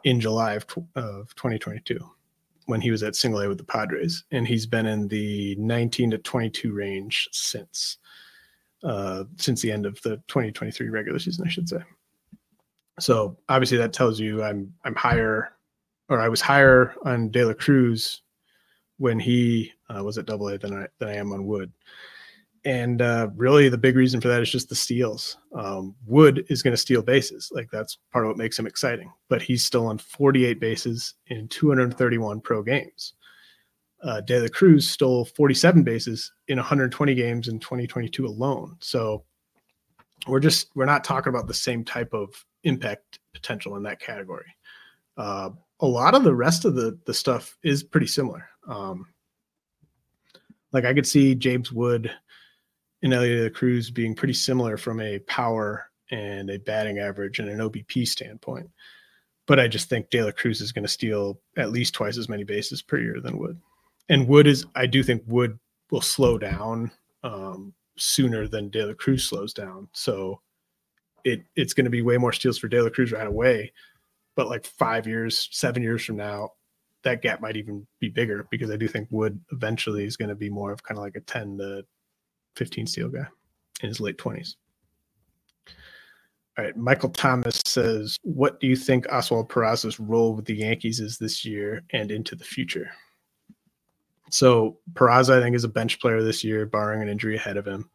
in 0.03 0.19
July 0.19 0.53
of, 0.53 0.65
of 0.95 1.33
2022 1.36 1.99
when 2.65 2.81
he 2.81 2.91
was 2.91 3.03
at 3.03 3.15
single 3.15 3.41
A 3.41 3.47
with 3.47 3.57
the 3.57 3.63
Padres, 3.63 4.23
and 4.31 4.47
he's 4.47 4.65
been 4.65 4.86
in 4.86 5.07
the 5.07 5.55
19 5.57 6.11
to 6.11 6.17
22 6.17 6.73
range 6.73 7.29
since 7.31 7.97
uh, 8.83 9.23
since 9.38 9.61
the 9.61 9.71
end 9.71 9.86
of 9.86 9.99
the 10.03 10.17
2023 10.27 10.89
regular 10.89 11.17
season, 11.17 11.45
I 11.47 11.49
should 11.49 11.67
say. 11.67 11.79
So 12.99 13.38
obviously 13.49 13.77
that 13.77 13.93
tells 13.93 14.19
you 14.19 14.43
I'm 14.43 14.73
I'm 14.83 14.95
higher, 14.95 15.53
or 16.09 16.19
I 16.19 16.29
was 16.29 16.41
higher 16.41 16.93
on 17.03 17.29
De 17.29 17.43
La 17.43 17.53
Cruz 17.53 18.21
when 18.97 19.19
he 19.19 19.71
uh, 19.89 20.03
was 20.03 20.17
at 20.17 20.25
Double 20.25 20.47
A 20.49 20.57
than 20.57 20.73
I 20.73 20.88
than 20.99 21.09
I 21.09 21.15
am 21.15 21.31
on 21.33 21.45
Wood. 21.45 21.71
And 22.66 23.01
uh, 23.01 23.30
really 23.36 23.70
the 23.70 23.78
big 23.78 23.95
reason 23.95 24.20
for 24.20 24.28
that 24.28 24.41
is 24.41 24.51
just 24.51 24.70
the 24.70 24.76
steals. 24.76 25.38
Um, 25.53 25.95
Wood 26.07 26.45
is 26.49 26.63
going 26.63 26.74
to 26.74 26.78
steal 26.78 27.03
bases, 27.03 27.51
like 27.53 27.70
that's 27.72 27.99
part 28.11 28.26
of 28.26 28.30
what 28.30 28.38
makes 28.38 28.57
him 28.57 28.66
exciting. 28.66 29.11
But 29.30 29.43
he's 29.43 29.63
still 29.63 29.86
on 29.86 29.99
48 29.99 30.59
bases 30.59 31.13
in 31.28 31.47
231 31.47 32.41
pro 32.41 32.63
games. 32.63 33.13
Uh, 34.03 34.22
De 34.22 34.39
La 34.39 34.47
Cruz 34.47 34.89
stole 34.89 35.26
47 35.26 35.84
bases 35.84 36.32
in 36.47 36.57
120 36.57 37.13
games 37.13 37.47
in 37.47 37.59
2022 37.59 38.26
alone. 38.26 38.76
So 38.80 39.24
we're 40.28 40.39
just 40.39 40.70
we're 40.76 40.86
not 40.86 41.03
talking 41.03 41.30
about 41.30 41.47
the 41.47 41.53
same 41.53 41.84
type 41.84 42.13
of 42.13 42.30
impact 42.63 43.20
potential 43.34 43.76
in 43.76 43.84
that 43.84 43.99
category. 43.99 44.55
Uh, 45.18 45.51
a 45.82 45.88
lot 45.88 46.16
of 46.16 46.24
the 46.24 46.34
rest 46.34 46.66
of 46.66 46.74
the 46.74 46.97
the 47.05 47.13
stuff 47.13 47.57
is 47.63 47.84
pretty 47.84 48.07
similar. 48.07 48.49
Um, 48.68 49.07
like 50.72 50.84
I 50.84 50.93
could 50.93 51.07
see 51.07 51.36
James 51.36 51.72
Wood 51.72 52.11
and 53.05 53.13
Elliot 53.13 53.53
Cruz 53.53 53.91
being 53.91 54.15
pretty 54.15 54.33
similar 54.33 54.77
from 54.77 54.99
a 54.99 55.19
power 55.19 55.91
and 56.09 56.49
a 56.49 56.57
batting 56.57 56.97
average 56.97 57.37
and 57.37 57.47
an 57.47 57.59
OBP 57.59 58.07
standpoint. 58.07 58.67
But 59.45 59.59
I 59.59 59.67
just 59.67 59.89
think 59.89 60.09
De 60.09 60.23
La 60.23 60.31
Cruz 60.31 60.59
is 60.59 60.71
going 60.71 60.85
to 60.85 60.91
steal 60.91 61.39
at 61.55 61.71
least 61.71 61.93
twice 61.93 62.17
as 62.17 62.27
many 62.27 62.43
bases 62.43 62.81
per 62.81 62.97
year 62.97 63.21
than 63.21 63.37
Wood. 63.37 63.61
And 64.09 64.27
Wood 64.27 64.47
is, 64.47 64.65
I 64.75 64.87
do 64.87 65.03
think 65.03 65.21
Wood 65.27 65.59
will 65.91 66.01
slow 66.01 66.39
down 66.39 66.91
um, 67.23 67.75
sooner 67.95 68.47
than 68.47 68.69
De 68.69 68.83
La 68.83 68.95
Cruz 68.95 69.23
slows 69.23 69.53
down. 69.53 69.87
So 69.93 70.41
it 71.23 71.43
it's 71.55 71.73
going 71.73 71.85
to 71.85 71.91
be 71.91 72.01
way 72.01 72.17
more 72.17 72.33
steals 72.33 72.57
for 72.57 72.67
De 72.67 72.81
La 72.81 72.89
Cruz 72.89 73.11
right 73.11 73.27
away. 73.27 73.71
But 74.35 74.49
like 74.49 74.65
five 74.65 75.05
years, 75.05 75.47
seven 75.51 75.83
years 75.83 76.03
from 76.03 76.17
now, 76.17 76.53
that 77.03 77.21
gap 77.21 77.39
might 77.39 77.55
even 77.55 77.85
be 77.99 78.09
bigger 78.09 78.47
because 78.49 78.71
I 78.71 78.77
do 78.77 78.87
think 78.87 79.09
Wood 79.11 79.39
eventually 79.51 80.05
is 80.05 80.17
going 80.17 80.29
to 80.29 80.35
be 80.35 80.49
more 80.49 80.71
of 80.71 80.81
kind 80.81 80.97
of 80.97 81.03
like 81.03 81.15
a 81.15 81.21
10 81.21 81.59
to 81.59 81.85
15 82.55 82.87
steal 82.87 83.09
guy 83.09 83.27
in 83.81 83.89
his 83.89 83.99
late 83.99 84.17
20s. 84.17 84.55
All 86.57 86.63
right, 86.63 86.77
Michael 86.77 87.09
Thomas 87.09 87.61
says, 87.65 88.17
"What 88.21 88.61
do 88.61 88.67
you 88.67 88.77
think 88.77 89.11
Oswald 89.11 89.49
Peraza's 89.49 89.99
role 89.99 90.35
with 90.35 90.45
the 90.45 90.55
Yankees 90.55 91.01
is 91.01 91.17
this 91.17 91.43
year 91.43 91.83
and 91.89 92.11
into 92.11 92.33
the 92.33 92.45
future?" 92.45 92.89
So 94.31 94.79
Peraza, 94.93 95.37
I 95.37 95.41
think, 95.41 95.55
is 95.55 95.65
a 95.65 95.69
bench 95.69 95.99
player 95.99 96.23
this 96.23 96.43
year, 96.43 96.65
barring 96.65 97.01
an 97.01 97.09
injury 97.09 97.35
ahead 97.35 97.57
of 97.57 97.67
him. 97.67 97.89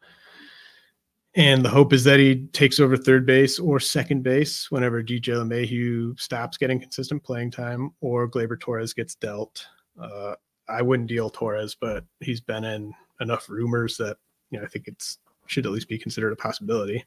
And 1.37 1.65
the 1.65 1.69
hope 1.69 1.93
is 1.93 2.05
that 2.05 2.19
he 2.19 2.47
takes 2.49 2.81
over 2.81 2.97
third 2.97 3.25
base 3.25 3.59
or 3.59 3.79
second 3.79 4.23
base 4.23 4.71
whenever 4.71 5.03
DJ 5.03 5.35
LeMahieu 5.35 6.19
stops 6.19 6.57
getting 6.57 6.81
consistent 6.81 7.23
playing 7.23 7.53
time 7.53 7.93
or 8.01 8.29
Gleyber 8.29 8.59
Torres 8.59 8.93
gets 8.93 9.15
dealt. 9.15 9.65
Uh, 10.01 10.35
I 10.69 10.83
wouldn't 10.83 11.09
deal 11.09 11.31
Torres, 11.31 11.77
but 11.81 12.05
he's 12.21 12.41
been 12.41 12.65
in 12.65 12.93
enough 13.21 13.49
rumors 13.49 13.97
that 13.99 14.17
you 14.51 14.59
know, 14.59 14.65
I 14.65 14.69
think 14.69 14.89
it's 14.89 15.19
should 15.47 15.67
at 15.67 15.73
least 15.73 15.89
be 15.89 15.99
considered 15.99 16.33
a 16.33 16.37
possibility. 16.37 17.05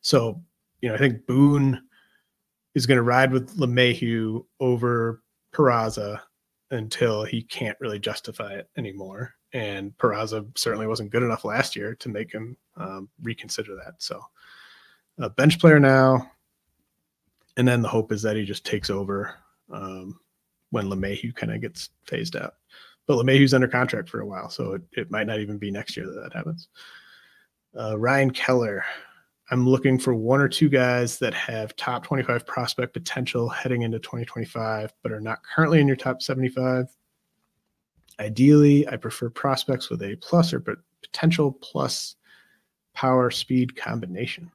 So, 0.00 0.42
you 0.80 0.88
know, 0.88 0.94
I 0.94 0.98
think 0.98 1.26
Boone 1.26 1.80
is 2.74 2.86
going 2.86 2.96
to 2.96 3.02
ride 3.02 3.32
with 3.32 3.56
LeMahieu 3.56 4.44
over 4.58 5.22
Peraza 5.52 6.20
until 6.70 7.24
he 7.24 7.42
can't 7.42 7.78
really 7.80 7.98
justify 7.98 8.54
it 8.54 8.68
anymore. 8.76 9.34
And 9.52 9.96
Peraza 9.98 10.46
certainly 10.56 10.86
wasn't 10.86 11.10
good 11.10 11.22
enough 11.22 11.44
last 11.44 11.74
year 11.74 11.94
to 11.96 12.08
make 12.08 12.32
him 12.32 12.56
um, 12.76 13.08
reconsider 13.22 13.74
that. 13.76 13.94
So, 13.98 14.20
a 15.18 15.28
bench 15.28 15.58
player 15.58 15.78
now, 15.78 16.30
and 17.56 17.68
then 17.68 17.82
the 17.82 17.88
hope 17.88 18.10
is 18.10 18.22
that 18.22 18.36
he 18.36 18.44
just 18.44 18.64
takes 18.64 18.88
over 18.88 19.34
um, 19.70 20.18
when 20.70 20.86
LeMahieu 20.86 21.34
kind 21.34 21.52
of 21.52 21.60
gets 21.60 21.90
phased 22.06 22.36
out. 22.36 22.54
But 23.10 23.26
LeMahieu's 23.26 23.54
under 23.54 23.66
contract 23.66 24.08
for 24.08 24.20
a 24.20 24.24
while, 24.24 24.50
so 24.50 24.74
it, 24.74 24.82
it 24.92 25.10
might 25.10 25.26
not 25.26 25.40
even 25.40 25.58
be 25.58 25.72
next 25.72 25.96
year 25.96 26.06
that 26.06 26.22
that 26.22 26.32
happens. 26.32 26.68
Uh, 27.76 27.98
Ryan 27.98 28.30
Keller, 28.30 28.84
I'm 29.50 29.68
looking 29.68 29.98
for 29.98 30.14
one 30.14 30.40
or 30.40 30.48
two 30.48 30.68
guys 30.68 31.18
that 31.18 31.34
have 31.34 31.74
top 31.74 32.04
25 32.04 32.46
prospect 32.46 32.92
potential 32.92 33.48
heading 33.48 33.82
into 33.82 33.98
2025, 33.98 34.92
but 35.02 35.10
are 35.10 35.18
not 35.18 35.40
currently 35.42 35.80
in 35.80 35.88
your 35.88 35.96
top 35.96 36.22
75. 36.22 36.86
Ideally, 38.20 38.86
I 38.86 38.94
prefer 38.96 39.28
prospects 39.28 39.90
with 39.90 40.02
a 40.02 40.14
plus 40.14 40.52
or 40.52 40.60
but 40.60 40.78
potential 41.02 41.50
plus 41.50 42.14
power 42.94 43.32
speed 43.32 43.74
combination. 43.74 44.52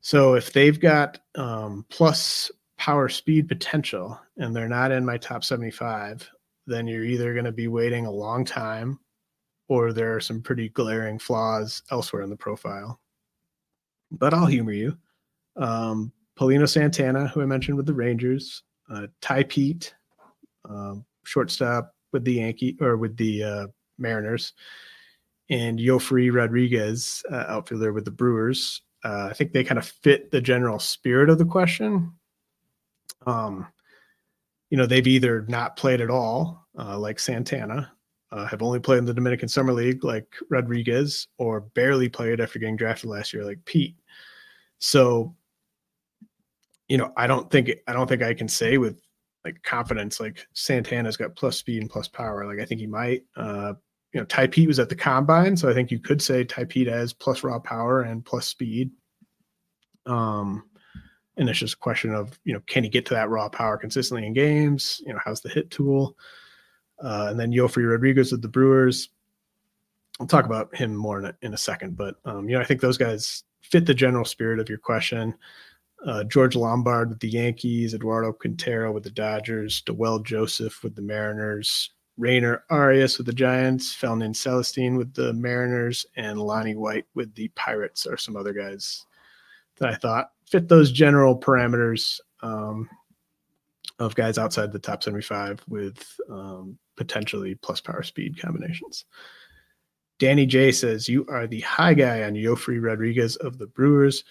So 0.00 0.32
if 0.32 0.54
they've 0.54 0.80
got 0.80 1.18
um, 1.34 1.84
plus 1.90 2.50
power 2.78 3.10
speed 3.10 3.48
potential 3.48 4.18
and 4.38 4.56
they're 4.56 4.66
not 4.66 4.92
in 4.92 5.04
my 5.04 5.18
top 5.18 5.44
75, 5.44 6.30
then 6.68 6.86
you're 6.86 7.04
either 7.04 7.32
going 7.32 7.44
to 7.44 7.52
be 7.52 7.68
waiting 7.68 8.06
a 8.06 8.10
long 8.10 8.44
time 8.44 8.98
or 9.68 9.92
there 9.92 10.14
are 10.14 10.20
some 10.20 10.40
pretty 10.40 10.68
glaring 10.70 11.18
flaws 11.18 11.82
elsewhere 11.90 12.22
in 12.22 12.30
the 12.30 12.36
profile. 12.36 13.00
But 14.10 14.32
I'll 14.32 14.46
humor 14.46 14.72
you. 14.72 14.96
Um, 15.56 16.12
Paulino 16.38 16.68
Santana, 16.68 17.28
who 17.28 17.42
I 17.42 17.46
mentioned 17.46 17.76
with 17.76 17.86
the 17.86 17.94
Rangers, 17.94 18.62
uh, 18.90 19.08
Tai 19.20 19.42
Peete, 19.44 19.94
um, 20.68 21.04
shortstop 21.24 21.94
with 22.12 22.24
the 22.24 22.34
Yankee 22.34 22.76
or 22.80 22.96
with 22.96 23.16
the 23.16 23.44
uh, 23.44 23.66
Mariners, 23.98 24.54
and 25.50 25.78
Yophery 25.78 26.32
Rodriguez, 26.32 27.22
uh, 27.30 27.44
outfielder 27.48 27.92
with 27.92 28.04
the 28.04 28.10
Brewers. 28.10 28.82
Uh, 29.04 29.28
I 29.30 29.32
think 29.32 29.52
they 29.52 29.64
kind 29.64 29.78
of 29.78 29.86
fit 29.86 30.30
the 30.30 30.40
general 30.40 30.78
spirit 30.78 31.30
of 31.30 31.38
the 31.38 31.44
question. 31.44 32.12
Um, 33.26 33.66
you 34.70 34.76
know, 34.76 34.86
they've 34.86 35.06
either 35.06 35.44
not 35.48 35.76
played 35.76 36.00
at 36.00 36.10
all, 36.10 36.66
uh, 36.78 36.98
like 36.98 37.18
Santana, 37.18 37.92
uh, 38.30 38.46
have 38.46 38.62
only 38.62 38.80
played 38.80 38.98
in 38.98 39.04
the 39.04 39.14
Dominican 39.14 39.48
Summer 39.48 39.72
League, 39.72 40.04
like 40.04 40.26
Rodriguez, 40.50 41.28
or 41.38 41.60
barely 41.60 42.08
played 42.08 42.40
after 42.40 42.58
getting 42.58 42.76
drafted 42.76 43.08
last 43.08 43.32
year, 43.32 43.44
like 43.44 43.64
Peete. 43.64 43.96
So, 44.78 45.34
you 46.88 46.98
know, 46.98 47.12
I 47.16 47.26
don't 47.26 47.50
think 47.50 47.70
I 47.86 47.92
don't 47.92 48.06
think 48.06 48.22
I 48.22 48.34
can 48.34 48.48
say 48.48 48.78
with 48.78 49.00
like 49.44 49.62
confidence 49.62 50.20
like 50.20 50.46
Santana's 50.52 51.16
got 51.16 51.36
plus 51.36 51.56
speed 51.56 51.80
and 51.80 51.90
plus 51.90 52.08
power. 52.08 52.46
Like 52.46 52.60
I 52.60 52.66
think 52.66 52.80
he 52.80 52.86
might. 52.86 53.22
Uh, 53.36 53.74
you 54.12 54.20
know, 54.20 54.26
Tai 54.26 54.46
Peete 54.46 54.68
was 54.68 54.78
at 54.78 54.88
the 54.88 54.96
combine, 54.96 55.56
so 55.56 55.68
I 55.68 55.74
think 55.74 55.90
you 55.90 55.98
could 55.98 56.22
say 56.22 56.42
Tai 56.42 56.64
Peete 56.64 56.88
has 56.88 57.12
plus 57.12 57.44
raw 57.44 57.58
power 57.58 58.02
and 58.02 58.24
plus 58.24 58.46
speed. 58.46 58.90
Um, 60.06 60.64
and 61.38 61.48
it's 61.48 61.58
just 61.58 61.74
a 61.74 61.78
question 61.78 62.14
of 62.14 62.38
you 62.44 62.52
know 62.52 62.60
can 62.66 62.84
he 62.84 62.90
get 62.90 63.06
to 63.06 63.14
that 63.14 63.30
raw 63.30 63.48
power 63.48 63.78
consistently 63.78 64.26
in 64.26 64.32
games? 64.32 65.00
You 65.06 65.12
know 65.12 65.20
how's 65.24 65.40
the 65.40 65.48
hit 65.48 65.70
tool? 65.70 66.16
Uh, 67.02 67.28
and 67.30 67.38
then 67.38 67.52
Yophery 67.52 67.88
Rodriguez 67.88 68.32
with 68.32 68.42
the 68.42 68.48
Brewers 68.48 69.10
I'll 70.20 70.26
talk 70.26 70.46
about 70.46 70.74
him 70.74 70.96
more 70.96 71.20
in 71.20 71.26
a, 71.26 71.36
in 71.42 71.54
a 71.54 71.58
second 71.58 71.96
but 71.96 72.16
um, 72.24 72.48
you 72.48 72.56
know 72.56 72.60
I 72.60 72.64
think 72.64 72.80
those 72.80 72.98
guys 72.98 73.44
fit 73.62 73.86
the 73.86 73.94
general 73.94 74.24
spirit 74.24 74.58
of 74.58 74.68
your 74.68 74.78
question. 74.78 75.34
Uh, 76.06 76.24
George 76.24 76.54
Lombard 76.54 77.08
with 77.08 77.20
the 77.20 77.28
Yankees 77.28 77.94
Eduardo 77.94 78.32
Quintero 78.32 78.92
with 78.92 79.02
the 79.04 79.10
Dodgers 79.10 79.82
Dawel 79.82 80.24
Joseph 80.24 80.82
with 80.82 80.94
the 80.94 81.02
Mariners 81.02 81.90
Rayner 82.18 82.64
Arias 82.70 83.16
with 83.16 83.26
the 83.26 83.32
Giants, 83.32 83.94
Felnin 83.94 84.34
Celestin 84.34 84.98
with 84.98 85.14
the 85.14 85.32
Mariners, 85.34 86.04
and 86.16 86.40
Lonnie 86.40 86.74
White 86.74 87.06
with 87.14 87.32
the 87.34 87.48
Pirates 87.54 88.06
are 88.06 88.16
some 88.16 88.36
other 88.36 88.52
guys 88.52 89.06
that 89.78 89.88
I 89.88 89.94
thought 89.94 90.32
fit 90.50 90.68
those 90.68 90.90
general 90.90 91.38
parameters 91.38 92.20
um, 92.42 92.88
of 93.98 94.14
guys 94.14 94.38
outside 94.38 94.72
the 94.72 94.78
top 94.78 95.02
75 95.02 95.62
with 95.68 96.18
um, 96.30 96.78
potentially 96.96 97.54
plus 97.56 97.80
power 97.80 98.02
speed 98.02 98.40
combinations. 98.40 99.04
Danny 100.18 100.46
J 100.46 100.72
says, 100.72 101.08
You 101.08 101.26
are 101.28 101.46
the 101.46 101.60
high 101.60 101.94
guy 101.94 102.24
on 102.24 102.34
Yophery 102.34 102.82
Rodriguez 102.82 103.36
of 103.36 103.58
the 103.58 103.66
Brewers. 103.66 104.24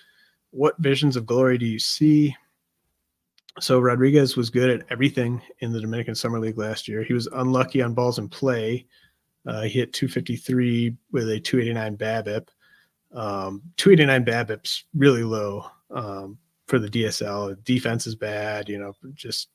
What 0.51 0.77
visions 0.79 1.15
of 1.15 1.25
glory 1.25 1.57
do 1.57 1.65
you 1.65 1.79
see? 1.79 2.35
So 3.59 3.79
Rodriguez 3.79 4.37
was 4.37 4.49
good 4.49 4.69
at 4.69 4.85
everything 4.89 5.41
in 5.59 5.71
the 5.71 5.81
Dominican 5.81 6.15
Summer 6.15 6.39
League 6.39 6.57
last 6.57 6.87
year. 6.87 7.03
He 7.03 7.13
was 7.13 7.27
unlucky 7.27 7.81
on 7.81 7.93
balls 7.93 8.19
in 8.19 8.29
play. 8.29 8.85
Uh, 9.45 9.63
he 9.63 9.69
hit 9.69 9.93
253 9.93 10.95
with 11.11 11.29
a 11.29 11.39
289 11.39 11.97
BABIP. 11.97 12.47
Um, 13.13 13.61
289 13.77 14.25
BABIP's 14.25 14.83
really 14.93 15.23
low 15.23 15.65
um, 15.91 16.37
for 16.67 16.79
the 16.79 16.89
DSL. 16.89 17.63
Defense 17.63 18.07
is 18.07 18.15
bad, 18.15 18.69
you 18.69 18.77
know, 18.77 18.93
just 19.13 19.49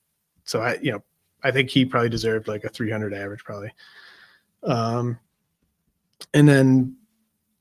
so 0.44 0.60
I, 0.60 0.78
you 0.82 0.92
know, 0.92 1.02
I 1.42 1.50
think 1.50 1.70
he 1.70 1.84
probably 1.84 2.08
deserved 2.08 2.48
like 2.48 2.64
a 2.64 2.68
300 2.68 3.14
average 3.14 3.44
probably. 3.44 3.72
Um, 4.62 5.18
and 6.34 6.48
then 6.48 6.96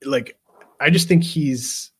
like, 0.06 0.38
I 0.80 0.90
just 0.90 1.08
think 1.08 1.24
he's, 1.24 1.92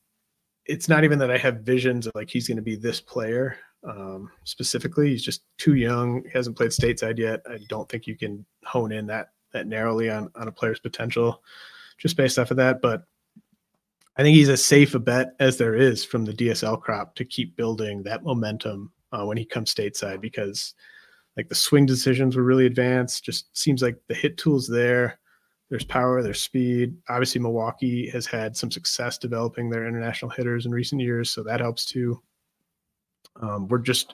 it's 0.66 0.88
not 0.88 1.04
even 1.04 1.20
that 1.20 1.32
I 1.32 1.38
have 1.38 1.62
visions 1.62 2.08
of 2.08 2.14
like 2.16 2.30
he's 2.30 2.48
going 2.48 2.58
to 2.58 2.62
be 2.64 2.76
this 2.76 3.02
player 3.02 3.58
um, 3.84 4.32
specifically. 4.44 5.10
He's 5.10 5.24
just 5.24 5.44
too 5.58 5.76
young. 5.76 6.24
He 6.24 6.30
hasn't 6.34 6.56
played 6.56 6.72
stateside 6.72 7.18
yet. 7.18 7.42
I 7.50 7.60
don't 7.68 7.90
think 7.90 8.08
you 8.08 8.16
can 8.16 8.46
hone 8.64 8.92
in 8.92 9.08
that 9.08 9.30
that 9.54 9.68
narrowly 9.68 10.10
on 10.10 10.30
on 10.36 10.48
a 10.48 10.52
player's 10.52 10.80
potential 10.80 11.44
just 11.98 12.18
based 12.18 12.40
off 12.40 12.52
of 12.52 12.58
that. 12.58 12.82
But 12.82 13.04
I 14.22 14.24
think 14.24 14.36
he's 14.36 14.50
as 14.50 14.64
safe 14.64 14.94
a 14.94 15.00
bet 15.00 15.34
as 15.40 15.58
there 15.58 15.74
is 15.74 16.06
from 16.06 16.26
the 16.26 16.34
DSL 16.34 16.80
crop 16.80 17.16
to 17.16 17.26
keep 17.26 17.56
building 17.56 18.04
that 18.04 18.24
momentum 18.24 18.92
uh, 19.12 19.26
when 19.26 19.36
he 19.36 19.44
comes 19.44 19.74
stateside 19.74 20.22
because 20.22 20.76
like 21.36 21.50
the 21.50 21.56
swing 21.56 21.88
decisions 21.88 22.36
were 22.36 22.44
really 22.44 22.68
advanced. 22.68 23.26
Just 23.26 23.58
seems 23.58 23.82
like 23.82 23.98
the 24.08 24.14
hit 24.14 24.38
tools 24.38 24.68
there. 24.68 25.18
There's 25.72 25.84
power, 25.84 26.22
there's 26.22 26.40
speed. 26.40 26.96
Obviously, 27.10 27.42
Milwaukee 27.42 28.12
has 28.12 28.28
had 28.28 28.56
some 28.56 28.70
success 28.70 29.18
developing 29.18 29.72
their 29.72 29.88
international 29.88 30.30
hitters 30.30 30.68
in 30.68 30.72
recent 30.72 31.02
years, 31.02 31.32
so 31.32 31.42
that 31.42 31.60
helps 31.60 31.84
too. 31.84 32.22
Um, 33.42 33.68
we're 33.70 33.80
just, 33.80 34.14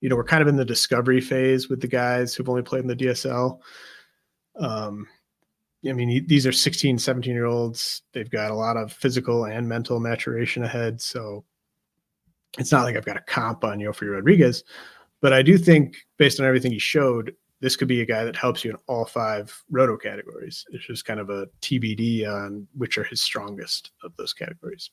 you 0.00 0.08
know, 0.08 0.16
we're 0.16 0.24
kind 0.24 0.42
of 0.42 0.48
in 0.48 0.56
the 0.56 0.64
discovery 0.64 1.20
phase 1.20 1.68
with 1.68 1.80
the 1.80 1.86
guys 1.86 2.34
who've 2.34 2.48
only 2.48 2.62
played 2.62 2.82
in 2.82 2.88
the 2.88 2.96
DSL. 2.96 3.60
Um, 4.58 5.06
I 5.88 5.92
mean, 5.92 6.26
these 6.26 6.46
are 6.46 6.52
16, 6.52 6.98
17 6.98 7.34
year 7.34 7.46
olds. 7.46 8.02
They've 8.12 8.30
got 8.30 8.50
a 8.50 8.54
lot 8.54 8.76
of 8.76 8.92
physical 8.92 9.46
and 9.46 9.68
mental 9.68 10.00
maturation 10.00 10.64
ahead. 10.64 11.00
So 11.00 11.44
it's 12.58 12.72
not 12.72 12.84
like 12.84 12.96
I've 12.96 13.04
got 13.04 13.16
a 13.16 13.22
comp 13.22 13.64
on 13.64 13.78
Yophery 13.78 14.12
Rodriguez, 14.12 14.64
but 15.20 15.32
I 15.32 15.42
do 15.42 15.58
think 15.58 15.96
based 16.16 16.40
on 16.40 16.46
everything 16.46 16.72
he 16.72 16.78
showed, 16.78 17.34
this 17.60 17.76
could 17.76 17.88
be 17.88 18.02
a 18.02 18.06
guy 18.06 18.24
that 18.24 18.36
helps 18.36 18.64
you 18.64 18.70
in 18.70 18.76
all 18.86 19.04
five 19.04 19.62
roto 19.70 19.96
categories. 19.96 20.64
It's 20.70 20.86
just 20.86 21.04
kind 21.04 21.20
of 21.20 21.30
a 21.30 21.46
TBD 21.62 22.26
on 22.28 22.66
which 22.76 22.98
are 22.98 23.04
his 23.04 23.22
strongest 23.22 23.92
of 24.02 24.14
those 24.16 24.32
categories. 24.32 24.90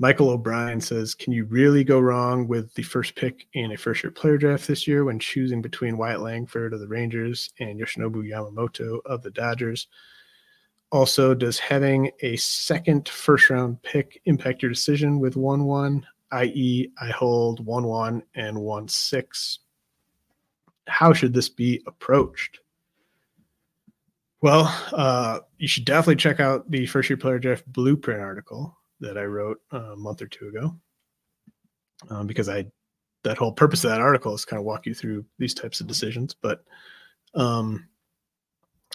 Michael 0.00 0.30
O'Brien 0.30 0.80
says, 0.80 1.14
Can 1.14 1.32
you 1.32 1.44
really 1.44 1.84
go 1.84 2.00
wrong 2.00 2.48
with 2.48 2.74
the 2.74 2.82
first 2.82 3.14
pick 3.14 3.46
in 3.52 3.72
a 3.72 3.76
first 3.76 4.02
year 4.02 4.10
player 4.10 4.36
draft 4.36 4.66
this 4.66 4.88
year 4.88 5.04
when 5.04 5.20
choosing 5.20 5.62
between 5.62 5.96
Wyatt 5.96 6.20
Langford 6.20 6.72
of 6.72 6.80
the 6.80 6.88
Rangers 6.88 7.50
and 7.60 7.80
Yoshinobu 7.80 8.28
Yamamoto 8.28 8.98
of 9.06 9.22
the 9.22 9.30
Dodgers? 9.30 9.86
Also, 10.90 11.34
does 11.34 11.58
having 11.58 12.10
a 12.20 12.36
second 12.36 13.08
first 13.08 13.50
round 13.50 13.80
pick 13.82 14.20
impact 14.24 14.62
your 14.62 14.70
decision 14.70 15.20
with 15.20 15.36
1 15.36 15.64
1, 15.64 16.06
i.e., 16.32 16.88
I 17.00 17.10
hold 17.10 17.64
1 17.64 17.84
1 17.84 18.22
and 18.34 18.60
1 18.60 18.88
6? 18.88 19.58
How 20.88 21.12
should 21.12 21.32
this 21.32 21.48
be 21.48 21.82
approached? 21.86 22.58
Well, 24.40 24.66
uh, 24.92 25.40
you 25.58 25.68
should 25.68 25.84
definitely 25.84 26.16
check 26.16 26.40
out 26.40 26.68
the 26.70 26.84
first 26.86 27.08
year 27.08 27.16
player 27.16 27.38
draft 27.38 27.64
blueprint 27.72 28.20
article 28.20 28.76
that 29.00 29.18
I 29.18 29.24
wrote 29.24 29.60
a 29.72 29.96
month 29.96 30.22
or 30.22 30.26
two 30.26 30.48
ago, 30.48 30.76
um, 32.10 32.26
because 32.26 32.48
I 32.48 32.66
that 33.22 33.38
whole 33.38 33.52
purpose 33.52 33.84
of 33.84 33.90
that 33.90 34.00
article 34.00 34.34
is 34.34 34.44
kind 34.44 34.60
of 34.60 34.66
walk 34.66 34.86
you 34.86 34.94
through 34.94 35.24
these 35.38 35.54
types 35.54 35.80
of 35.80 35.86
decisions. 35.86 36.34
But 36.34 36.62
um, 37.34 37.88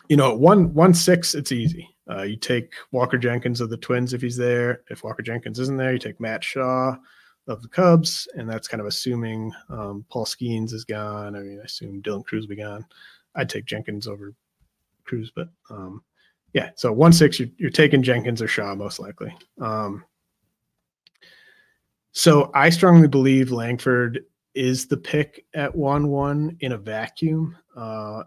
you 0.07 0.17
know, 0.17 0.35
one 0.35 0.73
one 0.73 0.93
six, 0.93 1.35
it's 1.35 1.51
easy. 1.51 1.87
Uh, 2.09 2.23
you 2.23 2.37
take 2.37 2.73
Walker 2.91 3.17
Jenkins 3.17 3.61
of 3.61 3.69
the 3.69 3.77
Twins 3.77 4.13
if 4.13 4.21
he's 4.21 4.37
there. 4.37 4.81
If 4.89 5.03
Walker 5.03 5.21
Jenkins 5.21 5.59
isn't 5.59 5.77
there, 5.77 5.93
you 5.93 5.99
take 5.99 6.19
Matt 6.19 6.43
Shaw 6.43 6.95
of 7.47 7.61
the 7.61 7.67
Cubs, 7.67 8.27
and 8.35 8.49
that's 8.49 8.67
kind 8.67 8.81
of 8.81 8.87
assuming 8.87 9.51
um, 9.69 10.05
Paul 10.09 10.25
Skenes 10.25 10.73
is 10.73 10.85
gone. 10.85 11.35
I 11.35 11.39
mean, 11.39 11.59
I 11.59 11.65
assume 11.65 12.01
Dylan 12.01 12.25
Crews 12.25 12.43
will 12.43 12.55
be 12.55 12.61
gone. 12.61 12.85
I'd 13.35 13.49
take 13.49 13.65
Jenkins 13.65 14.07
over 14.07 14.33
Crews, 15.05 15.31
but 15.35 15.49
um, 15.69 16.03
yeah, 16.53 16.71
so 16.75 16.91
one 16.91 17.13
six, 17.13 17.39
you're, 17.39 17.49
you're 17.57 17.69
taking 17.69 18.01
Jenkins 18.01 18.41
or 18.41 18.47
Shaw 18.47 18.75
most 18.75 18.99
likely. 18.99 19.35
Um, 19.61 20.03
so 22.11 22.51
I 22.53 22.69
strongly 22.69 23.07
believe 23.07 23.51
Langford 23.51 24.25
is 24.55 24.87
the 24.87 24.97
pick 24.97 25.45
at 25.53 25.75
one 25.75 26.07
one 26.07 26.57
in 26.59 26.71
a 26.71 26.77
vacuum. 26.77 27.55
Uh, 27.75 28.23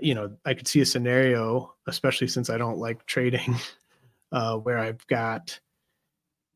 you 0.00 0.14
know, 0.14 0.34
I 0.44 0.54
could 0.54 0.66
see 0.66 0.80
a 0.80 0.86
scenario, 0.86 1.74
especially 1.86 2.28
since 2.28 2.50
I 2.50 2.58
don't 2.58 2.78
like 2.78 3.04
trading, 3.06 3.56
uh, 4.32 4.56
where 4.56 4.78
I've 4.78 5.06
got 5.06 5.58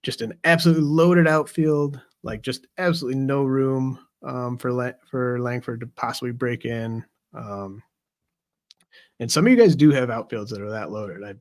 just 0.02 0.22
an 0.22 0.34
absolutely 0.44 0.84
loaded 0.84 1.28
outfield, 1.28 2.00
like 2.22 2.42
just 2.42 2.66
absolutely 2.78 3.20
no 3.20 3.44
room 3.44 3.98
um, 4.22 4.58
for 4.58 4.72
La- 4.72 4.92
for 5.10 5.38
Langford 5.40 5.80
to 5.80 5.86
possibly 5.86 6.32
break 6.32 6.64
in. 6.64 7.04
Um, 7.34 7.82
and 9.20 9.30
some 9.30 9.46
of 9.46 9.52
you 9.52 9.58
guys 9.58 9.74
do 9.74 9.90
have 9.90 10.08
outfields 10.08 10.50
that 10.50 10.60
are 10.60 10.70
that 10.70 10.90
loaded. 10.90 11.24
I, 11.24 11.34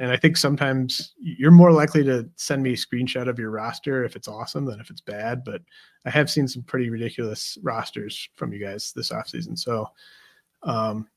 and 0.00 0.12
I 0.12 0.16
think 0.16 0.36
sometimes 0.36 1.14
you're 1.18 1.50
more 1.50 1.72
likely 1.72 2.04
to 2.04 2.28
send 2.36 2.62
me 2.62 2.72
a 2.72 2.76
screenshot 2.76 3.28
of 3.28 3.38
your 3.38 3.50
roster 3.50 4.04
if 4.04 4.14
it's 4.14 4.28
awesome 4.28 4.64
than 4.64 4.80
if 4.80 4.90
it's 4.90 5.00
bad. 5.00 5.42
But 5.44 5.62
I 6.06 6.10
have 6.10 6.30
seen 6.30 6.46
some 6.46 6.62
pretty 6.62 6.88
ridiculous 6.88 7.58
rosters 7.62 8.28
from 8.36 8.52
you 8.52 8.64
guys 8.64 8.92
this 8.94 9.10
offseason. 9.10 9.58
So, 9.58 9.88
um, 10.62 11.08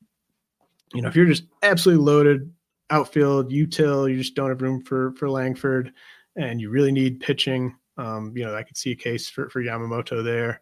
you 0.92 1.00
know, 1.00 1.08
if 1.08 1.16
you're 1.16 1.26
just 1.26 1.44
absolutely 1.62 2.04
loaded 2.04 2.52
outfield, 2.90 3.52
util, 3.52 4.10
you 4.10 4.18
just 4.18 4.34
don't 4.34 4.50
have 4.50 4.62
room 4.62 4.82
for 4.82 5.12
for 5.12 5.30
Langford, 5.30 5.92
and 6.36 6.60
you 6.60 6.68
really 6.68 6.92
need 6.92 7.20
pitching. 7.20 7.76
Um, 7.98 8.32
you 8.36 8.44
know, 8.44 8.54
I 8.54 8.62
could 8.64 8.76
see 8.76 8.90
a 8.90 8.96
case 8.96 9.28
for 9.28 9.48
for 9.48 9.62
Yamamoto 9.62 10.24
there. 10.24 10.60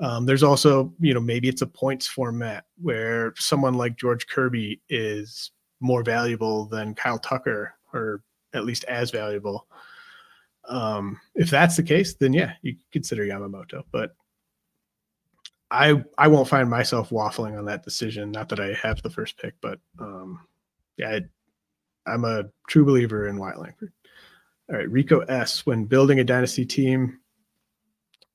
Um, 0.00 0.24
there's 0.24 0.42
also, 0.42 0.92
you 0.98 1.12
know, 1.12 1.20
maybe 1.20 1.48
it's 1.48 1.62
a 1.62 1.66
points 1.66 2.06
format 2.06 2.64
where 2.80 3.34
someone 3.36 3.74
like 3.74 3.96
George 3.96 4.26
Kirby 4.26 4.80
is 4.88 5.50
more 5.80 6.02
valuable 6.02 6.66
than 6.66 6.94
Kyle 6.94 7.18
Tucker, 7.18 7.74
or 7.92 8.22
at 8.54 8.64
least 8.64 8.84
as 8.84 9.10
valuable. 9.10 9.66
Um, 10.68 11.20
if 11.34 11.50
that's 11.50 11.76
the 11.76 11.82
case, 11.82 12.14
then 12.14 12.32
yeah, 12.32 12.52
you 12.62 12.76
consider 12.92 13.24
Yamamoto. 13.24 13.82
But 13.92 14.14
I 15.70 16.02
I 16.18 16.28
won't 16.28 16.48
find 16.48 16.68
myself 16.68 17.10
waffling 17.10 17.58
on 17.58 17.64
that 17.66 17.84
decision. 17.84 18.30
Not 18.30 18.48
that 18.48 18.60
I 18.60 18.72
have 18.82 19.02
the 19.02 19.10
first 19.10 19.38
pick, 19.38 19.54
but 19.60 19.78
um, 19.98 20.40
yeah, 20.96 21.20
I, 22.06 22.14
am 22.14 22.24
a 22.24 22.44
true 22.68 22.84
believer 22.84 23.28
in 23.28 23.38
Wyatt 23.38 23.60
Langford. 23.60 23.92
All 24.70 24.76
right, 24.76 24.90
Rico 24.90 25.20
S. 25.20 25.66
When 25.66 25.84
building 25.84 26.20
a 26.20 26.24
dynasty 26.24 26.64
team, 26.64 27.19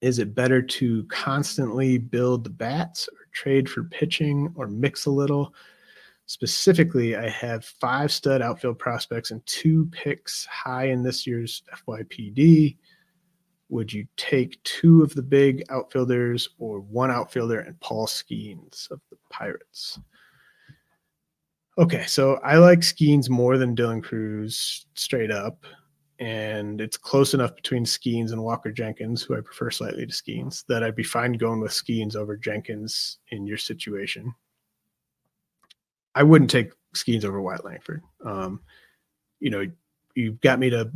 is 0.02 0.20
it 0.20 0.36
better 0.36 0.62
to 0.62 1.04
constantly 1.06 1.98
build 1.98 2.44
the 2.44 2.50
bats 2.50 3.08
or 3.08 3.28
trade 3.32 3.70
for 3.70 3.84
pitching 3.84 4.54
or 4.56 4.68
mix 4.68 5.06
a 5.06 5.12
little? 5.12 5.54
Specifically, 6.28 7.16
I 7.16 7.30
have 7.30 7.66
five 7.66 8.12
stud 8.12 8.42
outfield 8.42 8.80
prospects 8.80 9.32
and 9.32 9.46
two 9.46 9.88
picks 9.92 10.46
high 10.46 10.86
in 10.86 11.04
this 11.04 11.28
year's 11.28 11.64
FYPD. 11.88 12.78
Would 13.70 13.94
you 13.94 14.06
take 14.18 14.62
two 14.64 15.02
of 15.02 15.14
the 15.14 15.24
big 15.24 15.64
outfielders 15.70 16.50
or 16.60 16.80
one 16.80 17.12
outfielder 17.12 17.60
and 17.62 17.80
Paul 17.80 18.08
Skenes 18.08 18.90
of 18.92 19.02
the 19.10 19.18
Pirates? 19.30 20.00
Okay, 21.78 22.06
so 22.06 22.36
I 22.44 22.58
like 22.58 22.80
Skenes 22.80 23.30
more 23.30 23.58
than 23.58 23.76
Dylan 23.76 24.04
Crews 24.04 24.86
straight 24.96 25.32
up 25.32 25.66
and 26.20 26.80
it's 26.80 26.98
close 26.98 27.34
enough 27.34 27.56
between 27.56 27.84
Skenes 27.84 28.32
and 28.32 28.44
Walker 28.44 28.72
Jenkins, 28.72 29.22
who 29.22 29.36
I 29.36 29.42
prefer 29.42 29.70
slightly 29.70 30.06
to 30.06 30.14
Skenes, 30.14 30.66
that 30.68 30.84
I'd 30.84 30.96
be 30.96 31.04
fine 31.04 31.34
going 31.34 31.60
with 31.60 31.72
Skenes 31.72 32.16
over 32.16 32.38
Jenkins 32.38 33.20
in 33.32 33.46
your 33.46 33.58
situation. 33.58 34.34
I 36.14 36.24
wouldn't 36.24 36.50
take 36.52 36.72
Skenes 36.96 37.26
over 37.26 37.42
Wyatt 37.42 37.66
Langford. 37.66 38.02
Um, 38.24 38.62
you 39.40 39.50
know, 39.50 39.66
you 40.16 40.34
got 40.42 40.60
me 40.60 40.70
to 40.70 40.90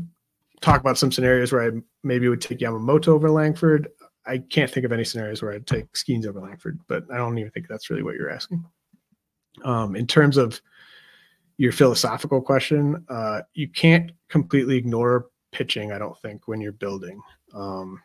talk 0.61 0.79
about 0.79 0.97
some 0.97 1.11
scenarios 1.11 1.51
where 1.51 1.67
I 1.67 1.81
maybe 2.03 2.29
would 2.29 2.41
take 2.41 2.59
Yamamoto 2.59 3.09
over 3.09 3.29
Langford. 3.29 3.89
I 4.25 4.37
can't 4.37 4.71
think 4.71 4.85
of 4.85 4.91
any 4.93 5.03
scenarios 5.03 5.41
where 5.41 5.53
I'd 5.53 5.67
take 5.67 5.91
Skenes 5.93 6.25
over 6.25 6.39
Langford, 6.39 6.79
but 6.87 7.03
I 7.11 7.17
don't 7.17 7.37
even 7.37 7.51
think 7.51 7.67
that's 7.67 7.89
really 7.89 8.03
what 8.03 8.15
you're 8.15 8.29
asking. 8.29 8.63
Um, 9.65 9.97
in 9.97 10.07
terms 10.07 10.37
of 10.37 10.61
your 11.59 11.73
philosophical 11.73 12.41
question, 12.41 13.05
uh, 13.09 13.41
you 13.53 13.67
can't 13.67 14.13
completely 14.29 14.77
ignore 14.77 15.25
pitching. 15.51 15.91
I 15.91 15.99
don't 15.99 16.17
think 16.21 16.47
when 16.47 16.61
you're 16.61 16.71
building. 16.71 17.21
Um, 17.53 18.01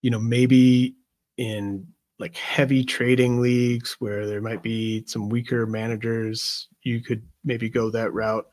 you 0.00 0.10
know, 0.10 0.18
maybe 0.18 0.96
in 1.36 1.86
like 2.18 2.34
heavy 2.36 2.82
trading 2.82 3.38
leagues 3.38 3.96
where 3.98 4.26
there 4.26 4.40
might 4.40 4.62
be 4.62 5.04
some 5.06 5.28
weaker 5.28 5.66
managers, 5.66 6.68
you 6.84 7.02
could 7.02 7.22
maybe 7.44 7.68
go 7.68 7.90
that 7.90 8.14
route. 8.14 8.46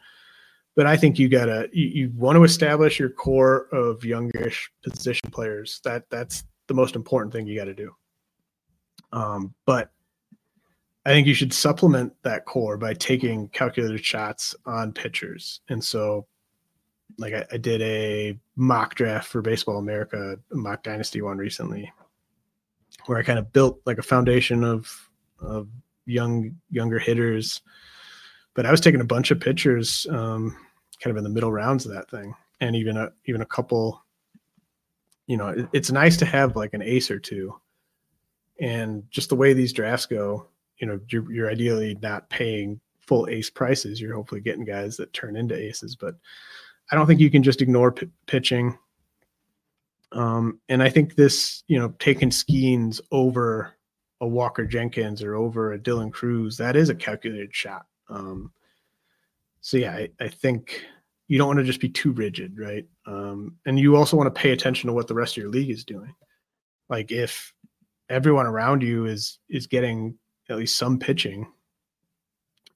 But 0.75 0.85
I 0.85 0.97
think 0.97 1.17
you 1.17 1.29
gotta 1.29 1.69
you, 1.71 1.87
you 1.87 2.11
want 2.17 2.35
to 2.35 2.43
establish 2.43 2.99
your 2.99 3.11
core 3.11 3.67
of 3.71 4.03
youngish 4.03 4.69
position 4.83 5.31
players. 5.31 5.79
That 5.85 6.03
that's 6.09 6.43
the 6.67 6.73
most 6.73 6.97
important 6.97 7.31
thing 7.31 7.47
you 7.47 7.57
got 7.57 7.65
to 7.65 7.73
do. 7.73 7.95
Um, 9.13 9.53
but 9.65 9.92
I 11.05 11.09
think 11.09 11.27
you 11.27 11.33
should 11.33 11.53
supplement 11.53 12.13
that 12.23 12.45
core 12.45 12.77
by 12.77 12.93
taking 12.93 13.49
calculated 13.49 14.03
shots 14.03 14.55
on 14.65 14.93
pitchers. 14.93 15.59
And 15.67 15.83
so, 15.83 16.27
like, 17.17 17.33
I, 17.33 17.45
I 17.51 17.57
did 17.57 17.81
a 17.81 18.39
mock 18.55 18.95
draft 18.95 19.27
for 19.27 19.41
Baseball 19.41 19.77
America, 19.77 20.37
mock 20.51 20.83
dynasty 20.83 21.21
one 21.21 21.37
recently, 21.37 21.91
where 23.05 23.17
I 23.17 23.23
kind 23.23 23.37
of 23.37 23.51
built 23.51 23.81
like 23.85 23.97
a 23.97 24.03
foundation 24.03 24.63
of 24.63 25.09
of 25.39 25.67
young 26.05 26.55
younger 26.69 26.99
hitters. 26.99 27.61
But 28.53 28.65
I 28.65 28.71
was 28.71 28.81
taking 28.81 29.01
a 29.01 29.05
bunch 29.05 29.31
of 29.31 29.39
pitchers, 29.39 30.07
um, 30.09 30.55
kind 31.01 31.11
of 31.11 31.17
in 31.17 31.23
the 31.23 31.29
middle 31.29 31.51
rounds 31.51 31.85
of 31.85 31.93
that 31.93 32.09
thing, 32.09 32.33
and 32.61 32.75
even 32.75 32.95
a 32.95 33.11
even 33.25 33.41
a 33.41 33.45
couple. 33.45 34.01
You 35.27 35.37
know, 35.37 35.49
it, 35.49 35.67
it's 35.73 35.91
nice 35.91 36.17
to 36.17 36.25
have 36.25 36.55
like 36.55 36.73
an 36.73 36.81
ace 36.81 37.11
or 37.11 37.19
two, 37.19 37.55
and 38.59 39.03
just 39.09 39.29
the 39.29 39.35
way 39.35 39.53
these 39.53 39.73
drafts 39.73 40.05
go, 40.05 40.47
you 40.83 40.87
know 40.87 40.99
you're, 41.07 41.31
you're 41.31 41.49
ideally 41.49 41.97
not 42.01 42.29
paying 42.29 42.77
full 42.99 43.25
ace 43.29 43.49
prices 43.49 44.01
you're 44.01 44.13
hopefully 44.13 44.41
getting 44.41 44.65
guys 44.65 44.97
that 44.97 45.13
turn 45.13 45.37
into 45.37 45.55
aces 45.55 45.95
but 45.95 46.15
i 46.91 46.95
don't 46.95 47.07
think 47.07 47.21
you 47.21 47.31
can 47.31 47.41
just 47.41 47.61
ignore 47.61 47.89
p- 47.93 48.09
pitching 48.27 48.77
um, 50.11 50.59
and 50.67 50.83
i 50.83 50.89
think 50.89 51.15
this 51.15 51.63
you 51.67 51.79
know 51.79 51.93
taking 51.99 52.29
Skenes 52.29 52.99
over 53.11 53.73
a 54.19 54.27
Walker 54.27 54.65
Jenkins 54.65 55.23
or 55.23 55.35
over 55.35 55.73
a 55.73 55.79
Dylan 55.79 56.11
Crews 56.11 56.55
that 56.57 56.77
is 56.77 56.87
a 56.87 56.95
calculated 56.95 57.53
shot. 57.53 57.85
Um, 58.07 58.53
so 59.59 59.75
yeah, 59.75 59.91
I, 59.91 60.09
I 60.21 60.29
think 60.29 60.81
you 61.27 61.37
don't 61.37 61.47
want 61.47 61.59
to 61.59 61.65
just 61.65 61.81
be 61.81 61.89
too 61.89 62.13
rigid, 62.13 62.57
right? 62.57 62.85
Um, 63.05 63.57
and 63.65 63.77
you 63.77 63.97
also 63.97 64.15
want 64.15 64.33
to 64.33 64.41
pay 64.41 64.51
attention 64.51 64.87
to 64.87 64.93
what 64.93 65.09
the 65.09 65.13
rest 65.13 65.35
of 65.35 65.43
your 65.43 65.51
league 65.51 65.69
is 65.69 65.83
doing. 65.83 66.15
Like 66.87 67.11
if 67.11 67.53
everyone 68.09 68.45
around 68.45 68.81
you 68.81 69.05
is 69.05 69.39
is 69.49 69.67
getting 69.67 70.17
at 70.49 70.57
least 70.57 70.77
some 70.77 70.99
pitching, 70.99 71.51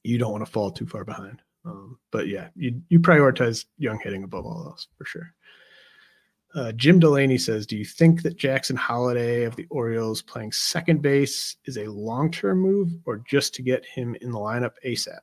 you 0.03 0.17
don't 0.17 0.31
want 0.31 0.45
to 0.45 0.51
fall 0.51 0.71
too 0.71 0.85
far 0.85 1.03
behind. 1.03 1.41
Um, 1.65 1.99
but 2.11 2.27
yeah, 2.27 2.47
you 2.55 2.81
you 2.89 2.99
prioritize 2.99 3.65
young 3.77 3.99
hitting 4.01 4.23
above 4.23 4.45
all 4.45 4.65
else 4.67 4.87
for 4.97 5.05
sure. 5.05 5.33
Uh, 6.55 6.71
Jim 6.71 6.99
Delaney 6.99 7.37
says, 7.37 7.67
"Do 7.67 7.75
you 7.77 7.83
think 7.83 8.21
that 8.23 8.37
Jackson 8.37 8.75
Holliday 8.75 9.43
of 9.43 9.55
the 9.55 9.67
Orioles 9.69 10.21
playing 10.21 10.53
second 10.53 11.01
base 11.01 11.57
is 11.65 11.77
a 11.77 11.91
long-term 11.91 12.59
move, 12.59 12.91
or 13.05 13.21
just 13.29 13.53
to 13.55 13.61
get 13.61 13.85
him 13.85 14.15
in 14.21 14.31
the 14.31 14.39
lineup 14.39 14.73
ASAP?" 14.85 15.19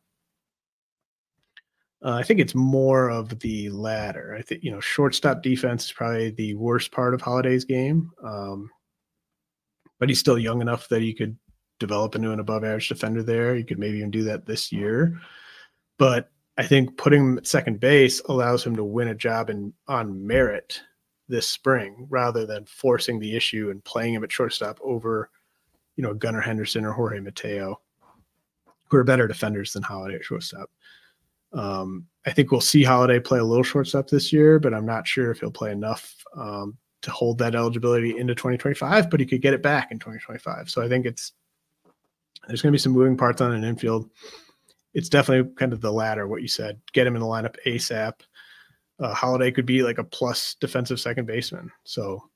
Uh, 2.05 2.13
I 2.13 2.23
think 2.23 2.39
it's 2.41 2.55
more 2.55 3.11
of 3.11 3.39
the 3.39 3.71
latter. 3.71 4.37
I 4.39 4.43
think 4.43 4.63
you 4.63 4.71
know, 4.71 4.81
shortstop 4.81 5.43
defense 5.43 5.87
is 5.87 5.93
probably 5.93 6.31
the 6.31 6.55
worst 6.55 6.93
part 6.93 7.15
of 7.15 7.23
Holliday's 7.23 7.65
game, 7.65 8.11
um, 8.23 8.71
but 9.99 10.11
he's 10.11 10.21
still 10.21 10.39
young 10.39 10.61
enough 10.61 10.87
that 10.91 11.01
he 11.01 11.15
could 11.15 11.39
develop 11.79 12.15
into 12.15 12.31
an 12.31 12.41
above-average 12.41 12.89
defender 12.89 13.23
there. 13.23 13.57
You 13.57 13.65
could 13.65 13.79
maybe 13.79 13.99
even 13.99 14.11
do 14.11 14.25
that 14.25 14.47
this 14.47 14.73
year, 14.73 15.21
but 15.99 16.31
I 16.57 16.65
think 16.65 16.97
putting 16.97 17.21
him 17.21 17.39
at 17.39 17.47
second 17.47 17.81
base 17.81 18.21
allows 18.27 18.65
him 18.65 18.77
to 18.77 18.85
win 18.85 19.09
a 19.09 19.15
job 19.15 19.51
in 19.51 19.73
on 19.89 20.27
merit 20.27 20.81
this 21.29 21.49
spring 21.49 22.07
rather 22.11 22.47
than 22.47 22.65
forcing 22.67 23.19
the 23.19 23.35
issue 23.35 23.71
and 23.71 23.83
playing 23.85 24.15
him 24.15 24.25
at 24.25 24.31
shortstop 24.31 24.79
over, 24.83 25.31
you 25.97 26.03
know, 26.03 26.15
Gunnar 26.15 26.41
Henderson 26.41 26.85
or 26.85 26.93
Jorge 26.93 27.21
Mateo, 27.21 27.81
who 28.89 28.97
are 28.97 29.05
better 29.05 29.27
defenders 29.27 29.73
than 29.73 29.83
Holliday 29.83 30.17
at 30.17 30.25
shortstop. 30.25 30.71
Um, 31.53 32.07
I 32.27 32.31
think 32.31 32.51
we'll 32.51 32.61
see 32.61 32.83
Holliday 32.83 33.21
play 33.21 33.39
a 33.39 33.45
little 33.45 33.65
shortstop 33.65 34.09
this 34.09 34.33
year, 34.33 34.59
but 34.59 34.75
I'm 34.75 34.87
not 34.87 35.07
sure 35.07 35.31
if 35.31 35.41
he'll 35.41 35.51
play 35.51 35.73
enough 35.73 36.15
um, 36.37 36.77
to 37.03 37.11
hold 37.11 37.39
that 37.39 37.55
eligibility 37.55 38.17
into 38.17 38.35
2025. 38.35 39.11
But 39.11 39.21
he 39.21 39.27
could 39.27 39.43
get 39.43 39.55
it 39.55 39.63
back 39.63 39.91
in 39.91 39.99
2025. 39.99 40.69
So 40.69 40.83
I 40.83 40.89
think 40.89 41.07
it's 41.07 41.33
there's 42.47 42.63
going 42.63 42.73
to 42.73 42.77
be 42.77 42.81
some 42.81 42.93
moving 42.93 43.17
parts 43.17 43.41
on 43.41 43.53
an 43.53 43.65
infield 43.65 44.11
it's 44.95 45.09
definitely 45.09 45.53
kind 45.55 45.73
of 45.73 45.81
the 45.81 45.93
latter, 45.93 46.27
what 46.27 46.41
you 46.41 46.49
said. 46.49 46.81
Get 46.93 47.07
him 47.07 47.17
in 47.17 47.21
the 47.21 47.27
lineup 47.27 47.57
ASAP. 47.67 48.13
Uh, 49.01 49.13
Holliday 49.13 49.51
could 49.51 49.67
be 49.67 49.83
like 49.83 49.99
a 49.99 50.05
plus 50.05 50.55
defensive 50.61 51.01
second 51.01 51.27
baseman. 51.27 51.71
So, 51.83 52.31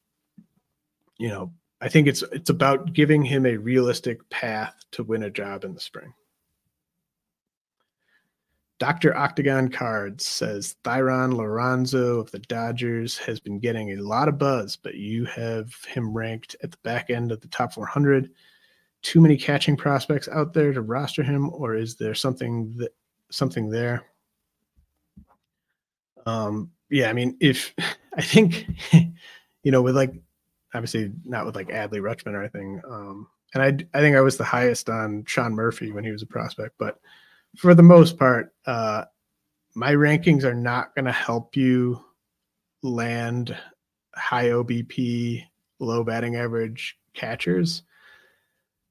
you 1.18 1.28
know, 1.28 1.52
I 1.80 1.88
think 1.88 2.08
it's 2.08 2.22
it's 2.32 2.50
about 2.50 2.92
giving 2.92 3.22
him 3.22 3.46
a 3.46 3.56
realistic 3.56 4.28
path 4.28 4.74
to 4.92 5.04
win 5.04 5.22
a 5.22 5.30
job 5.30 5.64
in 5.64 5.72
the 5.72 5.80
spring. 5.80 6.12
Dr. 8.80 9.16
Octagon 9.16 9.70
Cards 9.70 10.24
says 10.24 10.76
Thayron 10.84 11.34
Liranzo 11.34 12.20
of 12.20 12.30
the 12.30 12.38
Dodgers 12.40 13.18
has 13.18 13.40
been 13.40 13.58
getting 13.58 13.92
a 13.92 14.02
lot 14.02 14.28
of 14.28 14.38
buzz, 14.38 14.76
but 14.76 14.94
you 14.94 15.24
have 15.24 15.72
him 15.86 16.16
ranked 16.16 16.54
at 16.62 16.72
the 16.72 16.78
back 16.84 17.10
end 17.10 17.32
of 17.32 17.40
the 17.40 17.48
top 17.48 17.72
400 17.72 18.30
too 19.02 19.20
many 19.20 19.36
catching 19.36 19.76
prospects 19.76 20.28
out 20.28 20.52
there 20.52 20.72
to 20.72 20.80
roster 20.80 21.22
him, 21.22 21.50
or 21.50 21.74
is 21.74 21.96
there 21.96 22.14
something 22.14 22.74
that 22.76 22.94
something 23.30 23.70
there? 23.70 24.04
Um, 26.26 26.70
yeah, 26.90 27.08
I 27.08 27.12
mean, 27.12 27.36
if 27.40 27.74
I 28.16 28.22
think 28.22 28.66
you 29.62 29.72
know, 29.72 29.82
with 29.82 29.96
like 29.96 30.12
obviously 30.74 31.12
not 31.24 31.46
with 31.46 31.56
like 31.56 31.68
Adley 31.68 32.00
Rutschman 32.00 32.34
or 32.34 32.40
anything, 32.40 32.80
um, 32.88 33.28
and 33.54 33.62
I 33.62 33.98
I 33.98 34.00
think 34.00 34.16
I 34.16 34.20
was 34.20 34.36
the 34.36 34.44
highest 34.44 34.88
on 34.88 35.24
Sean 35.26 35.52
Murphy 35.52 35.92
when 35.92 36.04
he 36.04 36.12
was 36.12 36.22
a 36.22 36.26
prospect, 36.26 36.74
but 36.78 37.00
for 37.56 37.74
the 37.74 37.82
most 37.82 38.18
part, 38.18 38.52
uh, 38.66 39.04
my 39.74 39.92
rankings 39.92 40.44
are 40.44 40.54
not 40.54 40.94
going 40.94 41.06
to 41.06 41.12
help 41.12 41.56
you 41.56 42.02
land 42.82 43.56
high 44.14 44.46
OBP, 44.46 45.44
low 45.78 46.04
batting 46.04 46.36
average 46.36 46.98
catchers 47.14 47.82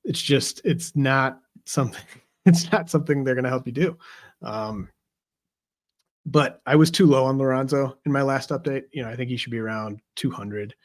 it's 0.08 0.22
just 0.22 0.62
it's 0.64 0.96
not 0.96 1.42
something 1.66 2.04
it's 2.46 2.72
not 2.72 2.90
something 2.90 3.24
they're 3.24 3.36
going 3.36 3.44
to 3.44 3.50
help 3.50 3.68
you 3.68 3.74
do. 3.74 3.98
Um, 4.42 4.90
but 6.26 6.62
i 6.66 6.76
was 6.76 6.92
too 6.92 7.06
low 7.06 7.24
on 7.24 7.38
Liranzo 7.38 7.96
in 8.06 8.12
my 8.12 8.22
last 8.22 8.50
update. 8.50 8.84
You 8.92 9.04
know 9.04 9.10
i 9.10 9.16
think 9.16 9.30
he 9.30 9.38
should 9.38 9.52
be 9.52 9.60
around 9.60 10.02
200 10.16 10.76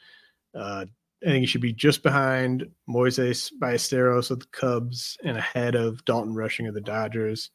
uh, 0.55 0.85
i 1.21 1.25
think 1.25 1.41
he 1.41 1.45
should 1.45 1.61
be 1.61 1.73
just 1.73 2.01
behind 2.01 2.65
moises 2.89 3.51
ballesteros 3.61 4.31
of 4.31 4.39
the 4.39 4.45
cubs 4.47 5.17
and 5.23 5.37
ahead 5.37 5.75
of 5.75 6.03
dalton 6.05 6.33
rushing 6.33 6.67
of 6.67 6.73
the 6.73 6.81
dodgers. 6.81 7.51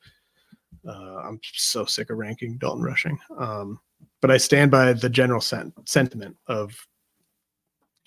Uh, 0.86 1.16
i'm 1.24 1.40
so 1.42 1.84
sick 1.84 2.10
of 2.10 2.18
ranking 2.18 2.58
dalton 2.58 2.82
rushing. 2.82 3.18
Um, 3.38 3.80
but 4.20 4.30
i 4.30 4.36
stand 4.36 4.70
by 4.70 4.92
the 4.92 5.08
general 5.08 5.40
sen- 5.40 5.72
sentiment 5.86 6.36
of 6.46 6.74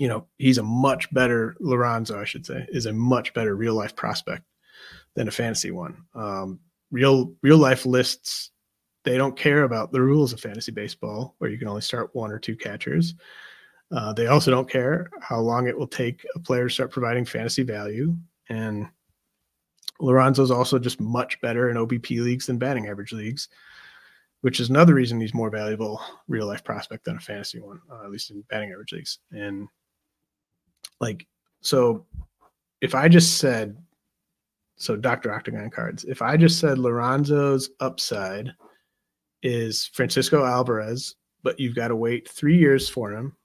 you 0.02 0.08
know, 0.08 0.26
he's 0.40 0.58
a 0.58 0.64
much 0.64 1.14
better 1.14 1.56
Liranzo, 1.62 2.20
I 2.20 2.26
should 2.26 2.44
say, 2.44 2.66
is 2.70 2.88
a 2.88 2.92
much 2.92 3.36
better 3.36 3.56
real 3.56 3.76
life 3.76 3.96
prospect 3.96 4.44
than 5.14 5.28
a 5.28 5.32
fantasy 5.32 5.70
one. 5.70 5.96
Um, 6.16 6.60
real 6.90 7.36
real 7.44 7.60
life 7.60 7.86
lists 7.86 8.50
they 9.04 9.16
don't 9.16 9.38
care 9.38 9.62
about 9.62 9.92
the 9.92 10.02
rules 10.02 10.34
of 10.34 10.40
fantasy 10.40 10.72
baseball, 10.72 11.36
where 11.38 11.52
you 11.52 11.60
can 11.60 11.68
only 11.68 11.84
start 11.84 12.10
one 12.14 12.32
or 12.32 12.40
two 12.40 12.56
catchers. 12.56 13.14
Uh, 13.92 14.12
they 14.14 14.26
also 14.26 14.50
don't 14.50 14.68
care 14.68 15.12
how 15.22 15.40
long 15.40 15.68
it 15.68 15.78
will 15.78 15.88
take 15.88 16.26
a 16.34 16.40
player 16.40 16.68
to 16.68 16.74
start 16.74 16.90
providing 16.90 17.24
fantasy 17.24 17.62
value. 17.62 18.16
And 18.50 18.88
Liranzo's 20.02 20.50
also 20.50 20.80
just 20.80 21.00
much 21.00 21.40
better 21.42 21.70
in 21.70 21.78
OBP 21.78 22.24
leagues 22.24 22.48
than 22.48 22.58
batting 22.58 22.88
average 22.88 23.14
leagues, 23.14 23.50
which 24.42 24.60
is 24.60 24.72
another 24.72 24.96
reason 24.96 25.22
he's 25.22 25.36
more 25.36 25.52
valuable 25.52 26.02
real 26.28 26.48
life 26.48 26.64
prospect 26.64 27.06
than 27.06 27.18
a 27.18 27.20
fantasy 27.20 27.60
one, 27.60 27.80
uh, 27.92 28.04
at 28.04 28.10
least 28.10 28.32
in 28.32 28.42
batting 28.50 28.72
average 28.72 28.94
leagues. 28.94 29.20
And 29.32 29.68
like 31.02 31.28
so 31.62 32.06
if 32.80 32.96
I 32.96 33.10
just 33.10 33.40
said 33.40 33.76
so 34.78 34.96
Dr. 34.96 35.34
Octagon 35.34 35.70
cards, 35.70 36.06
if 36.06 36.22
I 36.22 36.38
just 36.38 36.60
said 36.60 36.78
Liranzo's 36.78 37.70
upside 37.80 38.52
is 39.44 39.88
Francisco 39.94 40.44
Alvarez, 40.44 41.16
but 41.44 41.60
you've 41.60 41.76
got 41.76 41.90
to 41.90 41.96
wait 41.96 42.30
three 42.30 42.58
years 42.58 42.90
for 42.90 43.12
him. 43.12 43.36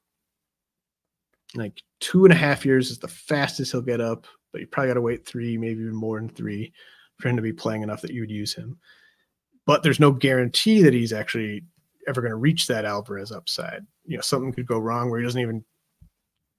Like 1.55 1.83
two 2.01 2.25
and 2.25 2.33
a 2.33 2.37
half 2.37 2.65
years 2.65 2.91
is 2.91 2.99
the 2.99 3.09
fastest 3.09 3.73
he'll 3.73 3.83
get 3.83 4.01
up, 4.01 4.27
but 4.53 4.61
you 4.61 4.67
probably 4.67 4.89
got 4.89 4.95
to 4.95 5.03
wait 5.03 5.27
three, 5.27 5.59
maybe 5.59 5.81
even 5.81 5.95
more 5.95 6.19
than 6.19 6.29
three 6.29 6.73
for 7.19 7.29
him 7.29 7.37
to 7.37 7.43
be 7.43 7.53
playing 7.53 7.83
enough 7.83 8.03
that 8.03 8.13
you 8.13 8.21
would 8.21 8.31
use 8.31 8.55
him. 8.55 8.79
But 9.67 9.83
there's 9.83 10.01
no 10.01 10.13
guarantee 10.13 10.83
that 10.83 10.95
he's 10.95 11.13
actually 11.13 11.65
ever 12.09 12.21
going 12.21 12.31
to 12.31 12.37
reach 12.37 12.67
that 12.67 12.85
Alvarez 12.85 13.33
upside. 13.33 13.87
You 14.05 14.17
know, 14.17 14.23
something 14.23 14.53
could 14.53 14.67
go 14.67 14.79
wrong 14.79 15.11
where 15.11 15.21
he 15.21 15.27
doesn't 15.27 15.41
even 15.41 15.65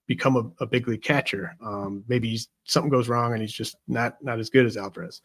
become 0.08 0.36
a, 0.38 0.64
a 0.64 0.66
big 0.66 0.88
league 0.88 1.04
catcher. 1.04 1.56
Um, 1.62 2.04
maybe 2.08 2.40
something 2.64 2.90
goes 2.90 3.10
wrong 3.10 3.34
and 3.34 3.42
he's 3.42 3.54
just 3.54 3.76
not 3.88 4.18
not 4.24 4.40
as 4.40 4.50
good 4.50 4.66
as 4.66 4.78
Alvarez. 4.78 5.22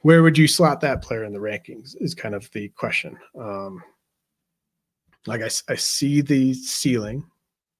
Where 0.00 0.22
would 0.22 0.38
you 0.38 0.46
slot 0.46 0.80
that 0.82 1.02
player 1.02 1.24
in 1.24 1.32
the 1.32 1.38
rankings? 1.38 1.96
Is 2.00 2.14
kind 2.14 2.34
of 2.34 2.50
the 2.52 2.68
question. 2.70 3.16
Um, 3.38 3.82
like 5.26 5.42
I, 5.42 5.50
I 5.68 5.74
see 5.74 6.20
the 6.20 6.54
ceiling, 6.54 7.24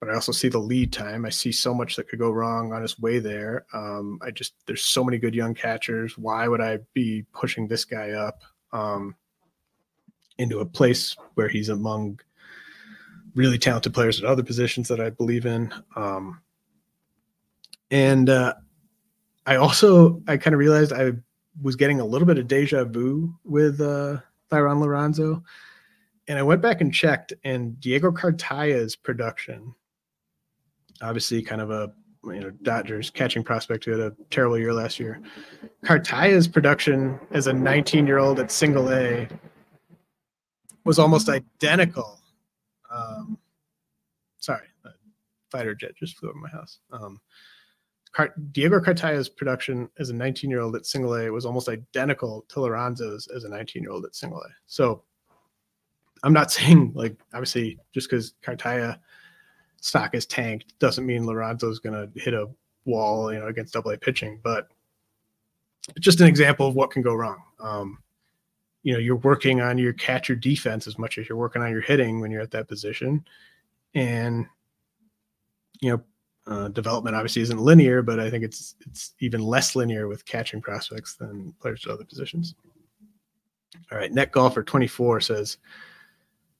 but 0.00 0.10
I 0.10 0.14
also 0.14 0.32
see 0.32 0.48
the 0.48 0.58
lead 0.58 0.92
time. 0.92 1.24
I 1.24 1.30
see 1.30 1.52
so 1.52 1.72
much 1.72 1.96
that 1.96 2.08
could 2.08 2.18
go 2.18 2.30
wrong 2.30 2.72
on 2.72 2.82
his 2.82 2.98
way 2.98 3.18
there. 3.18 3.66
Um, 3.72 4.18
I 4.22 4.30
just 4.30 4.54
there's 4.66 4.82
so 4.82 5.04
many 5.04 5.18
good 5.18 5.34
young 5.34 5.54
catchers. 5.54 6.16
Why 6.18 6.48
would 6.48 6.60
I 6.60 6.78
be 6.94 7.24
pushing 7.32 7.68
this 7.68 7.84
guy 7.84 8.10
up 8.10 8.42
um, 8.72 9.14
into 10.38 10.60
a 10.60 10.66
place 10.66 11.16
where 11.34 11.48
he's 11.48 11.68
among 11.68 12.20
really 13.34 13.58
talented 13.58 13.94
players 13.94 14.18
at 14.18 14.24
other 14.24 14.42
positions 14.42 14.88
that 14.88 15.00
I 15.00 15.10
believe 15.10 15.46
in. 15.46 15.72
Um, 15.96 16.40
and 17.90 18.28
uh, 18.28 18.54
I 19.46 19.56
also 19.56 20.22
I 20.26 20.36
kind 20.36 20.54
of 20.54 20.60
realized 20.60 20.92
I 20.92 21.12
was 21.62 21.76
getting 21.76 22.00
a 22.00 22.04
little 22.04 22.26
bit 22.26 22.38
of 22.38 22.46
deja 22.46 22.84
vu 22.84 23.34
with 23.44 23.80
uh, 23.80 24.18
Thayron 24.50 24.82
Liranzo, 24.82 25.42
and 26.28 26.38
I 26.38 26.42
went 26.42 26.60
back 26.60 26.80
and 26.80 26.92
checked, 26.92 27.32
and 27.44 27.80
Diego 27.80 28.12
Cartaya's 28.12 28.94
production, 28.94 29.74
obviously 31.00 31.42
kind 31.42 31.60
of 31.60 31.70
a 31.70 31.92
you 32.24 32.40
know 32.40 32.50
Dodgers 32.62 33.10
catching 33.10 33.42
prospect 33.42 33.86
who 33.86 33.92
had 33.92 34.00
a 34.00 34.16
terrible 34.30 34.58
year 34.58 34.74
last 34.74 35.00
year. 35.00 35.20
Cartaya's 35.84 36.46
production 36.46 37.18
as 37.30 37.46
a 37.46 37.52
19 37.52 38.06
year 38.06 38.18
old 38.18 38.38
at 38.38 38.50
Single 38.50 38.92
A 38.92 39.28
was 40.84 40.98
almost 40.98 41.28
identical 41.28 42.18
um, 42.90 43.38
sorry, 44.38 44.66
a 44.84 44.90
fighter 45.50 45.74
jet 45.74 45.96
just 45.96 46.16
flew 46.18 46.28
over 46.30 46.38
my 46.38 46.48
house. 46.48 46.78
Um, 46.92 47.20
Diego 48.52 48.80
Cartaya's 48.80 49.28
production 49.28 49.88
as 49.98 50.10
a 50.10 50.14
19 50.14 50.50
year 50.50 50.60
old 50.60 50.74
at 50.76 50.86
single 50.86 51.14
A 51.14 51.30
was 51.30 51.44
almost 51.44 51.68
identical 51.68 52.44
to 52.48 52.60
Liranzo's 52.60 53.28
as 53.28 53.44
a 53.44 53.48
19 53.48 53.82
year 53.82 53.92
old 53.92 54.04
at 54.04 54.16
single 54.16 54.40
A. 54.40 54.48
So 54.66 55.02
I'm 56.22 56.32
not 56.32 56.50
saying 56.52 56.92
like 56.94 57.16
obviously 57.32 57.78
just 57.92 58.08
because 58.08 58.34
Cartaya 58.42 58.98
stock 59.80 60.14
is 60.14 60.26
tanked 60.26 60.78
doesn't 60.78 61.06
mean 61.06 61.22
Liranzo's 61.22 61.78
going 61.78 61.94
to 61.94 62.20
hit 62.20 62.34
a 62.34 62.48
wall, 62.84 63.32
you 63.32 63.38
know, 63.38 63.46
against 63.46 63.74
double 63.74 63.92
A 63.92 63.98
pitching, 63.98 64.40
but 64.42 64.68
just 66.00 66.20
an 66.20 66.26
example 66.26 66.66
of 66.66 66.74
what 66.74 66.90
can 66.90 67.02
go 67.02 67.14
wrong. 67.14 67.42
Um, 67.60 67.98
you 68.82 68.92
know, 68.92 68.98
you're 68.98 69.16
working 69.16 69.60
on 69.60 69.78
your 69.78 69.92
catcher 69.92 70.34
defense 70.34 70.86
as 70.86 70.98
much 70.98 71.18
as 71.18 71.28
you're 71.28 71.38
working 71.38 71.62
on 71.62 71.70
your 71.70 71.80
hitting 71.80 72.20
when 72.20 72.30
you're 72.30 72.42
at 72.42 72.50
that 72.52 72.68
position. 72.68 73.24
And, 73.94 74.46
you 75.80 75.90
know, 75.90 76.02
uh, 76.46 76.68
development 76.68 77.14
obviously 77.14 77.42
isn't 77.42 77.60
linear, 77.60 78.02
but 78.02 78.18
I 78.18 78.30
think 78.30 78.42
it's 78.42 78.74
it's 78.86 79.14
even 79.20 79.42
less 79.42 79.76
linear 79.76 80.08
with 80.08 80.24
catching 80.24 80.62
prospects 80.62 81.14
than 81.14 81.54
players 81.60 81.84
at 81.86 81.92
other 81.92 82.04
positions. 82.04 82.54
All 83.92 83.98
right, 83.98 84.12
net 84.12 84.32
golfer 84.32 84.62
24 84.62 85.20
says, 85.20 85.58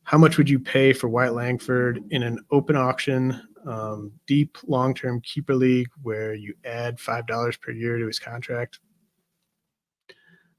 "How 0.02 0.18
much 0.18 0.36
would 0.36 0.50
you 0.50 0.58
pay 0.58 0.92
for 0.92 1.08
Wyatt 1.08 1.34
Langford 1.34 2.04
in 2.10 2.22
an 2.22 2.38
open 2.50 2.76
auction, 2.76 3.40
um, 3.66 4.12
deep 4.26 4.58
long-term 4.66 5.22
keeper 5.22 5.54
league 5.54 5.90
where 6.02 6.34
you 6.34 6.54
add 6.64 7.00
five 7.00 7.26
dollars 7.26 7.56
per 7.56 7.70
year 7.70 7.98
to 7.98 8.06
his 8.06 8.18
contract?" 8.18 8.80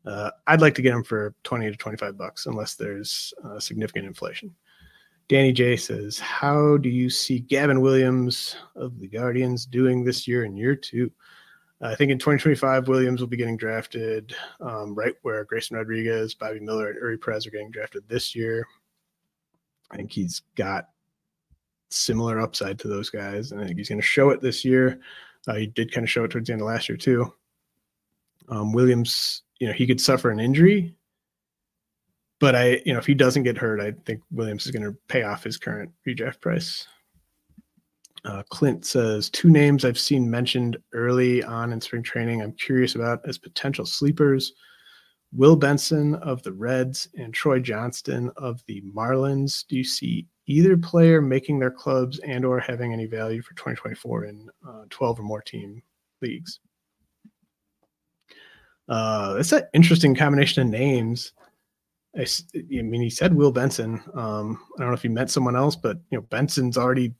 Uh, 0.05 0.31
I'd 0.47 0.61
like 0.61 0.73
to 0.75 0.81
get 0.81 0.93
him 0.93 1.03
for 1.03 1.35
20 1.43 1.69
to 1.69 1.77
25 1.77 2.17
bucks, 2.17 2.45
unless 2.47 2.75
there's 2.75 3.33
uh, 3.43 3.59
significant 3.59 4.07
inflation. 4.07 4.55
Danny 5.29 5.51
J 5.53 5.77
says, 5.77 6.17
How 6.17 6.75
do 6.77 6.89
you 6.89 7.07
see 7.07 7.39
Gavin 7.39 7.81
Williams 7.81 8.55
of 8.75 8.99
the 8.99 9.07
Guardians 9.07 9.67
doing 9.67 10.03
this 10.03 10.27
year 10.27 10.43
in 10.43 10.57
year 10.57 10.75
two? 10.75 11.11
I 11.81 11.93
think 11.95 12.11
in 12.11 12.17
2025, 12.17 12.87
Williams 12.87 13.21
will 13.21 13.27
be 13.27 13.37
getting 13.37 13.55
drafted 13.55 14.35
um, 14.59 14.95
right 14.95 15.13
where 15.21 15.45
Grayson 15.45 15.77
Rodriguez, 15.77 16.33
Bobby 16.33 16.59
Miller, 16.59 16.89
and 16.89 17.01
Eury 17.01 17.21
Perez 17.21 17.45
are 17.45 17.51
getting 17.51 17.69
drafted 17.69 18.03
this 18.09 18.35
year. 18.35 18.65
I 19.91 19.97
think 19.97 20.11
he's 20.11 20.41
got 20.55 20.89
similar 21.91 22.39
upside 22.39 22.79
to 22.79 22.87
those 22.87 23.11
guys, 23.11 23.51
and 23.51 23.61
I 23.61 23.65
think 23.65 23.77
he's 23.77 23.87
going 23.87 24.01
to 24.01 24.05
show 24.05 24.31
it 24.31 24.41
this 24.41 24.65
year. 24.65 24.99
Uh, 25.47 25.55
he 25.55 25.67
did 25.67 25.93
kind 25.93 26.03
of 26.03 26.09
show 26.09 26.23
it 26.23 26.31
towards 26.31 26.47
the 26.47 26.53
end 26.53 26.61
of 26.61 26.67
last 26.67 26.89
year 26.89 26.97
too. 26.97 27.31
Um, 28.49 28.73
Williams, 28.73 29.43
you 29.59 29.67
know, 29.67 29.73
he 29.73 29.85
could 29.85 30.01
suffer 30.01 30.31
an 30.31 30.39
injury 30.39 30.95
but 32.39 32.55
I, 32.55 32.81
you 32.85 32.93
know, 32.93 32.99
if 32.99 33.05
he 33.05 33.13
doesn't 33.13 33.43
get 33.43 33.57
hurt, 33.57 33.81
I 33.81 33.93
think 34.05 34.21
Williams 34.31 34.65
is 34.65 34.71
going 34.71 34.83
to 34.83 34.97
pay 35.07 35.23
off 35.23 35.43
his 35.43 35.57
current 35.57 35.91
redraft 36.07 36.41
price. 36.41 36.87
Uh, 38.25 38.43
Clint 38.49 38.85
says 38.85 39.29
two 39.29 39.49
names 39.49 39.85
I've 39.85 39.99
seen 39.99 40.29
mentioned 40.29 40.77
early 40.93 41.43
on 41.43 41.71
in 41.71 41.79
spring 41.79 42.03
training. 42.03 42.41
I'm 42.41 42.53
curious 42.53 42.95
about 42.95 43.21
as 43.27 43.37
potential 43.37 43.85
sleepers: 43.85 44.53
Will 45.31 45.55
Benson 45.55 46.15
of 46.15 46.43
the 46.43 46.51
Reds 46.51 47.07
and 47.17 47.33
Troy 47.33 47.59
Johnston 47.59 48.31
of 48.35 48.61
the 48.67 48.81
Marlins. 48.81 49.65
Do 49.67 49.77
you 49.77 49.85
see 49.85 50.27
either 50.47 50.75
player 50.75 51.21
making 51.21 51.59
their 51.59 51.71
clubs 51.71 52.19
and/or 52.19 52.59
having 52.59 52.91
any 52.91 53.05
value 53.05 53.41
for 53.41 53.53
2024 53.53 54.25
in 54.25 54.49
uh, 54.67 54.83
12 54.89 55.19
or 55.19 55.23
more 55.23 55.41
team 55.41 55.81
leagues? 56.21 56.59
Uh, 58.89 59.33
that's 59.35 59.51
an 59.53 59.63
interesting 59.73 60.15
combination 60.15 60.63
of 60.63 60.69
names. 60.69 61.31
I, 62.17 62.25
I 62.55 62.81
mean, 62.81 63.01
he 63.01 63.09
said 63.09 63.33
Will 63.33 63.51
Benson. 63.51 64.01
Um, 64.13 64.59
I 64.77 64.81
don't 64.81 64.89
know 64.89 64.95
if 64.95 65.01
he 65.01 65.09
meant 65.09 65.31
someone 65.31 65.55
else, 65.55 65.75
but 65.75 65.97
you 66.09 66.17
know, 66.17 66.25
Benson's 66.29 66.77
already 66.77 67.13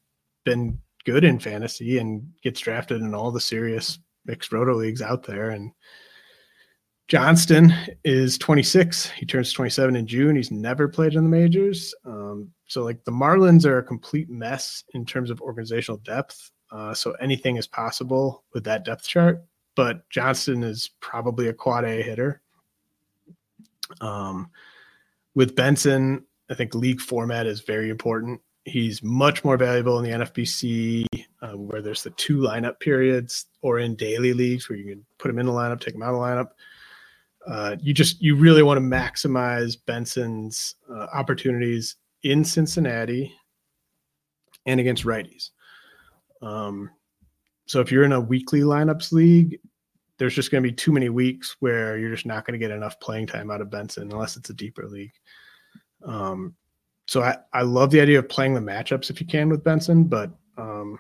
been 0.46 0.80
good 1.06 1.24
in 1.24 1.40
fantasy 1.40 1.98
and 2.00 2.28
gets 2.44 2.60
drafted 2.60 3.02
in 3.02 3.14
all 3.14 3.32
the 3.32 3.40
serious 3.40 4.00
mixed 4.26 4.52
roto 4.52 4.74
leagues 4.74 5.02
out 5.02 5.24
there. 5.24 5.52
And 5.52 5.72
Johnston 7.08 7.74
is 8.04 8.38
26. 8.38 9.10
He 9.12 9.26
turns 9.26 9.52
27 9.52 9.96
in 9.96 10.06
June. 10.06 10.36
He's 10.36 10.52
never 10.52 10.88
played 10.88 11.16
in 11.16 11.24
the 11.24 11.30
majors. 11.30 11.94
Um, 12.06 12.52
so, 12.68 12.84
like, 12.84 13.04
the 13.04 13.12
Marlins 13.12 13.66
are 13.66 13.80
a 13.80 13.84
complete 13.84 14.30
mess 14.30 14.84
in 14.94 15.06
terms 15.06 15.32
of 15.32 15.42
organizational 15.42 15.98
depth. 16.00 16.52
Uh, 16.72 16.94
so, 16.94 17.14
anything 17.14 17.58
is 17.58 17.66
possible 17.66 18.44
with 18.54 18.64
that 18.66 18.86
depth 18.86 19.08
chart. 19.08 19.44
But 19.76 20.08
Johnston 20.10 20.62
is 20.62 20.92
probably 21.00 21.48
a 21.48 21.54
quad 21.54 21.84
A 21.84 22.04
hitter. 22.04 22.42
Um, 24.02 24.52
with 25.36 25.56
Benson, 25.56 26.26
I 26.50 26.54
think 26.54 26.74
league 26.74 27.02
format 27.02 27.46
is 27.46 27.62
very 27.62 27.90
important. 27.90 28.42
He's 28.66 29.02
much 29.02 29.44
more 29.44 29.58
valuable 29.58 30.00
in 30.00 30.04
the 30.04 30.26
NFBC, 30.26 31.06
uh, 31.42 31.58
where 31.58 31.82
there's 31.82 32.04
the 32.04 32.10
two 32.12 32.38
lineup 32.38 32.80
periods, 32.80 33.46
or 33.62 33.80
in 33.80 33.96
daily 33.96 34.34
leagues 34.34 34.70
where 34.70 34.78
you 34.78 34.86
can 34.86 35.06
put 35.18 35.30
him 35.30 35.40
in 35.40 35.46
the 35.46 35.52
lineup, 35.52 35.80
take 35.80 35.96
him 35.96 36.04
out 36.04 36.14
of 36.14 36.16
the 36.16 36.22
lineup. 36.22 36.50
Uh, 37.48 37.76
you 37.82 37.94
just 37.94 38.22
you 38.22 38.36
really 38.36 38.64
want 38.64 38.78
to 38.78 38.82
maximize 38.82 39.78
Benson's 39.86 40.76
uh, 40.92 41.08
opportunities 41.14 41.96
in 42.24 42.44
Cincinnati 42.44 43.34
and 44.66 44.80
against 44.80 45.06
righties. 45.06 45.50
Um, 46.42 46.90
so 47.66 47.80
if 47.80 47.92
you're 47.92 48.04
in 48.04 48.12
a 48.12 48.20
weekly 48.20 48.62
lineups 48.62 49.12
league, 49.12 49.60
there's 50.20 50.36
just 50.36 50.52
going 50.52 50.62
to 50.62 50.70
be 50.70 50.76
too 50.76 50.92
many 50.92 51.10
weeks 51.10 51.56
where 51.62 51.98
you're 51.98 52.12
just 52.12 52.26
not 52.26 52.46
going 52.46 52.60
to 52.60 52.64
get 52.64 52.76
enough 52.76 53.00
playing 53.00 53.26
time 53.26 53.50
out 53.50 53.62
of 53.62 53.72
Benson 53.72 54.12
unless 54.12 54.38
it's 54.38 54.50
a 54.50 54.54
deeper 54.54 54.86
league. 54.86 55.14
Um, 56.06 56.56
so 57.08 57.24
I, 57.24 57.38
I 57.54 57.64
love 57.64 57.90
the 57.90 58.02
idea 58.02 58.20
of 58.20 58.30
playing 58.30 58.54
the 58.54 58.60
matchups 58.60 59.10
if 59.10 59.20
you 59.20 59.26
can 59.26 59.50
with 59.50 59.64
Benson, 59.64 60.04
but 60.04 60.30
um, 60.58 61.00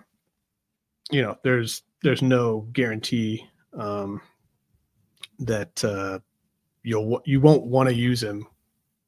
you 1.11 1.21
know, 1.21 1.37
there's 1.43 1.83
there's 2.01 2.21
no 2.21 2.61
guarantee 2.71 3.45
um, 3.77 4.21
that 5.39 5.83
uh, 5.83 6.19
you'll 6.83 7.21
you 7.25 7.41
won't 7.41 7.65
want 7.65 7.89
to 7.89 7.95
use 7.95 8.23
him 8.23 8.47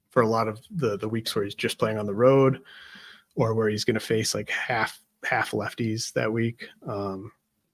for 0.10 0.22
a 0.22 0.28
lot 0.28 0.48
of 0.48 0.60
the 0.72 0.98
the 0.98 1.10
weeks 1.10 1.34
where 1.36 1.46
he's 1.46 1.56
just 1.56 1.80
playing 1.80 1.98
on 1.98 2.06
the 2.06 2.14
road 2.14 2.60
or 3.36 3.54
where 3.54 3.70
he's 3.70 3.86
going 3.86 3.94
to 3.96 4.00
face 4.00 4.36
like 4.36 4.50
half 4.50 5.00
half 5.24 5.52
lefties 5.52 6.12
that 6.14 6.32
week. 6.32 6.68
Um, 6.86 7.32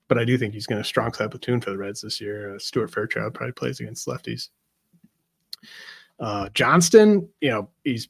but 0.08 0.18
I 0.18 0.26
do 0.26 0.38
think 0.38 0.54
he's 0.54 0.68
going 0.68 0.82
to 0.82 0.88
strong 0.88 1.14
side 1.14 1.32
platoon 1.32 1.62
for 1.62 1.72
the 1.72 1.78
Reds 1.78 2.02
this 2.02 2.22
year. 2.22 2.56
Uh, 2.56 2.60
Stuart 2.60 2.92
Fairchild 2.92 3.34
probably 3.34 3.54
plays 3.54 3.80
against 3.80 4.08
lefties. 4.08 4.50
Uh, 6.20 6.50
Johnston, 6.54 7.28
you 7.42 7.50
know, 7.50 7.70
he's 7.84 8.10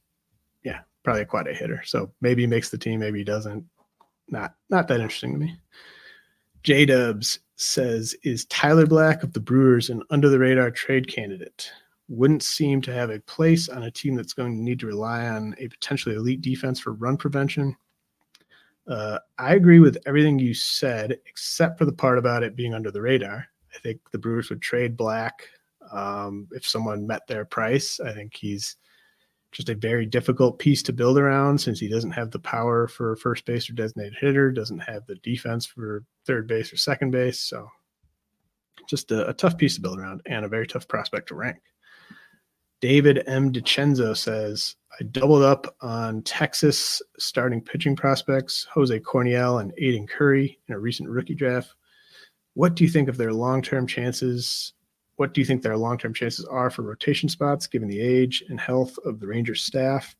yeah 0.64 0.82
probably 1.04 1.24
a 1.24 1.26
quad 1.26 1.48
A 1.48 1.54
hitter, 1.54 1.82
so 1.86 2.12
maybe 2.22 2.43
he 2.43 2.48
makes 2.48 2.70
the 2.70 2.78
team, 2.78 3.00
maybe 3.00 3.20
he 3.20 3.26
doesn't. 3.26 3.66
Not 4.30 4.56
not 4.70 4.88
that 4.88 5.00
interesting 5.00 5.34
to 5.34 5.39
me. 5.39 5.58
J 6.64 6.86
Dubs 6.86 7.39
says, 7.56 8.16
"Is 8.24 8.45
Tyler 8.45 8.86
Black 8.86 9.24
of 9.24 9.34
the 9.34 9.39
Brewers 9.39 9.89
an 9.89 10.04
under 10.10 10.30
the 10.30 10.39
radar 10.39 10.72
trade 10.72 11.08
candidate? 11.08 11.72
Wouldn't 12.10 12.43
seem 12.43 12.82
to 12.84 12.93
have 12.93 13.10
a 13.10 13.20
place 13.22 13.68
on 13.68 13.84
a 13.84 13.91
team 13.91 14.16
that's 14.16 14.34
going 14.34 14.56
to 14.56 14.64
need 14.64 14.80
to 14.80 14.88
rely 14.88 15.28
on 15.28 15.56
a 15.58 15.68
potentially 15.68 16.16
elite 16.16 16.41
defense 16.41 16.80
for 16.80 16.93
run 16.93 17.18
prevention." 17.18 17.76
Uh, 18.88 19.20
I 19.38 19.56
agree 19.56 19.80
with 19.80 19.98
everything 20.06 20.40
you 20.40 20.54
said, 20.54 21.18
except 21.26 21.78
for 21.78 21.86
the 21.86 21.92
part 21.92 22.18
about 22.18 22.44
it 22.44 22.56
being 22.56 22.74
under 22.74 22.92
the 22.92 23.02
radar. 23.02 23.46
I 23.76 23.80
think 23.80 24.00
the 24.12 24.18
Brewers 24.18 24.50
would 24.50 24.62
trade 24.62 24.96
Black 24.96 25.48
um, 25.92 26.48
if 26.52 26.66
someone 26.66 27.06
met 27.06 27.28
their 27.28 27.46
price. 27.46 28.00
I 28.00 28.14
think 28.14 28.36
he's 28.36 28.78
just 29.52 29.70
a 29.70 29.76
very 29.76 30.06
difficult 30.06 30.60
piece 30.60 30.84
to 30.84 30.94
build 30.94 31.18
around 31.18 31.60
since 31.60 31.80
he 31.80 31.88
doesn't 31.88 32.12
have 32.12 32.32
the 32.32 32.40
power 32.40 32.88
for 32.88 33.16
first 33.16 33.46
base 33.46 33.70
or 33.70 33.74
designated 33.74 34.16
hitter, 34.20 34.52
doesn't 34.52 34.80
have 34.80 35.06
the 35.06 35.16
defense 35.16 35.66
for 35.66 36.04
third 36.26 36.48
base 36.48 36.72
or 36.72 36.78
second 36.78 37.12
base. 37.12 37.40
So 37.40 37.68
just 38.88 39.12
a, 39.12 39.30
a 39.30 39.34
tough 39.34 39.58
piece 39.58 39.76
to 39.76 39.82
build 39.82 40.00
around 40.00 40.22
and 40.26 40.46
a 40.46 40.50
very 40.50 40.68
tough 40.68 40.88
prospect 40.88 41.30
to 41.30 41.36
rank. 41.36 41.58
David 42.80 43.23
M. 43.28 43.51
DiCenzo 43.51 44.15
says, 44.15 44.75
I 44.99 45.03
doubled 45.05 45.43
up 45.43 45.75
on 45.82 46.21
Texas 46.23 47.01
starting 47.17 47.61
pitching 47.61 47.95
prospects, 47.95 48.67
Jose 48.71 48.99
Corniell 48.99 49.61
and 49.61 49.73
Aidan 49.78 50.07
Curry 50.07 50.59
in 50.67 50.75
a 50.75 50.80
recent 50.80 51.09
rookie 51.09 51.36
draft. 51.36 51.73
What 52.53 52.75
do 52.75 52.84
you 52.84 52.89
think 52.89 53.09
of 53.09 53.17
their 53.17 53.34
long 53.34 53.61
term 53.61 53.86
chances? 53.86 54.73
What 55.15 55.34
do 55.34 55.41
you 55.41 55.45
think 55.45 55.61
their 55.61 55.78
long 55.78 55.97
term 55.97 56.13
chances 56.13 56.45
are 56.45 56.69
for 56.69 56.84
rotation 56.84 57.30
spots 57.30 57.67
given 57.67 57.88
the 57.88 57.99
age 57.99 58.43
and 58.49 58.59
health 58.59 58.97
of 59.05 59.19
the 59.19 59.28
Rangers 59.28 59.63
staff? 59.63 60.15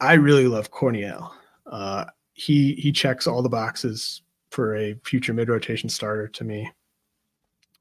I 0.00 0.14
really 0.14 0.46
love 0.46 0.70
Corniell. 0.70 1.30
Uh, 1.66 2.04
he 2.34 2.74
he 2.74 2.92
checks 2.92 3.26
all 3.26 3.42
the 3.42 3.48
boxes 3.48 4.22
for 4.50 4.76
a 4.76 4.94
future 5.04 5.32
mid 5.32 5.48
rotation 5.48 5.88
starter 5.88 6.28
to 6.28 6.44
me. 6.44 6.70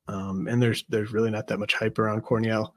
Um, 0.07 0.47
and 0.47 0.61
there's 0.61 0.83
there's 0.89 1.13
really 1.13 1.31
not 1.31 1.47
that 1.47 1.59
much 1.59 1.73
hype 1.73 1.97
around 1.97 2.23
Corniell. 2.23 2.73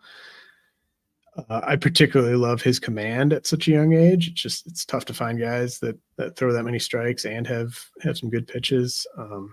Uh, 1.37 1.61
I 1.65 1.77
particularly 1.77 2.37
love 2.37 2.63
his 2.63 2.79
command 2.79 3.33
at 3.33 3.47
such 3.47 3.69
a 3.69 3.73
young 3.73 3.93
age. 3.93 4.29
It's 4.29 4.41
just 4.41 4.67
it's 4.67 4.85
tough 4.85 5.05
to 5.07 5.15
find 5.15 5.39
guys 5.39 5.79
that 5.81 5.99
that 6.17 6.37
throw 6.37 6.53
that 6.53 6.65
many 6.65 6.79
strikes 6.79 7.25
and 7.25 7.47
have 7.47 7.79
have 8.03 8.17
some 8.17 8.31
good 8.31 8.47
pitches. 8.47 9.07
Um, 9.19 9.53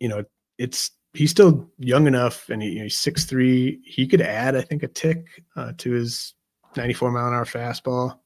you 0.00 0.08
know, 0.08 0.24
it's 0.56 0.92
he's 1.12 1.30
still 1.30 1.68
young 1.78 2.06
enough, 2.06 2.48
and 2.48 2.62
he, 2.62 2.70
you 2.70 2.76
know, 2.76 2.82
he's 2.84 2.96
six 2.96 3.24
three. 3.24 3.80
He 3.84 4.06
could 4.06 4.22
add, 4.22 4.56
I 4.56 4.62
think, 4.62 4.82
a 4.84 4.88
tick 4.88 5.42
uh, 5.56 5.72
to 5.78 5.90
his 5.90 6.34
94 6.76 7.10
mile 7.10 7.28
an 7.28 7.34
hour 7.34 7.44
fastball. 7.44 8.18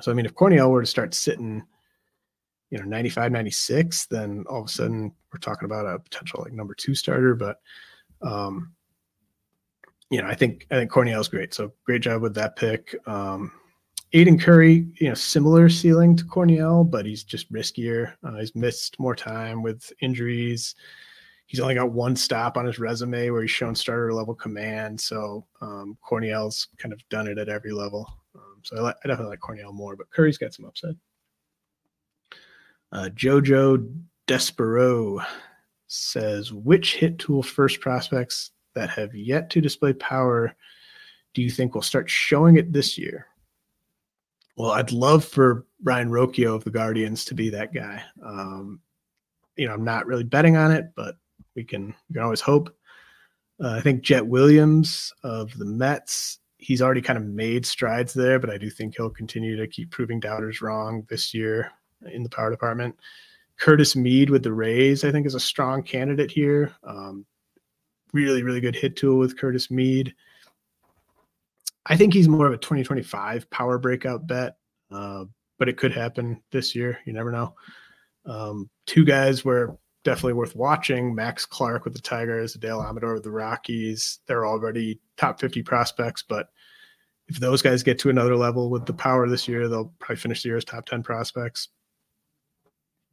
So 0.00 0.10
I 0.10 0.14
mean, 0.14 0.26
if 0.26 0.34
Corniell 0.34 0.70
were 0.70 0.82
to 0.82 0.86
start 0.86 1.14
sitting 1.14 1.62
you 2.70 2.78
know 2.78 2.84
95 2.84 3.32
96 3.32 4.06
then 4.06 4.44
all 4.48 4.60
of 4.60 4.66
a 4.66 4.68
sudden 4.68 5.12
we're 5.32 5.38
talking 5.38 5.66
about 5.66 5.86
a 5.86 5.98
potential 5.98 6.40
like 6.42 6.52
number 6.52 6.74
two 6.74 6.94
starter 6.94 7.34
but 7.34 7.60
um 8.22 8.72
you 10.10 10.20
know 10.20 10.28
i 10.28 10.34
think 10.34 10.66
i 10.70 10.74
think 10.74 10.90
Corniell 10.90 11.20
is 11.20 11.28
great 11.28 11.54
so 11.54 11.72
great 11.84 12.02
job 12.02 12.22
with 12.22 12.34
that 12.34 12.56
pick 12.56 12.94
um 13.06 13.52
Aidan 14.12 14.38
Curry, 14.38 14.86
you 14.94 15.08
know, 15.08 15.14
similar 15.14 15.68
ceiling 15.68 16.16
to 16.16 16.24
Corniell, 16.24 16.88
but 16.88 17.04
he's 17.04 17.24
just 17.24 17.52
riskier. 17.52 18.14
Uh, 18.22 18.36
he's 18.36 18.54
missed 18.54 18.98
more 18.98 19.16
time 19.16 19.62
with 19.62 19.92
injuries. 20.00 20.74
He's 21.46 21.60
only 21.60 21.74
got 21.74 21.92
one 21.92 22.16
stop 22.16 22.56
on 22.56 22.66
his 22.66 22.78
resume 22.78 23.30
where 23.30 23.42
he's 23.42 23.50
shown 23.50 23.74
starter 23.74 24.12
level 24.12 24.34
command. 24.34 25.00
So 25.00 25.46
um, 25.60 25.98
Corniell's 26.08 26.68
kind 26.78 26.92
of 26.92 27.08
done 27.08 27.26
it 27.26 27.38
at 27.38 27.48
every 27.48 27.72
level. 27.72 28.06
Um, 28.34 28.60
so 28.62 28.76
I, 28.76 28.80
li- 28.80 28.94
I, 29.04 29.08
definitely 29.08 29.30
like 29.30 29.40
Corniell 29.40 29.74
more, 29.74 29.96
but 29.96 30.10
Curry's 30.10 30.38
got 30.38 30.54
some 30.54 30.64
upside. 30.64 30.96
Uh, 32.92 33.08
Jojo 33.14 33.92
Despero 34.26 35.24
says, 35.88 36.52
which 36.52 36.96
hit 36.96 37.18
tool 37.18 37.42
first 37.42 37.80
prospects 37.80 38.50
that 38.74 38.90
have 38.90 39.14
yet 39.14 39.50
to 39.50 39.60
display 39.60 39.92
power 39.92 40.54
do 41.34 41.42
you 41.42 41.50
think 41.50 41.74
will 41.74 41.82
start 41.82 42.08
showing 42.08 42.56
it 42.56 42.72
this 42.72 42.96
year? 42.96 43.26
Well, 44.56 44.70
I'd 44.70 44.90
love 44.90 45.22
for 45.22 45.66
Brayan 45.80 46.08
Rocchio 46.08 46.54
of 46.54 46.64
the 46.64 46.70
Guardians 46.70 47.26
to 47.26 47.34
be 47.34 47.50
that 47.50 47.74
guy. 47.74 48.02
Um, 48.24 48.80
you 49.56 49.68
know, 49.68 49.74
I'm 49.74 49.84
not 49.84 50.06
really 50.06 50.24
betting 50.24 50.56
on 50.56 50.72
it, 50.72 50.92
but 50.96 51.16
we 51.54 51.62
can 51.62 51.94
we 52.08 52.14
can 52.14 52.22
always 52.22 52.40
hope. 52.40 52.74
Uh, 53.62 53.72
I 53.72 53.82
think 53.82 54.02
Jett 54.02 54.26
Williams 54.26 55.12
of 55.24 55.56
the 55.58 55.66
Mets, 55.66 56.38
he's 56.56 56.80
already 56.80 57.02
kind 57.02 57.18
of 57.18 57.24
made 57.26 57.66
strides 57.66 58.14
there, 58.14 58.38
but 58.38 58.48
I 58.48 58.56
do 58.56 58.70
think 58.70 58.96
he'll 58.96 59.10
continue 59.10 59.56
to 59.56 59.66
keep 59.66 59.90
proving 59.90 60.20
doubters 60.20 60.62
wrong 60.62 61.06
this 61.10 61.34
year 61.34 61.70
in 62.12 62.22
the 62.22 62.28
power 62.28 62.50
department. 62.50 62.96
Curtis 63.58 63.96
Mead 63.96 64.30
with 64.30 64.42
the 64.42 64.52
Rays, 64.52 65.04
I 65.04 65.10
think, 65.10 65.26
is 65.26 65.34
a 65.34 65.40
strong 65.40 65.82
candidate 65.82 66.30
here. 66.30 66.74
Um, 66.84 67.24
really, 68.12 68.42
really 68.42 68.60
good 68.60 68.76
hit 68.76 68.96
tool 68.96 69.18
with 69.18 69.38
Curtis 69.38 69.70
Mead. 69.70 70.14
I 71.86 71.96
think 71.96 72.12
he's 72.12 72.28
more 72.28 72.46
of 72.46 72.52
a 72.52 72.58
2025 72.58 73.48
power 73.50 73.78
breakout 73.78 74.26
bet, 74.26 74.56
uh, 74.90 75.24
but 75.58 75.68
it 75.68 75.76
could 75.76 75.92
happen 75.92 76.42
this 76.50 76.74
year. 76.74 76.98
You 77.06 77.12
never 77.12 77.30
know. 77.30 77.54
Um, 78.26 78.68
two 78.86 79.04
guys 79.04 79.44
were 79.44 79.78
definitely 80.02 80.34
worth 80.34 80.56
watching 80.56 81.14
Max 81.14 81.46
Clark 81.46 81.84
with 81.84 81.94
the 81.94 82.00
Tigers, 82.00 82.56
Adael 82.56 82.84
Amador 82.84 83.14
with 83.14 83.22
the 83.22 83.30
Rockies. 83.30 84.20
They're 84.26 84.46
already 84.46 85.00
top 85.16 85.40
50 85.40 85.62
prospects, 85.62 86.22
but 86.22 86.48
if 87.28 87.38
those 87.38 87.62
guys 87.62 87.82
get 87.82 87.98
to 88.00 88.10
another 88.10 88.36
level 88.36 88.70
with 88.70 88.86
the 88.86 88.92
power 88.92 89.28
this 89.28 89.48
year, 89.48 89.68
they'll 89.68 89.92
probably 89.98 90.16
finish 90.16 90.42
the 90.42 90.48
year 90.48 90.56
as 90.56 90.64
top 90.64 90.86
10 90.86 91.02
prospects. 91.02 91.68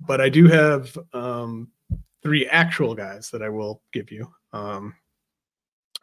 But 0.06 0.22
I 0.22 0.30
do 0.30 0.48
have 0.48 0.98
um, 1.14 1.70
three 2.22 2.48
actual 2.48 2.96
guys 2.96 3.30
that 3.32 3.42
I 3.42 3.50
will 3.50 3.82
give 3.92 4.12
you. 4.12 4.32
Um, 4.52 4.96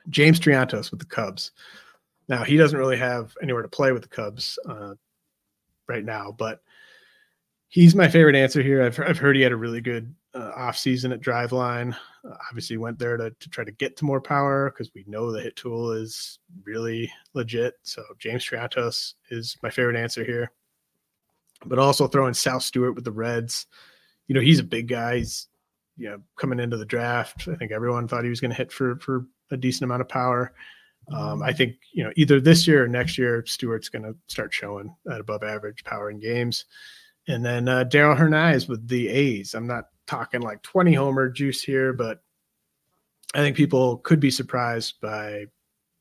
James 0.09 0.40
Triantos 0.40 0.90
with 0.90 1.01
the 1.01 1.07
Cubs. 1.07 1.53
Now 2.28 2.44
he 2.44 2.57
doesn't 2.57 2.78
really 2.78 2.96
have 2.96 3.34
anywhere 3.42 3.62
to 3.62 3.68
play 3.68 3.92
with 3.92 4.03
the 4.03 4.09
Cubs 4.09 4.59
uh, 4.68 4.94
right 5.88 6.05
now, 6.05 6.34
but 6.36 6.62
he's 7.68 7.94
my 7.94 8.09
favorite 8.09 8.36
answer 8.36 8.62
here. 8.62 8.82
I've, 8.82 8.98
I've 9.01 9.18
heard 9.18 9.36
he 9.36 9.42
had 9.42 9.53
a 9.53 9.57
really 9.57 9.80
good 9.80 10.14
uh, 10.34 10.53
off 10.57 10.78
season 10.78 11.12
at 11.12 11.20
Driveline. 11.20 11.94
Uh, 12.24 12.34
obviously, 12.48 12.76
went 12.76 12.98
there 12.98 13.16
to, 13.16 13.30
to 13.30 13.48
try 13.48 13.64
to 13.64 13.72
get 13.72 13.96
to 13.96 14.05
more 14.05 14.20
power 14.20 14.70
because 14.70 14.92
we 14.94 15.05
know 15.07 15.32
the 15.32 15.40
hit 15.40 15.57
tool 15.57 15.92
is 15.92 16.38
really 16.64 17.11
legit. 17.34 17.74
So 17.82 18.03
James 18.18 18.44
Triantos 18.44 19.14
is 19.30 19.57
my 19.62 19.70
favorite 19.70 19.96
answer 19.96 20.24
here. 20.24 20.53
But 21.66 21.78
also 21.78 22.07
throwing 22.07 22.34
Sal 22.34 22.61
Stewart 22.61 22.94
with 22.94 23.05
the 23.05 23.12
Reds. 23.12 23.66
You 24.30 24.34
know, 24.34 24.40
he's 24.40 24.60
a 24.60 24.64
big 24.64 24.86
guy. 24.86 25.16
He's 25.16 25.48
you 25.96 26.08
know 26.08 26.20
coming 26.38 26.60
into 26.60 26.76
the 26.76 26.86
draft. 26.86 27.48
I 27.48 27.56
think 27.56 27.72
everyone 27.72 28.06
thought 28.06 28.22
he 28.22 28.30
was 28.30 28.40
going 28.40 28.52
to 28.52 28.56
hit 28.56 28.70
for 28.70 28.94
for 29.00 29.26
a 29.50 29.56
decent 29.56 29.82
amount 29.82 30.02
of 30.02 30.08
power. 30.08 30.54
Um, 31.12 31.42
I 31.42 31.52
think 31.52 31.74
you 31.92 32.04
know 32.04 32.12
either 32.14 32.40
this 32.40 32.64
year 32.68 32.84
or 32.84 32.86
next 32.86 33.18
year, 33.18 33.42
Stewart's 33.44 33.88
going 33.88 34.04
to 34.04 34.14
start 34.28 34.54
showing 34.54 34.94
at 35.10 35.18
above 35.18 35.42
average 35.42 35.82
power 35.82 36.12
in 36.12 36.20
games. 36.20 36.66
And 37.26 37.44
then 37.44 37.66
uh, 37.66 37.82
Darell 37.82 38.14
Hernaiz 38.14 38.68
with 38.68 38.86
the 38.86 39.08
A's. 39.08 39.52
I'm 39.52 39.66
not 39.66 39.86
talking 40.06 40.42
like 40.42 40.62
20 40.62 40.94
homer 40.94 41.28
juice 41.28 41.60
here, 41.60 41.92
but 41.92 42.22
I 43.34 43.38
think 43.38 43.56
people 43.56 43.96
could 43.96 44.20
be 44.20 44.30
surprised 44.30 45.00
by 45.02 45.46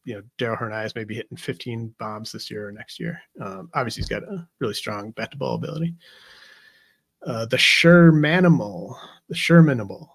you 0.05 0.13
know 0.13 0.21
Darell 0.37 0.57
Hernaiz 0.57 0.93
maybe 0.93 1.15
hitting 1.15 1.35
15 1.35 1.95
bombs 1.97 2.31
this 2.31 2.51
year 2.51 2.67
or 2.67 2.71
next 2.71 2.99
year. 2.99 3.19
Um, 3.41 3.71
obviously, 3.73 4.01
he's 4.01 4.09
got 4.09 4.21
a 4.21 4.47
really 4.59 4.75
strong 4.75 5.09
bat 5.11 5.31
to 5.31 5.37
ball 5.37 5.55
ability. 5.55 5.95
Uh, 7.25 7.45
the 7.45 7.57
Shermanimal, 7.57 8.95
the 9.27 9.35
Shermanimal, 9.35 10.07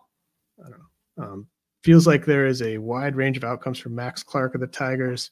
I 0.64 0.70
don't 0.70 0.80
know. 1.16 1.24
Um, 1.24 1.46
feels 1.82 2.07
like 2.07 2.24
there 2.24 2.46
is 2.46 2.62
a 2.62 2.78
wide 2.78 3.14
range 3.14 3.36
of 3.36 3.44
outcomes 3.44 3.78
for 3.78 3.90
Max 3.90 4.22
Clark 4.22 4.55
of 4.55 4.61
the 4.62 4.66
Tigers. 4.66 5.30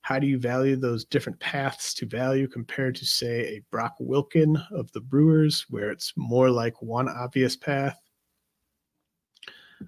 How 0.00 0.18
do 0.18 0.26
you 0.26 0.38
value 0.38 0.76
those 0.76 1.04
different 1.04 1.38
paths 1.40 1.92
to 1.94 2.06
value 2.06 2.48
compared 2.48 2.94
to, 2.96 3.04
say, 3.04 3.40
a 3.40 3.62
Brock 3.70 3.96
Wilken 4.00 4.56
of 4.72 4.90
the 4.92 5.00
Brewers, 5.00 5.66
where 5.68 5.90
it's 5.90 6.14
more 6.16 6.50
like 6.50 6.80
one 6.80 7.08
obvious 7.08 7.54
path? 7.54 8.00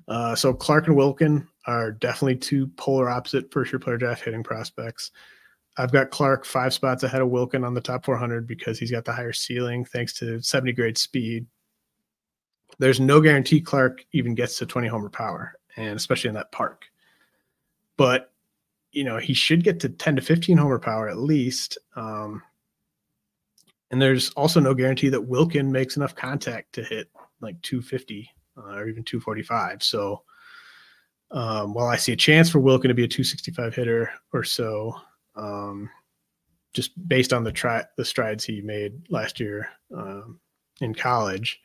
Uh, 0.08 0.34
so 0.34 0.52
Clark 0.52 0.88
and 0.88 0.96
Wilken 0.96 1.46
are 1.66 1.92
definitely 1.92 2.36
two 2.36 2.66
polar 2.76 3.08
opposite 3.08 3.50
first 3.50 3.72
year 3.72 3.78
player 3.78 3.96
draft 3.96 4.24
hitting 4.24 4.42
prospects. 4.42 5.12
I've 5.76 5.92
got 5.92 6.10
Clark 6.10 6.44
five 6.44 6.74
spots 6.74 7.02
ahead 7.02 7.22
of 7.22 7.28
Wilken 7.28 7.66
on 7.66 7.74
the 7.74 7.80
top 7.80 8.04
400 8.04 8.46
because 8.46 8.78
he's 8.78 8.90
got 8.90 9.04
the 9.04 9.12
higher 9.12 9.32
ceiling 9.32 9.84
thanks 9.84 10.12
to 10.18 10.40
70 10.42 10.72
grade 10.72 10.98
speed. 10.98 11.46
There's 12.78 13.00
no 13.00 13.20
guarantee 13.20 13.60
Clark 13.60 14.04
even 14.12 14.34
gets 14.34 14.58
to 14.58 14.66
20 14.66 14.88
homer 14.88 15.08
power 15.08 15.54
and 15.76 15.96
especially 15.96 16.28
in 16.28 16.34
that 16.34 16.52
park. 16.52 16.84
But 17.96 18.32
you 18.92 19.04
know, 19.04 19.16
he 19.16 19.32
should 19.32 19.64
get 19.64 19.80
to 19.80 19.88
10 19.88 20.16
to 20.16 20.22
15 20.22 20.58
homer 20.58 20.78
power 20.78 21.08
at 21.08 21.16
least. 21.16 21.78
Um, 21.96 22.42
and 23.90 24.00
there's 24.00 24.30
also 24.30 24.60
no 24.60 24.74
guarantee 24.74 25.08
that 25.08 25.28
Wilken 25.28 25.70
makes 25.70 25.96
enough 25.96 26.14
contact 26.14 26.74
to 26.74 26.84
hit 26.84 27.08
like 27.40 27.60
250 27.62 28.30
uh, 28.58 28.74
or 28.74 28.88
even 28.88 29.02
245. 29.02 29.82
So 29.82 30.22
um, 31.30 31.72
while 31.72 31.86
I 31.86 31.96
see 31.96 32.12
a 32.12 32.16
chance 32.16 32.50
for 32.50 32.60
Wilken 32.60 32.88
to 32.88 32.94
be 32.94 33.04
a 33.04 33.08
265 33.08 33.74
hitter 33.74 34.10
or 34.34 34.44
so, 34.44 34.94
um, 35.36 35.90
just 36.72 36.92
based 37.08 37.32
on 37.32 37.44
the 37.44 37.52
tri- 37.52 37.86
the 37.96 38.04
strides 38.04 38.44
he 38.44 38.60
made 38.60 38.92
last 39.10 39.40
year 39.40 39.68
um, 39.94 40.40
in 40.80 40.94
college, 40.94 41.60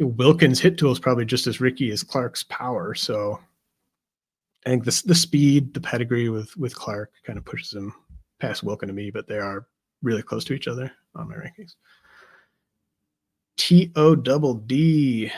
Wilkens' 0.00 0.60
hit 0.60 0.78
tool 0.78 0.92
is 0.92 0.98
probably 0.98 1.24
just 1.24 1.46
as 1.46 1.60
ricky 1.60 1.90
as 1.90 2.02
Clark's 2.02 2.42
power. 2.44 2.94
So 2.94 3.38
I 4.66 4.70
think 4.70 4.84
the 4.84 5.02
the 5.06 5.14
speed, 5.14 5.74
the 5.74 5.80
pedigree 5.80 6.28
with 6.28 6.56
with 6.56 6.74
Clark 6.74 7.12
kind 7.24 7.38
of 7.38 7.44
pushes 7.44 7.72
him 7.72 7.92
past 8.40 8.64
Wilken 8.64 8.88
to 8.88 8.92
me, 8.92 9.10
but 9.10 9.28
they 9.28 9.38
are 9.38 9.66
really 10.02 10.22
close 10.22 10.44
to 10.44 10.54
each 10.54 10.68
other 10.68 10.90
on 11.14 11.28
my 11.28 11.36
rankings. 11.36 11.76
T 13.56 13.92
O 13.94 14.16
double 14.16 14.54
D 14.54 15.30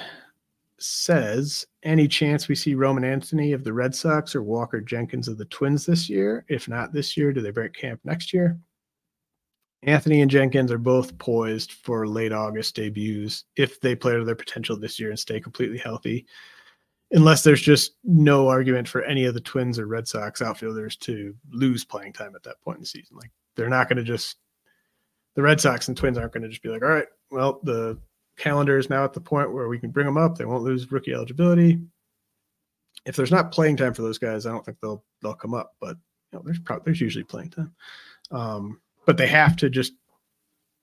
says, 0.79 1.67
any 1.83 2.09
chance 2.09 2.49
we 2.49 2.55
see 2.55 2.75
Roman 2.75 3.05
Anthony 3.05 3.53
of 3.53 3.65
the 3.65 3.73
Red 3.73 3.95
Sox 3.95 4.35
or 4.35 4.43
Walker 4.43 4.81
Jenkins 4.81 5.29
of 5.29 5.39
the 5.39 5.45
Twins 5.47 5.87
this 5.87 6.09
year? 6.09 6.45
If 6.49 6.69
not 6.69 6.93
this 6.93 7.17
year, 7.17 7.33
do 7.33 7.41
they 7.41 7.51
break 7.51 7.73
camp 7.73 8.01
next 8.05 8.33
year? 8.33 8.59
Anthony 9.83 10.21
and 10.21 10.31
Jenkins 10.31 10.73
are 10.73 10.79
both 10.79 11.17
poised 11.19 11.73
for 11.73 12.07
late 12.07 12.33
August 12.33 12.75
debuts 12.75 13.45
if 13.57 13.81
they 13.81 13.95
play 13.95 14.15
to 14.15 14.25
their 14.25 14.35
potential 14.35 14.77
this 14.77 14.99
year 14.99 15.11
and 15.11 15.19
stay 15.19 15.41
completely 15.41 15.79
healthy. 15.79 16.27
Unless 17.13 17.45
there's 17.45 17.63
just 17.63 17.93
no 18.03 18.49
argument 18.49 18.89
for 18.89 19.03
any 19.03 19.27
of 19.27 19.35
the 19.35 19.41
Twins 19.41 19.79
or 19.79 19.87
Red 19.87 20.09
Sox 20.09 20.43
outfielders 20.43 20.97
to 20.99 21.35
lose 21.53 21.85
playing 21.85 22.15
time 22.15 22.35
at 22.35 22.43
that 22.43 22.61
point 22.63 22.79
in 22.79 22.83
the 22.83 22.87
season. 22.87 23.17
Like 23.17 23.31
they're 23.55 23.69
not 23.69 23.89
going 23.89 23.99
to 23.99 24.03
just 24.03 24.39
the 25.37 25.43
Red 25.43 25.61
Sox 25.61 25.87
and 25.87 25.97
Twins 25.97 26.19
aren't 26.19 26.33
going 26.33 26.43
to 26.43 26.49
just 26.49 26.63
be 26.63 26.69
like, 26.69 26.83
all 26.83 26.89
right, 26.89 27.07
well, 27.31 27.61
the 27.63 27.99
calendar 28.37 28.79
is 28.79 28.91
now 28.91 29.05
at 29.05 29.13
the 29.13 29.21
point 29.21 29.53
where 29.53 29.69
we 29.69 29.79
can 29.79 29.91
bring 29.91 30.07
them 30.07 30.17
up. 30.17 30.37
They 30.37 30.45
won't 30.45 30.65
lose 30.65 30.91
rookie 30.91 31.13
eligibility. 31.13 31.81
If 33.05 33.17
there's 33.17 33.31
not 33.31 33.53
playing 33.53 33.77
time 33.77 33.95
for 33.95 34.03
those 34.03 34.19
guys, 34.19 34.47
I 34.47 34.51
don't 34.51 34.65
think 34.65 34.79
they'll 34.81 35.05
they'll 35.23 35.35
come 35.35 35.55
up. 35.55 35.75
But 35.81 35.97
you 36.33 36.39
know, 36.39 36.43
there's 36.45 36.59
probably 36.59 36.85
there's 36.85 37.01
usually 37.01 37.25
playing 37.25 37.51
time. 37.51 37.75
Um, 38.31 38.81
but 39.07 39.17
they 39.17 39.29
have 39.29 39.57
to 39.57 39.71
just 39.71 39.93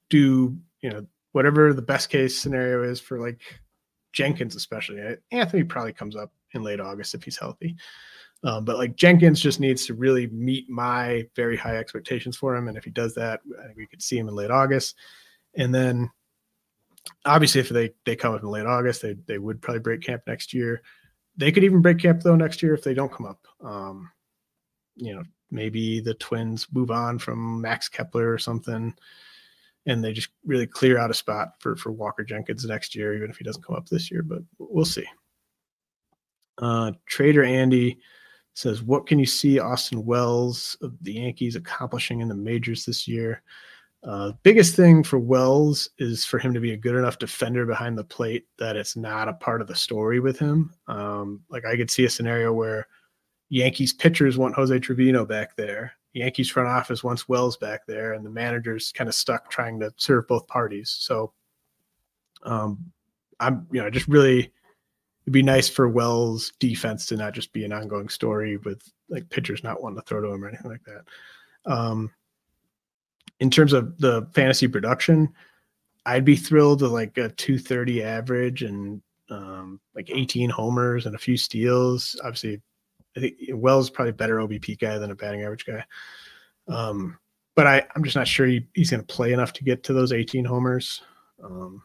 do 0.09 0.57
you 0.81 0.89
know 0.89 1.05
whatever 1.33 1.73
the 1.73 1.81
best 1.81 2.09
case 2.09 2.39
scenario 2.39 2.83
is 2.83 2.99
for 2.99 3.19
like 3.19 3.41
Jenkins 4.13 4.55
especially. 4.55 5.17
Anthony 5.31 5.63
probably 5.63 5.93
comes 5.93 6.15
up 6.15 6.31
in 6.53 6.63
late 6.63 6.79
August 6.79 7.15
if 7.15 7.23
he's 7.23 7.37
healthy. 7.37 7.75
Um, 8.43 8.65
but 8.65 8.77
like 8.77 8.95
Jenkins 8.95 9.39
just 9.39 9.59
needs 9.59 9.85
to 9.85 9.93
really 9.93 10.27
meet 10.27 10.69
my 10.69 11.25
very 11.35 11.55
high 11.55 11.77
expectations 11.77 12.35
for 12.35 12.55
him, 12.55 12.67
and 12.67 12.77
if 12.77 12.83
he 12.83 12.91
does 12.91 13.15
that, 13.15 13.41
I 13.59 13.65
think 13.65 13.77
we 13.77 13.87
could 13.87 14.01
see 14.01 14.17
him 14.17 14.27
in 14.27 14.35
late 14.35 14.51
August. 14.51 14.95
And 15.55 15.73
then, 15.73 16.11
obviously, 17.25 17.61
if 17.61 17.69
they 17.69 17.93
they 18.05 18.15
come 18.15 18.33
up 18.33 18.41
in 18.41 18.49
late 18.49 18.65
August, 18.65 19.01
they 19.01 19.13
they 19.27 19.37
would 19.37 19.61
probably 19.61 19.79
break 19.79 20.01
camp 20.01 20.23
next 20.27 20.53
year. 20.53 20.81
They 21.37 21.51
could 21.51 21.63
even 21.63 21.81
break 21.81 21.99
camp 21.99 22.21
though 22.21 22.35
next 22.35 22.61
year 22.61 22.73
if 22.73 22.83
they 22.83 22.93
don't 22.93 23.11
come 23.11 23.25
up. 23.25 23.47
Um, 23.63 24.11
you 24.95 25.15
know, 25.15 25.23
maybe 25.51 25.99
the 25.99 26.13
Twins 26.15 26.67
move 26.71 26.91
on 26.91 27.19
from 27.19 27.61
Max 27.61 27.89
Kepler 27.89 28.31
or 28.31 28.37
something, 28.37 28.93
and 29.85 30.03
they 30.03 30.13
just 30.13 30.29
really 30.45 30.67
clear 30.67 30.97
out 30.97 31.11
a 31.11 31.15
spot 31.15 31.53
for 31.59 31.75
for 31.75 31.91
Walker 31.91 32.23
Jenkins 32.23 32.65
next 32.65 32.95
year, 32.95 33.15
even 33.15 33.29
if 33.29 33.37
he 33.37 33.43
doesn't 33.43 33.65
come 33.65 33.75
up 33.75 33.89
this 33.89 34.11
year. 34.11 34.23
But 34.23 34.39
we'll 34.57 34.85
see. 34.85 35.05
Uh, 36.59 36.91
Trader 37.07 37.43
Andy 37.43 37.99
says, 38.53 38.83
"What 38.83 39.07
can 39.07 39.17
you 39.17 39.25
see 39.25 39.59
Austin 39.59 40.05
Wells 40.05 40.77
of 40.81 40.95
the 41.01 41.13
Yankees 41.13 41.55
accomplishing 41.55 42.21
in 42.21 42.27
the 42.27 42.35
majors 42.35 42.85
this 42.85 43.07
year?" 43.07 43.41
Uh, 44.03 44.33
biggest 44.43 44.75
thing 44.75 45.01
for 45.01 45.17
Wells 45.17 45.89
is 45.97 46.25
for 46.25 46.37
him 46.37 46.53
to 46.53 46.59
be 46.59 46.73
a 46.73 46.77
good 46.77 46.95
enough 46.95 47.19
defender 47.19 47.65
behind 47.65 47.97
the 47.97 48.03
plate 48.03 48.47
that 48.57 48.75
it's 48.75 48.97
not 48.97 49.29
a 49.29 49.33
part 49.33 49.61
of 49.61 49.67
the 49.67 49.75
story 49.75 50.19
with 50.19 50.37
him. 50.37 50.73
Um, 50.87 51.41
like 51.49 51.65
I 51.65 51.77
could 51.77 51.89
see 51.89 52.03
a 52.03 52.09
scenario 52.09 52.51
where 52.51 52.87
Yankees 53.49 53.93
pitchers 53.93 54.37
want 54.37 54.55
Jose 54.55 54.77
Trevino 54.79 55.25
back 55.25 55.55
there, 55.55 55.93
Yankees 56.13 56.49
front 56.49 56.69
office 56.69 57.03
wants 57.03 57.27
Wells 57.27 57.57
back 57.57 57.85
there, 57.87 58.13
and 58.13 58.25
the 58.25 58.29
manager's 58.29 58.91
kind 58.91 59.07
of 59.07 59.15
stuck 59.15 59.49
trying 59.49 59.79
to 59.79 59.91
serve 59.97 60.27
both 60.27 60.47
parties. 60.47 60.95
So, 60.99 61.33
um, 62.43 62.91
I'm 63.39 63.67
you 63.71 63.81
know 63.81 63.89
just 63.89 64.07
really 64.07 64.39
it'd 65.23 65.33
be 65.33 65.41
nice 65.41 65.67
for 65.67 65.89
Wells 65.89 66.53
defense 66.59 67.07
to 67.07 67.17
not 67.17 67.33
just 67.33 67.51
be 67.51 67.65
an 67.65 67.73
ongoing 67.73 68.09
story 68.09 68.57
with 68.57 68.81
like 69.09 69.29
pitchers 69.29 69.63
not 69.63 69.81
wanting 69.81 69.99
to 69.99 70.05
throw 70.05 70.21
to 70.21 70.27
him 70.27 70.43
or 70.43 70.47
anything 70.47 70.69
like 70.69 70.83
that. 70.83 71.71
Um, 71.71 72.11
in 73.43 73.49
terms 73.49 73.73
of 73.73 73.97
the 73.97 74.25
fantasy 74.33 74.69
production, 74.69 75.27
I'd 76.05 76.23
be 76.23 76.37
thrilled 76.37 76.81
with 76.81 76.91
like 76.91 77.17
a 77.17 77.27
230 77.27 78.01
average 78.01 78.63
and 78.63 79.01
um, 79.29 79.81
like 79.93 80.09
18 80.09 80.49
homers 80.49 81.05
and 81.05 81.13
a 81.13 81.19
few 81.19 81.35
steals. 81.35 82.17
Obviously, 82.23 82.61
I 83.17 83.19
think 83.19 83.35
Wells 83.49 83.87
is 83.87 83.89
probably 83.89 84.13
better 84.13 84.37
OBP 84.37 84.79
guy 84.79 84.97
than 84.97 85.11
a 85.11 85.15
batting 85.15 85.41
average 85.41 85.65
guy. 85.65 85.83
Um, 86.69 87.17
but 87.53 87.67
I, 87.67 87.85
I'm 87.93 88.03
just 88.05 88.15
not 88.15 88.29
sure 88.29 88.47
he, 88.47 88.65
he's 88.73 88.91
going 88.91 89.03
to 89.03 89.13
play 89.13 89.33
enough 89.33 89.51
to 89.53 89.65
get 89.65 89.83
to 89.83 89.93
those 89.93 90.13
18 90.13 90.45
homers. 90.45 91.01
Um, 91.43 91.83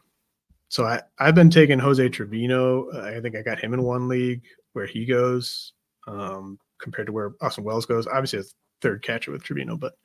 so 0.69 0.85
I, 0.85 1.01
I've 1.17 1.35
been 1.35 1.49
taking 1.49 1.77
Jose 1.77 2.07
Trevino. 2.07 2.89
I 3.01 3.19
think 3.19 3.35
I 3.35 3.41
got 3.41 3.59
him 3.59 3.73
in 3.73 3.83
one 3.83 4.07
league 4.07 4.43
where 4.71 4.87
he 4.87 5.05
goes 5.05 5.73
um, 6.07 6.57
compared 6.77 7.07
to 7.07 7.13
where 7.13 7.33
Austin 7.41 7.65
Wells 7.65 7.85
goes. 7.85 8.07
Obviously, 8.07 8.39
a 8.39 8.43
third 8.79 9.03
catcher 9.03 9.33
with 9.33 9.43
Trevino, 9.43 9.75
but 9.75 9.95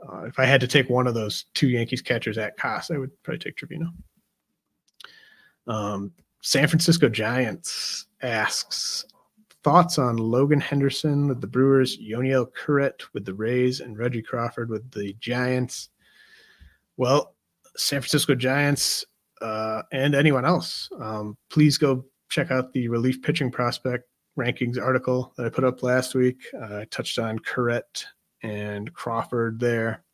uh, 0.00 0.24
if 0.24 0.38
I 0.38 0.44
had 0.44 0.60
to 0.60 0.68
take 0.68 0.88
one 0.88 1.06
of 1.06 1.14
those 1.14 1.46
two 1.54 1.68
Yankees 1.68 2.02
catchers 2.02 2.38
at 2.38 2.56
cost, 2.56 2.90
I 2.90 2.98
would 2.98 3.10
probably 3.22 3.38
take 3.38 3.56
Trevino. 3.56 3.90
Um, 5.66 6.12
San 6.42 6.68
Francisco 6.68 7.08
Giants 7.08 8.06
asks 8.22 9.06
thoughts 9.62 9.98
on 9.98 10.18
Logan 10.18 10.60
Henderson 10.60 11.26
with 11.26 11.40
the 11.40 11.46
Brewers, 11.46 11.98
Yoniel 11.98 12.46
Curet 12.52 13.02
with 13.14 13.24
the 13.24 13.32
Rays, 13.32 13.80
and 13.80 13.96
Reggie 13.96 14.22
Crawford 14.22 14.68
with 14.68 14.90
the 14.90 15.14
Giants. 15.20 15.88
Well, 16.98 17.34
San 17.76 18.00
Francisco 18.02 18.34
Giants 18.34 19.06
uh, 19.40 19.82
and 19.90 20.14
anyone 20.14 20.44
else, 20.44 20.90
um, 21.00 21.36
please 21.48 21.78
go 21.78 22.04
check 22.28 22.50
out 22.50 22.72
the 22.72 22.88
relief 22.88 23.22
pitching 23.22 23.50
prospect 23.50 24.04
rankings 24.38 24.80
article 24.80 25.32
that 25.36 25.46
I 25.46 25.48
put 25.48 25.64
up 25.64 25.82
last 25.82 26.14
week. 26.14 26.42
Uh, 26.54 26.80
I 26.80 26.84
touched 26.90 27.18
on 27.18 27.38
Curet 27.38 28.04
and 28.44 28.92
Crawford 28.92 29.58
there. 29.58 30.04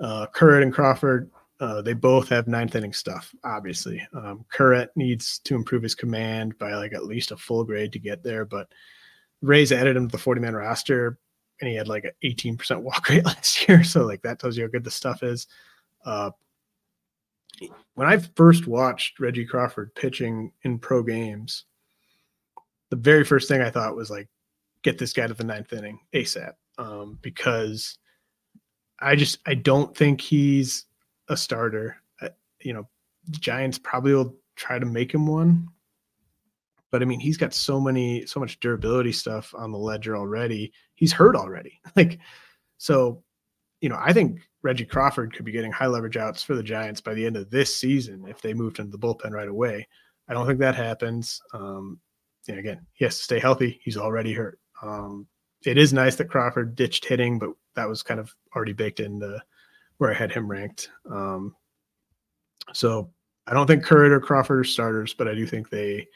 Uh, 0.00 0.26
Curet 0.34 0.62
and 0.62 0.74
Crawford, 0.74 1.30
uh, 1.60 1.80
they 1.80 1.92
both 1.92 2.28
have 2.28 2.48
ninth 2.48 2.74
inning 2.74 2.92
stuff, 2.92 3.32
obviously. 3.44 4.06
Um, 4.12 4.44
Curet 4.52 4.88
needs 4.96 5.38
to 5.44 5.54
improve 5.54 5.84
his 5.84 5.94
command 5.94 6.58
by 6.58 6.74
like 6.74 6.92
at 6.92 7.04
least 7.04 7.30
a 7.30 7.36
full 7.36 7.64
grade 7.64 7.92
to 7.92 8.00
get 8.00 8.22
there, 8.24 8.44
but 8.44 8.68
Rays 9.40 9.72
added 9.72 9.96
him 9.96 10.08
to 10.08 10.12
the 10.12 10.18
40 10.18 10.40
man 10.40 10.54
roster 10.54 11.18
and 11.60 11.70
he 11.70 11.76
had 11.76 11.86
like 11.86 12.04
an 12.04 12.10
18% 12.24 12.82
walk 12.82 13.08
rate 13.10 13.24
last 13.24 13.68
year. 13.68 13.84
So, 13.84 14.04
like, 14.04 14.22
that 14.22 14.40
tells 14.40 14.56
you 14.56 14.64
how 14.64 14.70
good 14.70 14.84
the 14.84 14.90
stuff 14.90 15.22
is. 15.22 15.46
Uh, 16.04 16.32
when 17.94 18.08
I 18.08 18.18
first 18.18 18.66
watched 18.66 19.20
Reggie 19.20 19.46
Crawford 19.46 19.94
pitching 19.94 20.50
in 20.62 20.80
pro 20.80 21.04
games, 21.04 21.66
the 22.90 22.96
very 22.96 23.24
first 23.24 23.48
thing 23.48 23.62
I 23.62 23.70
thought 23.70 23.94
was 23.94 24.10
like, 24.10 24.28
get 24.84 24.98
this 24.98 25.12
guy 25.12 25.26
to 25.26 25.34
the 25.34 25.42
ninth 25.42 25.72
inning 25.72 25.98
ASAP 26.14 26.52
um, 26.78 27.18
because 27.22 27.98
I 29.00 29.16
just 29.16 29.38
I 29.46 29.54
don't 29.54 29.96
think 29.96 30.20
he's 30.20 30.84
a 31.28 31.36
starter. 31.36 31.96
Uh, 32.20 32.28
you 32.60 32.72
know, 32.72 32.88
Giants 33.30 33.78
probably 33.78 34.14
will 34.14 34.36
try 34.54 34.78
to 34.78 34.86
make 34.86 35.12
him 35.12 35.26
one, 35.26 35.68
but 36.92 37.02
I 37.02 37.06
mean 37.06 37.18
he's 37.18 37.38
got 37.38 37.54
so 37.54 37.80
many 37.80 38.24
so 38.26 38.38
much 38.38 38.60
durability 38.60 39.12
stuff 39.12 39.52
on 39.56 39.72
the 39.72 39.78
ledger 39.78 40.16
already. 40.16 40.72
He's 40.94 41.12
hurt 41.12 41.34
already. 41.34 41.80
Like 41.96 42.20
so, 42.76 43.22
you 43.80 43.88
know, 43.88 43.98
I 43.98 44.12
think 44.12 44.40
Reggie 44.62 44.84
Crawford 44.84 45.34
could 45.34 45.44
be 45.44 45.52
getting 45.52 45.72
high 45.72 45.86
leverage 45.86 46.16
outs 46.16 46.42
for 46.42 46.54
the 46.54 46.62
Giants 46.62 47.00
by 47.00 47.14
the 47.14 47.24
end 47.24 47.36
of 47.36 47.50
this 47.50 47.74
season 47.74 48.26
if 48.28 48.42
they 48.42 48.52
moved 48.52 48.78
into 48.78 48.90
the 48.90 48.98
bullpen 48.98 49.30
right 49.30 49.48
away. 49.48 49.88
I 50.28 50.34
don't 50.34 50.46
think 50.46 50.58
that 50.60 50.74
happens. 50.74 51.40
Um, 51.52 52.00
and 52.48 52.58
again, 52.58 52.86
he 52.92 53.04
has 53.04 53.16
to 53.16 53.22
stay 53.22 53.38
healthy. 53.38 53.80
He's 53.82 53.96
already 53.96 54.32
hurt. 54.32 54.58
Um, 54.84 55.26
it 55.64 55.78
is 55.78 55.92
nice 55.92 56.16
that 56.16 56.28
Crawford 56.28 56.76
ditched 56.76 57.06
hitting, 57.06 57.38
but 57.38 57.50
that 57.74 57.88
was 57.88 58.02
kind 58.02 58.20
of 58.20 58.34
already 58.54 58.74
baked 58.74 59.00
into 59.00 59.40
where 59.98 60.10
I 60.10 60.14
had 60.14 60.32
him 60.32 60.50
ranked. 60.50 60.90
Um, 61.10 61.56
so 62.72 63.10
I 63.46 63.54
don't 63.54 63.66
think 63.66 63.84
Curet 63.84 64.10
or 64.10 64.20
Crawford 64.20 64.60
are 64.60 64.64
starters, 64.64 65.14
but 65.14 65.28
I 65.28 65.34
do 65.34 65.46
think 65.46 65.70
they 65.70 66.06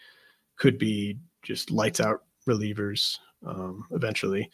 could 0.57 0.79
be 0.79 1.19
just 1.43 1.71
lights 1.71 2.01
out 2.01 2.25
relievers 2.47 3.19
um, 3.47 3.87
eventually. 3.93 4.51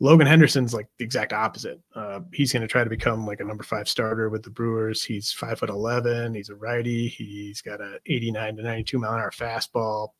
Logan 0.00 0.28
Henderson's 0.28 0.72
like 0.72 0.86
the 0.98 1.04
exact 1.04 1.32
opposite. 1.32 1.80
Uh, 1.94 2.20
he's 2.32 2.52
going 2.52 2.62
to 2.62 2.68
try 2.68 2.84
to 2.84 2.90
become 2.90 3.26
like 3.26 3.40
a 3.40 3.44
number 3.44 3.64
five 3.64 3.88
starter 3.88 4.30
with 4.30 4.44
the 4.44 4.50
Brewers. 4.50 5.02
He's 5.02 5.32
five 5.32 5.58
foot 5.58 5.70
eleven. 5.70 6.34
He's 6.34 6.50
a 6.50 6.54
righty. 6.54 7.08
He's 7.08 7.60
got 7.60 7.80
a 7.80 7.98
eighty 8.06 8.30
nine 8.30 8.56
to 8.56 8.62
ninety 8.62 8.84
two 8.84 8.98
mile 8.98 9.14
an 9.14 9.20
hour 9.20 9.32
fastball. 9.32 10.10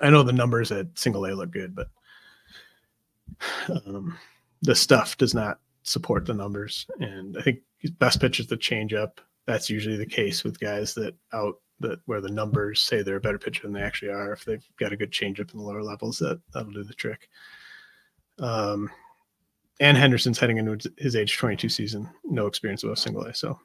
I 0.00 0.10
know 0.10 0.22
the 0.22 0.32
numbers 0.32 0.72
at 0.72 0.86
single 0.98 1.26
A 1.26 1.32
look 1.32 1.50
good, 1.50 1.74
but 1.74 1.88
um, 3.86 4.18
the 4.62 4.74
stuff 4.74 5.16
does 5.16 5.34
not 5.34 5.60
support 5.82 6.26
the 6.26 6.34
numbers. 6.34 6.86
And 6.98 7.36
I 7.38 7.42
think 7.42 7.60
best 7.98 8.20
pitch 8.20 8.40
is 8.40 8.46
the 8.46 8.56
changeup. 8.56 9.18
That's 9.46 9.70
usually 9.70 9.96
the 9.96 10.06
case 10.06 10.42
with 10.42 10.60
guys 10.60 10.94
that 10.94 11.14
out 11.32 11.56
that 11.80 11.98
where 12.06 12.20
the 12.20 12.30
numbers 12.30 12.80
say 12.80 13.02
they're 13.02 13.16
a 13.16 13.20
better 13.20 13.38
pitcher 13.38 13.62
than 13.62 13.72
they 13.72 13.82
actually 13.82 14.10
are. 14.10 14.32
If 14.32 14.44
they've 14.44 14.66
got 14.78 14.92
a 14.92 14.96
good 14.96 15.10
changeup 15.10 15.52
in 15.52 15.58
the 15.58 15.64
lower 15.64 15.82
levels, 15.82 16.18
that 16.18 16.40
that'll 16.52 16.72
do 16.72 16.84
the 16.84 16.94
trick. 16.94 17.28
Um, 18.38 18.90
and 19.80 19.96
Henderson's 19.96 20.38
heading 20.38 20.58
into 20.58 20.90
his 20.98 21.16
age 21.16 21.36
22 21.36 21.68
season, 21.68 22.08
no 22.24 22.46
experience 22.46 22.82
with 22.82 22.92
a 22.92 22.96
single 22.96 23.24
A. 23.24 23.34
So 23.34 23.58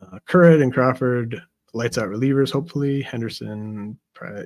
uh, 0.00 0.18
Curet 0.28 0.62
and 0.62 0.72
Crawford 0.72 1.42
lights 1.76 1.98
out 1.98 2.08
relievers. 2.08 2.50
Hopefully 2.50 3.02
Henderson, 3.02 3.98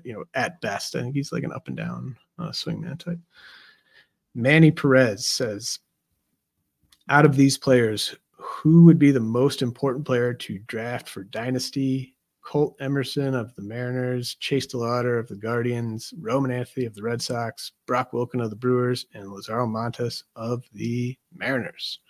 you 0.05 0.13
know, 0.13 0.25
at 0.35 0.61
best, 0.61 0.97
I 0.97 1.03
think 1.03 1.15
he's 1.15 1.33
like 1.33 1.45
an 1.45 1.53
up 1.53 1.69
and 1.69 1.77
down 1.77 2.17
uh, 2.39 2.51
swingman 2.51 2.99
type. 2.99 3.19
Manny 4.35 4.71
Perez 4.71 5.27
says, 5.27 5.79
out 7.09 7.25
of 7.25 7.37
these 7.37 7.59
players, 7.59 8.15
who 8.33 8.85
would 8.85 8.99
be 8.99 9.11
the 9.11 9.21
most 9.21 9.63
important 9.63 10.05
player 10.05 10.35
to 10.35 10.59
draft 10.67 11.09
for 11.09 11.25
Dynasty? 11.25 12.15
Colt 12.43 12.75
Emerson 12.81 13.35
of 13.35 13.55
the 13.55 13.63
Mariners, 13.63 14.35
Chase 14.37 14.67
DeLauter 14.67 15.21
of 15.21 15.29
the 15.29 15.37
Guardians, 15.37 16.13
Roman 16.19 16.51
Anthony 16.51 16.87
of 16.87 16.95
the 16.95 17.03
Red 17.03 17.21
Sox, 17.23 17.73
Brock 17.87 18.13
Wilken 18.13 18.43
of 18.43 18.51
the 18.51 18.57
Brewers, 18.57 19.07
and 19.15 19.31
Lazaro 19.31 19.67
Montes 19.67 20.25
of 20.35 20.65
the 20.73 21.17
Mariners. 21.33 22.01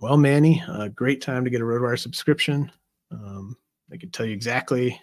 Well, 0.00 0.16
Manny, 0.16 0.62
a 0.68 0.88
great 0.88 1.20
time 1.20 1.44
to 1.44 1.50
get 1.50 1.60
a 1.60 1.64
RotoWire 1.64 1.98
subscription. 1.98 2.70
Um, 3.10 3.56
I 3.92 3.96
can 3.96 4.10
tell 4.10 4.26
you 4.26 4.32
exactly 4.32 5.00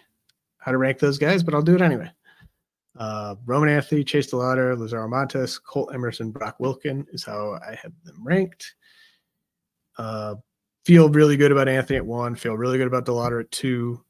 how 0.58 0.72
to 0.72 0.78
rank 0.78 0.98
those 0.98 1.18
guys, 1.18 1.42
but 1.42 1.54
I'll 1.54 1.62
do 1.62 1.74
it 1.74 1.82
anyway. 1.82 2.10
Uh, 2.98 3.36
Roman 3.46 3.68
Anthony, 3.68 4.02
Chase 4.02 4.30
DeLauter, 4.30 4.76
Lazaro 4.76 5.08
Montes, 5.08 5.58
Colt 5.58 5.90
Emerson, 5.94 6.30
Brock 6.30 6.58
Wilken 6.58 7.06
is 7.12 7.24
how 7.24 7.58
I 7.66 7.78
have 7.80 7.92
them 8.04 8.16
ranked. 8.24 8.74
Uh, 9.96 10.34
feel 10.84 11.08
really 11.08 11.36
good 11.36 11.52
about 11.52 11.68
Anthony 11.68 11.96
at 11.96 12.06
one. 12.06 12.34
Feel 12.34 12.56
really 12.56 12.78
good 12.78 12.86
about 12.88 13.06
DeLauter 13.06 13.40
at 13.40 13.50
two. 13.50 14.02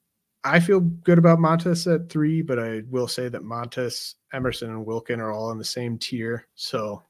I 0.44 0.60
feel 0.60 0.80
good 0.80 1.18
about 1.18 1.40
Montes 1.40 1.86
at 1.86 2.08
three, 2.08 2.40
but 2.40 2.58
I 2.58 2.82
will 2.88 3.08
say 3.08 3.28
that 3.28 3.42
Montes, 3.42 4.14
Emerson, 4.32 4.70
and 4.70 4.86
Wilken 4.86 5.18
are 5.18 5.32
all 5.32 5.50
in 5.50 5.58
the 5.58 5.64
same 5.64 5.98
tier. 5.98 6.46
So 6.54 7.02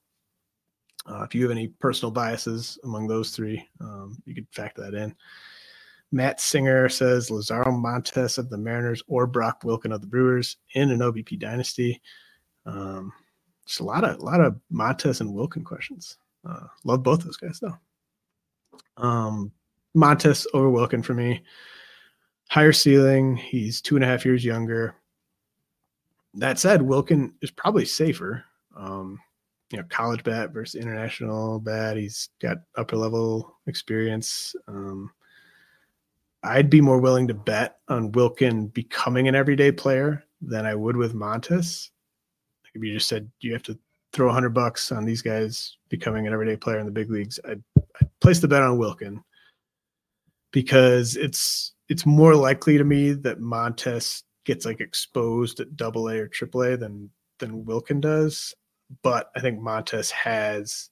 uh, 1.08 1.22
if 1.22 1.34
you 1.34 1.42
have 1.42 1.50
any 1.50 1.68
personal 1.68 2.10
biases 2.10 2.78
among 2.82 3.06
those 3.06 3.30
three, 3.30 3.64
um, 3.80 4.20
you 4.24 4.34
could 4.34 4.46
factor 4.52 4.82
that 4.82 4.94
in. 4.94 5.14
Matt 6.10 6.40
Singer 6.40 6.88
says 6.88 7.30
Lazaro 7.30 7.70
Montes 7.70 8.38
of 8.38 8.48
the 8.48 8.56
Mariners 8.56 9.02
or 9.08 9.26
Brock 9.26 9.62
Wilken 9.62 9.94
of 9.94 10.00
the 10.00 10.06
Brewers 10.06 10.56
in 10.74 10.90
an 10.90 11.00
OBP 11.00 11.38
dynasty. 11.38 12.00
Um, 12.64 13.12
just 13.66 13.80
a 13.80 13.84
lot 13.84 14.04
of 14.04 14.18
a 14.18 14.24
lot 14.24 14.40
of 14.40 14.58
Montes 14.70 15.20
and 15.20 15.30
Wilken 15.30 15.64
questions. 15.64 16.16
Uh, 16.48 16.66
love 16.84 17.02
both 17.02 17.22
those 17.24 17.36
guys 17.36 17.60
though. 17.60 17.76
Um, 18.96 19.52
Montes 19.94 20.46
over 20.54 20.68
Wilken 20.68 21.04
for 21.04 21.14
me. 21.14 21.42
Higher 22.48 22.72
ceiling. 22.72 23.36
He's 23.36 23.82
two 23.82 23.96
and 23.96 24.04
a 24.04 24.08
half 24.08 24.24
years 24.24 24.44
younger. 24.44 24.94
That 26.34 26.58
said, 26.58 26.80
Wilken 26.80 27.32
is 27.42 27.50
probably 27.50 27.84
safer. 27.84 28.44
Um, 28.76 29.18
you 29.70 29.78
know, 29.78 29.84
college 29.90 30.24
bat 30.24 30.52
versus 30.52 30.80
international 30.80 31.58
bat. 31.58 31.96
He's 31.96 32.30
got 32.40 32.58
upper 32.76 32.96
level 32.96 33.58
experience. 33.66 34.56
Um, 34.66 35.10
I'd 36.42 36.70
be 36.70 36.80
more 36.80 36.98
willing 37.00 37.28
to 37.28 37.34
bet 37.34 37.78
on 37.88 38.12
Wilken 38.12 38.72
becoming 38.72 39.28
an 39.28 39.34
everyday 39.34 39.72
player 39.72 40.24
than 40.40 40.66
I 40.66 40.74
would 40.74 40.96
with 40.96 41.14
Montes. 41.14 41.90
Like 42.64 42.72
if 42.74 42.82
you 42.82 42.94
just 42.94 43.08
said 43.08 43.30
you 43.40 43.52
have 43.52 43.62
to 43.64 43.78
throw 44.12 44.28
a 44.28 44.32
hundred 44.32 44.50
bucks 44.54 44.92
on 44.92 45.04
these 45.04 45.22
guys 45.22 45.76
becoming 45.88 46.26
an 46.26 46.32
everyday 46.32 46.56
player 46.56 46.78
in 46.78 46.86
the 46.86 46.92
big 46.92 47.10
leagues, 47.10 47.40
I'd, 47.44 47.62
I'd 48.00 48.10
place 48.20 48.38
the 48.38 48.48
bet 48.48 48.62
on 48.62 48.78
Wilken 48.78 49.22
because 50.52 51.16
it's 51.16 51.74
it's 51.88 52.06
more 52.06 52.34
likely 52.34 52.78
to 52.78 52.84
me 52.84 53.12
that 53.12 53.40
Montes 53.40 54.24
gets 54.44 54.64
like 54.64 54.80
exposed 54.80 55.60
at 55.60 55.76
double 55.76 56.08
A 56.08 56.18
or 56.18 56.28
triple 56.28 56.62
A 56.62 56.76
than 56.76 57.10
than 57.38 57.64
Wilken 57.64 58.00
does. 58.00 58.54
But 59.02 59.30
I 59.36 59.40
think 59.40 59.60
Montes 59.60 60.10
has 60.10 60.90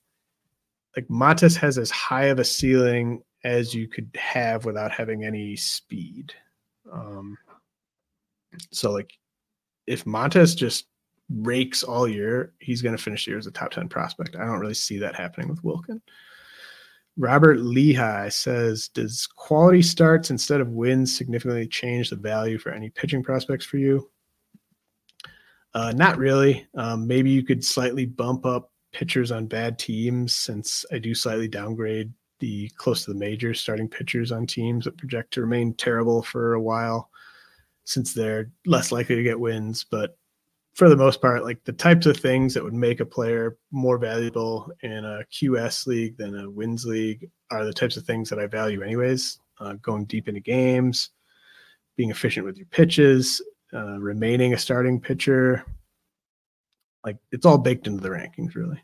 like 0.97 1.09
Montes 1.09 1.57
has 1.57 1.79
as 1.79 1.91
high 1.91 2.25
of 2.25 2.39
a 2.39 2.45
ceiling 2.45 3.23
as 3.47 3.73
you 3.73 3.87
could 3.87 4.11
have 4.17 4.65
without 4.65 4.91
having 4.91 5.25
any 5.25 5.55
speed. 5.55 6.35
Um, 6.93 7.39
so 8.73 8.91
like 8.91 9.13
if 9.87 10.05
Montes 10.05 10.57
just 10.57 10.87
rakes 11.31 11.85
all 11.85 12.09
year, 12.09 12.55
he's 12.59 12.83
going 12.83 12.97
to 12.97 13.03
finish 13.03 13.25
the 13.25 13.31
year 13.31 13.39
as 13.39 13.47
a 13.47 13.53
top 13.53 13.71
10 13.71 13.89
prospect. 13.89 14.35
I 14.35 14.45
don't 14.45 14.59
really 14.59 14.75
see 14.75 14.99
that 14.99 15.15
happening 15.15 15.49
with 15.49 15.63
Wilken. 15.63 16.01
Robert 17.17 17.61
Lehigh 17.61 18.31
says, 18.31 18.89
Does 18.89 19.29
quality 19.29 19.81
starts 19.81 20.31
instead 20.31 20.61
of 20.61 20.71
wins 20.71 21.17
significantly 21.17 21.69
change 21.69 22.11
the 22.11 22.17
value 22.17 22.59
for 22.59 22.73
any 22.73 22.91
pitching 22.91 23.23
prospects 23.23 23.65
for 23.65 23.79
you? 23.79 24.11
Uh, 25.73 25.93
not 25.93 26.19
really. 26.19 26.67
Um, 26.75 27.07
maybe 27.07 27.31
you 27.31 27.45
could 27.45 27.65
slightly 27.65 28.07
bump 28.07 28.45
up 28.45 28.73
pitchers 28.93 29.31
on 29.31 29.47
bad 29.47 29.79
teams 29.79 30.35
since 30.35 30.85
I 30.91 30.99
do 30.99 31.15
slightly 31.15 31.47
downgrade 31.47 32.13
the 32.39 32.69
close 32.77 33.05
to 33.05 33.13
the 33.13 33.19
majors 33.19 33.61
starting 33.61 33.89
pitchers 33.89 34.33
on 34.33 34.47
teams 34.47 34.85
that 34.85 34.99
project 34.99 35.33
to 35.35 35.41
remain 35.41 35.75
terrible 35.75 36.23
for 36.23 36.55
a 36.55 36.61
while 36.61 37.11
since 37.85 38.13
they're 38.13 38.51
less 38.67 38.93
likely 38.93 39.15
to 39.15 39.23
get 39.23 39.39
wins. 39.39 39.85
But 39.91 40.17
for 40.75 40.91
the 40.91 40.97
most 40.97 41.23
part, 41.23 41.45
like 41.45 41.65
the 41.65 41.73
types 41.73 42.05
of 42.05 42.19
things 42.19 42.53
that 42.53 42.63
would 42.63 42.75
make 42.75 43.01
a 43.01 43.07
player 43.07 43.57
more 43.71 43.97
valuable 43.97 44.71
in 44.83 45.05
a 45.05 45.23
QS 45.33 45.87
league 45.87 46.19
than 46.19 46.39
a 46.39 46.51
wins 46.51 46.85
league 46.85 47.31
are 47.51 47.65
the 47.65 47.73
types 47.73 47.97
of 47.97 48.05
things 48.05 48.29
that 48.29 48.39
I 48.39 48.47
value, 48.47 48.83
anyways. 48.83 49.39
Uh, 49.59 49.73
going 49.81 50.05
deep 50.05 50.29
into 50.29 50.41
games, 50.41 51.11
being 51.97 52.11
efficient 52.11 52.45
with 52.45 52.59
your 52.59 52.67
pitches, 52.67 53.41
uh, 53.73 53.99
remaining 53.99 54.53
a 54.53 54.59
starting 54.59 55.01
pitcher. 55.01 55.65
Like 57.05 57.17
it's 57.33 57.47
all 57.47 57.57
baked 57.57 57.87
into 57.87 58.03
the 58.03 58.11
rankings, 58.11 58.55
really. 58.55 58.83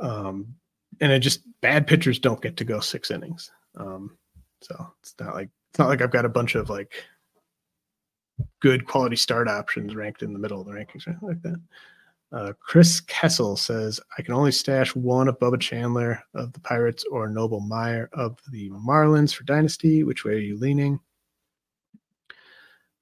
Um, 0.00 0.56
and 1.00 1.12
it 1.12 1.20
just 1.20 1.42
bad 1.60 1.86
pitchers 1.86 2.18
don't 2.18 2.40
get 2.42 2.56
to 2.56 2.64
go 2.64 2.80
six 2.80 3.10
innings. 3.10 3.50
Um, 3.76 4.16
so 4.60 4.92
it's 5.00 5.14
not 5.20 5.34
like 5.34 5.50
it's 5.70 5.78
not 5.78 5.88
like 5.88 6.02
I've 6.02 6.10
got 6.10 6.24
a 6.24 6.30
bunch 6.30 6.54
of 6.54 6.70
like 6.70 6.92
good 8.60 8.86
quality 8.86 9.16
start 9.16 9.48
options 9.48 9.94
ranked 9.94 10.22
in 10.22 10.32
the 10.32 10.38
middle 10.38 10.60
of 10.60 10.66
the 10.66 10.72
rankings 10.72 11.06
or 11.06 11.10
anything 11.10 11.28
like 11.28 11.42
that. 11.42 11.60
Uh, 12.30 12.52
Chris 12.60 13.00
Kessel 13.00 13.56
says, 13.56 14.00
I 14.18 14.22
can 14.22 14.34
only 14.34 14.52
stash 14.52 14.94
one 14.94 15.28
of 15.28 15.38
Bubba 15.38 15.58
Chandler 15.58 16.22
of 16.34 16.52
the 16.52 16.60
Pirates 16.60 17.04
or 17.10 17.28
Noble 17.28 17.60
Meyer 17.60 18.10
of 18.12 18.38
the 18.50 18.68
Marlins 18.70 19.34
for 19.34 19.44
Dynasty. 19.44 20.04
Which 20.04 20.24
way 20.24 20.32
are 20.32 20.38
you 20.38 20.58
leaning? 20.58 21.00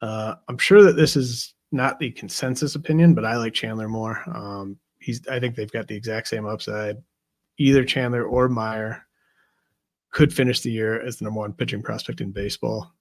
Uh, 0.01 0.37
I'm 0.49 0.59
sure 0.59 0.83
that 0.85 0.95
this 0.95 1.17
is 1.17 1.55
not 1.73 1.99
the 1.99 2.13
consensus 2.13 2.77
opinion, 2.77 3.15
but 3.15 3.25
I 3.25 3.37
like 3.37 3.53
Chandler 3.53 3.89
more. 3.89 4.23
Um, 4.33 4.79
he's, 5.01 5.27
I 5.27 5.41
think 5.41 5.57
they've 5.57 5.73
got 5.73 5.89
the 5.89 5.97
exact 5.97 6.29
same 6.29 6.47
upside. 6.47 6.97
Either 7.59 7.85
Chandler 7.85 8.25
or 8.25 8.49
Meyer 8.49 9.07
could 10.11 10.33
finish 10.33 10.61
the 10.61 10.71
year 10.71 11.01
as 11.01 11.17
the 11.17 11.25
number 11.25 11.41
one 11.41 11.53
pitching 11.53 11.83
prospect 11.83 12.21
in 12.21 12.33
baseball. 12.33 12.93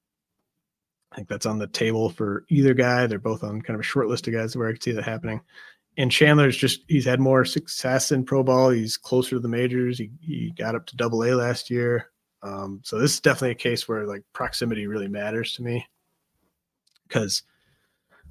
I 1.12 1.16
think 1.16 1.30
that's 1.30 1.46
on 1.46 1.60
the 1.60 1.68
table 1.68 2.10
for 2.10 2.46
either 2.50 2.74
guy. 2.74 3.08
They're 3.08 3.20
both 3.20 3.44
on 3.44 3.62
kind 3.62 3.76
of 3.76 3.80
a 3.80 3.84
short 3.84 4.08
list 4.08 4.28
of 4.28 4.34
guys 4.34 4.56
where 4.56 4.68
I 4.68 4.74
could 4.74 4.84
see 4.84 4.92
that 4.92 5.06
happening. 5.06 5.40
And 5.98 6.12
Chandler's 6.12 6.58
just 6.58 6.82
he's 6.90 7.06
had 7.06 7.22
more 7.22 7.46
success 7.46 8.12
in 8.12 8.26
pro 8.26 8.44
ball. 8.44 8.70
He's 8.70 8.98
closer 8.98 9.32
to 9.32 9.40
the 9.40 9.48
majors. 9.48 9.98
He, 9.98 10.12
he 10.20 10.52
got 10.58 10.76
up 10.76 10.86
to 10.88 10.98
double 10.98 11.24
A 11.24 11.34
last 11.34 11.70
year. 11.70 12.12
Um, 12.44 12.82
so 12.84 13.00
this 13.00 13.14
is 13.14 13.22
definitely 13.22 13.52
a 13.52 13.56
case 13.56 13.88
where 13.88 14.06
like 14.06 14.24
proximity 14.34 14.88
really 14.88 15.08
matters 15.08 15.54
to 15.54 15.64
me. 15.64 15.86
Because 17.08 17.44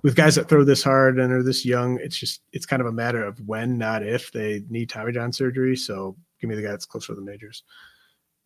with 0.05 0.14
guys 0.14 0.36
that 0.36 0.48
throw 0.48 0.62
this 0.62 0.85
hard 0.85 1.18
and 1.18 1.32
are 1.32 1.43
this 1.43 1.64
young, 1.64 1.98
it's 1.98 2.16
just 2.16 2.43
it's 2.52 2.66
kind 2.66 2.81
of 2.81 2.86
a 2.86 2.93
matter 2.93 3.24
of 3.24 3.40
when, 3.40 3.76
not 3.76 4.06
if, 4.06 4.31
they 4.31 4.62
need 4.68 4.89
Tommy 4.89 5.10
John 5.10 5.32
surgery. 5.32 5.74
So 5.76 6.16
give 6.40 6.48
me 6.48 6.55
the 6.55 6.62
guy 6.62 6.70
that's 6.70 6.86
closer 6.86 7.09
to 7.09 7.16
the 7.16 7.26
majors. 7.26 7.64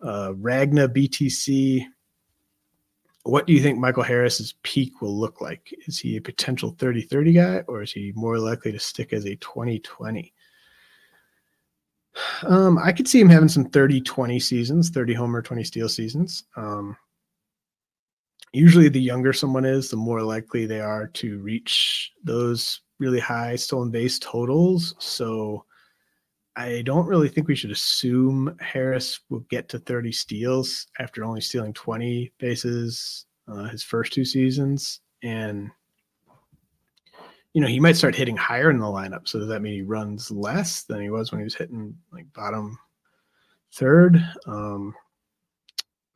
Uh, 0.01 0.33
Ragna 0.35 0.89
BTC 0.89 1.85
what 3.29 3.47
do 3.47 3.53
you 3.53 3.61
think 3.61 3.79
Michael 3.79 4.03
Harris's 4.03 4.55
peak 4.63 5.03
will 5.03 5.15
look 5.19 5.43
like? 5.43 5.75
Is 5.87 5.99
he 5.99 6.17
a 6.17 6.21
potential 6.21 6.75
30 6.79 7.03
30 7.03 7.33
guy 7.35 7.63
or 7.69 7.83
is 7.83 7.93
he 7.93 8.13
more 8.15 8.39
likely 8.39 8.73
to 8.73 8.79
stick 8.79 9.13
as 9.13 9.27
a 9.27 9.37
2020? 9.37 10.33
Um, 12.43 12.79
I 12.79 12.91
could 12.91 13.07
see 13.07 13.21
him 13.21 13.29
having 13.29 13.49
some 13.49 13.67
30 13.67 14.01
20 14.01 14.41
seasons, 14.41 14.91
30 14.91 15.15
homer, 15.15 15.41
20 15.41 15.63
steal 15.63 15.89
seasons. 15.89 16.45
Um, 16.57 16.97
usually, 18.53 18.89
the 18.89 19.01
younger 19.01 19.33
someone 19.33 19.65
is, 19.65 19.91
the 19.91 19.97
more 19.97 20.23
likely 20.23 20.67
they 20.67 20.81
are 20.81 21.09
to 21.09 21.39
reach 21.39 22.13
those 22.25 22.81
really 22.99 23.21
high 23.21 23.57
stolen 23.57 23.91
base 23.91 24.19
totals. 24.19 24.95
So, 24.99 25.65
I 26.59 26.83
don't 26.83 27.07
really 27.07 27.29
think 27.29 27.47
we 27.47 27.55
should 27.55 27.71
assume 27.71 28.57
Harris 28.59 29.21
will 29.31 29.45
get 29.49 29.69
to 29.69 29.79
30 29.79 30.11
steals 30.11 30.89
after 30.99 31.25
only 31.25 31.41
stealing 31.41 31.73
20 31.73 32.33
bases 32.39 33.27
uh, 33.47 33.69
his 33.69 33.85
first 33.85 34.13
two 34.13 34.25
seasons. 34.25 34.99
And, 35.23 35.71
you 37.53 37.61
know, 37.61 37.69
he 37.69 37.79
might 37.79 37.97
start 37.97 38.17
hitting 38.17 38.37
higher 38.37 38.71
in 38.71 38.79
the 38.79 38.87
lineup. 38.87 39.29
So 39.29 39.39
does 39.39 39.47
that 39.47 39.63
mean 39.63 39.73
he 39.73 39.83
runs 39.83 40.33
less 40.33 40.83
than 40.83 41.01
he 41.01 41.11
was 41.11 41.31
when 41.31 41.39
he 41.39 41.45
was 41.45 41.55
hitting 41.55 41.97
like 42.13 42.27
bottom 42.33 42.77
third? 43.73 44.21
Um, 44.47 44.97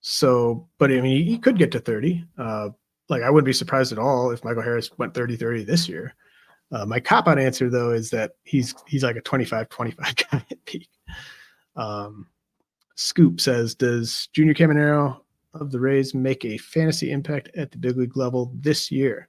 so, 0.03 0.69
but 0.79 0.91
I 0.91 1.01
mean, 1.01 1.25
he, 1.25 1.39
could 1.39 1.57
get 1.57 1.71
to 1.73 1.79
30. 1.79 2.25
Uh, 2.37 2.71
like, 3.09 3.23
I 3.23 3.31
wouldn't 3.31 3.47
be 3.47 3.53
surprised 3.53 3.93
at 3.93 4.01
all 4.01 4.33
if 4.33 4.45
Michael 4.45 4.63
Harris 4.63 4.91
went 4.99 5.15
30 5.15 5.37
30 5.37 5.65
this 5.65 5.89
year. 5.89 6.15
Uh, 6.73 6.85
my 6.85 6.99
cop 6.99 7.29
out 7.29 7.39
answer 7.39 7.69
though 7.69 7.91
is 7.91 8.11
that 8.11 8.33
he's 8.45 8.75
he's 8.87 9.05
like 9.05 9.17
a 9.17 9.21
25 9.21 9.69
25 9.69 10.17
guy 10.31 10.45
at 10.51 10.65
peak. 10.65 10.89
Um, 11.77 12.27
Scoop 12.95 13.41
says, 13.41 13.75
does 13.75 14.29
Junior 14.33 14.55
Caminero 14.55 15.21
of 15.55 15.71
the 15.71 15.79
Rays 15.79 16.15
make 16.15 16.45
a 16.45 16.59
fantasy 16.59 17.13
impact 17.13 17.51
at 17.57 17.71
the 17.71 17.79
big 17.79 17.97
league 17.97 18.17
level 18.17 18.53
this 18.57 18.91
year? 18.91 19.29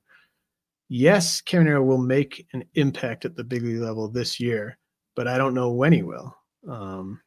Yes, 0.90 1.42
Caminero 1.42 1.86
will 1.86 1.98
make 1.98 2.48
an 2.54 2.64
impact 2.76 3.26
at 3.26 3.36
the 3.36 3.44
big 3.44 3.64
league 3.64 3.82
level 3.82 4.08
this 4.08 4.40
year, 4.40 4.78
but 5.16 5.28
I 5.28 5.38
don't 5.38 5.54
know 5.54 5.72
when 5.72 5.94
he 5.94 6.04
will. 6.04 6.36
Um, 6.68 7.22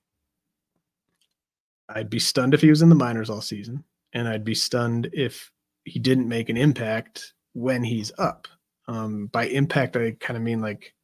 I'd 1.89 2.11
be 2.11 2.19
stunned 2.19 2.55
if 2.55 2.61
he 2.61 2.71
was 2.71 2.83
in 2.83 2.89
the 2.89 2.95
minors 2.95 3.31
all 3.31 3.41
season, 3.41 3.85
and 4.13 4.29
I'd 4.29 4.45
be 4.45 4.55
stunned 4.55 5.09
if 5.13 5.51
he 5.85 5.99
didn't 5.99 6.29
make 6.29 6.49
an 6.49 6.57
impact 6.57 7.35
when 7.53 7.83
he's 7.83 8.13
up. 8.19 8.49
Um, 8.89 9.27
by 9.29 9.47
impact, 9.47 9.97
I 9.97 10.13
kind 10.21 10.37
of 10.37 10.43
mean 10.43 10.61
like, 10.61 10.95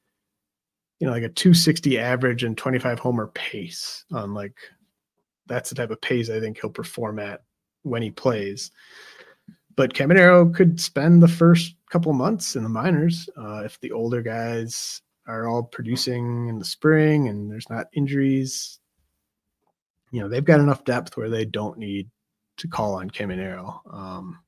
you 0.99 1.07
know, 1.07 1.13
like 1.13 1.23
a 1.23 1.29
260 1.29 1.99
average 1.99 2.45
and 2.45 2.57
25 2.57 2.99
homer 2.99 3.29
pace 3.29 4.05
on 4.13 4.35
like 4.35 4.57
that's 5.47 5.69
the 5.69 5.75
type 5.75 5.91
of 5.91 6.01
pace 6.01 6.31
I 6.31 6.41
think 6.41 6.61
he'll 6.61 6.71
perform 6.71 7.19
at 7.19 7.43
when 7.83 8.03
he 8.03 8.11
plays. 8.11 8.71
But 9.75 9.95
Caminero 9.95 10.55
could 10.55 10.81
spend 10.81 11.23
the 11.23 11.29
first 11.29 11.75
couple 11.91 12.13
months 12.13 12.57
in 12.57 12.63
the 12.63 12.69
minors 12.69 13.29
uh, 13.37 13.63
if 13.65 13.81
the 13.81 13.93
older 13.93 14.23
guys 14.23 15.03
are 15.27 15.49
all 15.49 15.63
producing 15.63 16.49
in 16.49 16.59
the 16.59 16.65
spring 16.65 17.29
and 17.29 17.51
there's 17.51 17.71
not 17.71 17.87
injuries. 17.93 18.79
You 20.13 20.21
know, 20.21 20.29
they've 20.29 20.45
got 20.45 20.61
enough 20.61 20.85
depth 20.85 21.17
where 21.17 21.29
they 21.29 21.45
don't 21.45 21.79
need 21.79 22.09
to 22.59 22.69
call 22.69 22.95
on 22.95 23.11
Caminero. 23.11 23.81
Um, 23.93 24.39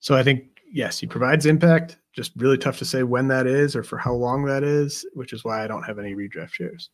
so 0.00 0.14
I 0.14 0.22
think 0.22 0.44
yes, 0.70 0.98
he 0.98 1.06
provides 1.06 1.46
impact. 1.46 1.98
Just 2.12 2.32
really 2.36 2.58
tough 2.58 2.78
to 2.78 2.84
say 2.84 3.02
when 3.02 3.28
that 3.28 3.46
is 3.46 3.74
or 3.74 3.82
for 3.82 3.98
how 3.98 4.12
long 4.12 4.44
that 4.44 4.62
is, 4.62 5.06
which 5.14 5.32
is 5.32 5.44
why 5.44 5.64
I 5.64 5.66
don't 5.66 5.82
have 5.82 5.98
any 5.98 6.14
redraft 6.14 6.52
shares. 6.52 6.90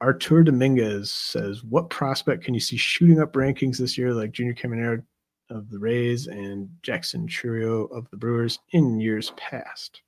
Artur 0.00 0.44
Dominguez 0.44 1.10
says, 1.10 1.64
What 1.64 1.90
prospect 1.90 2.44
can 2.44 2.54
you 2.54 2.60
see 2.60 2.76
shooting 2.76 3.20
up 3.20 3.32
rankings 3.32 3.78
this 3.78 3.98
year, 3.98 4.14
like 4.14 4.32
Junior 4.32 4.54
Caminero 4.54 5.02
of 5.50 5.70
the 5.70 5.78
Rays 5.78 6.26
and 6.26 6.68
Jackson 6.82 7.26
Chourio 7.26 7.90
of 7.90 8.08
the 8.10 8.16
Brewers 8.16 8.60
in 8.72 9.00
years 9.00 9.32
past? 9.36 10.02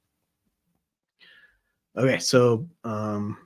Okay, 1.96 2.18
so 2.18 2.68
um, 2.84 3.36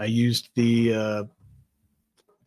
I 0.00 0.06
used 0.06 0.48
the 0.54 0.94
uh, 0.94 1.24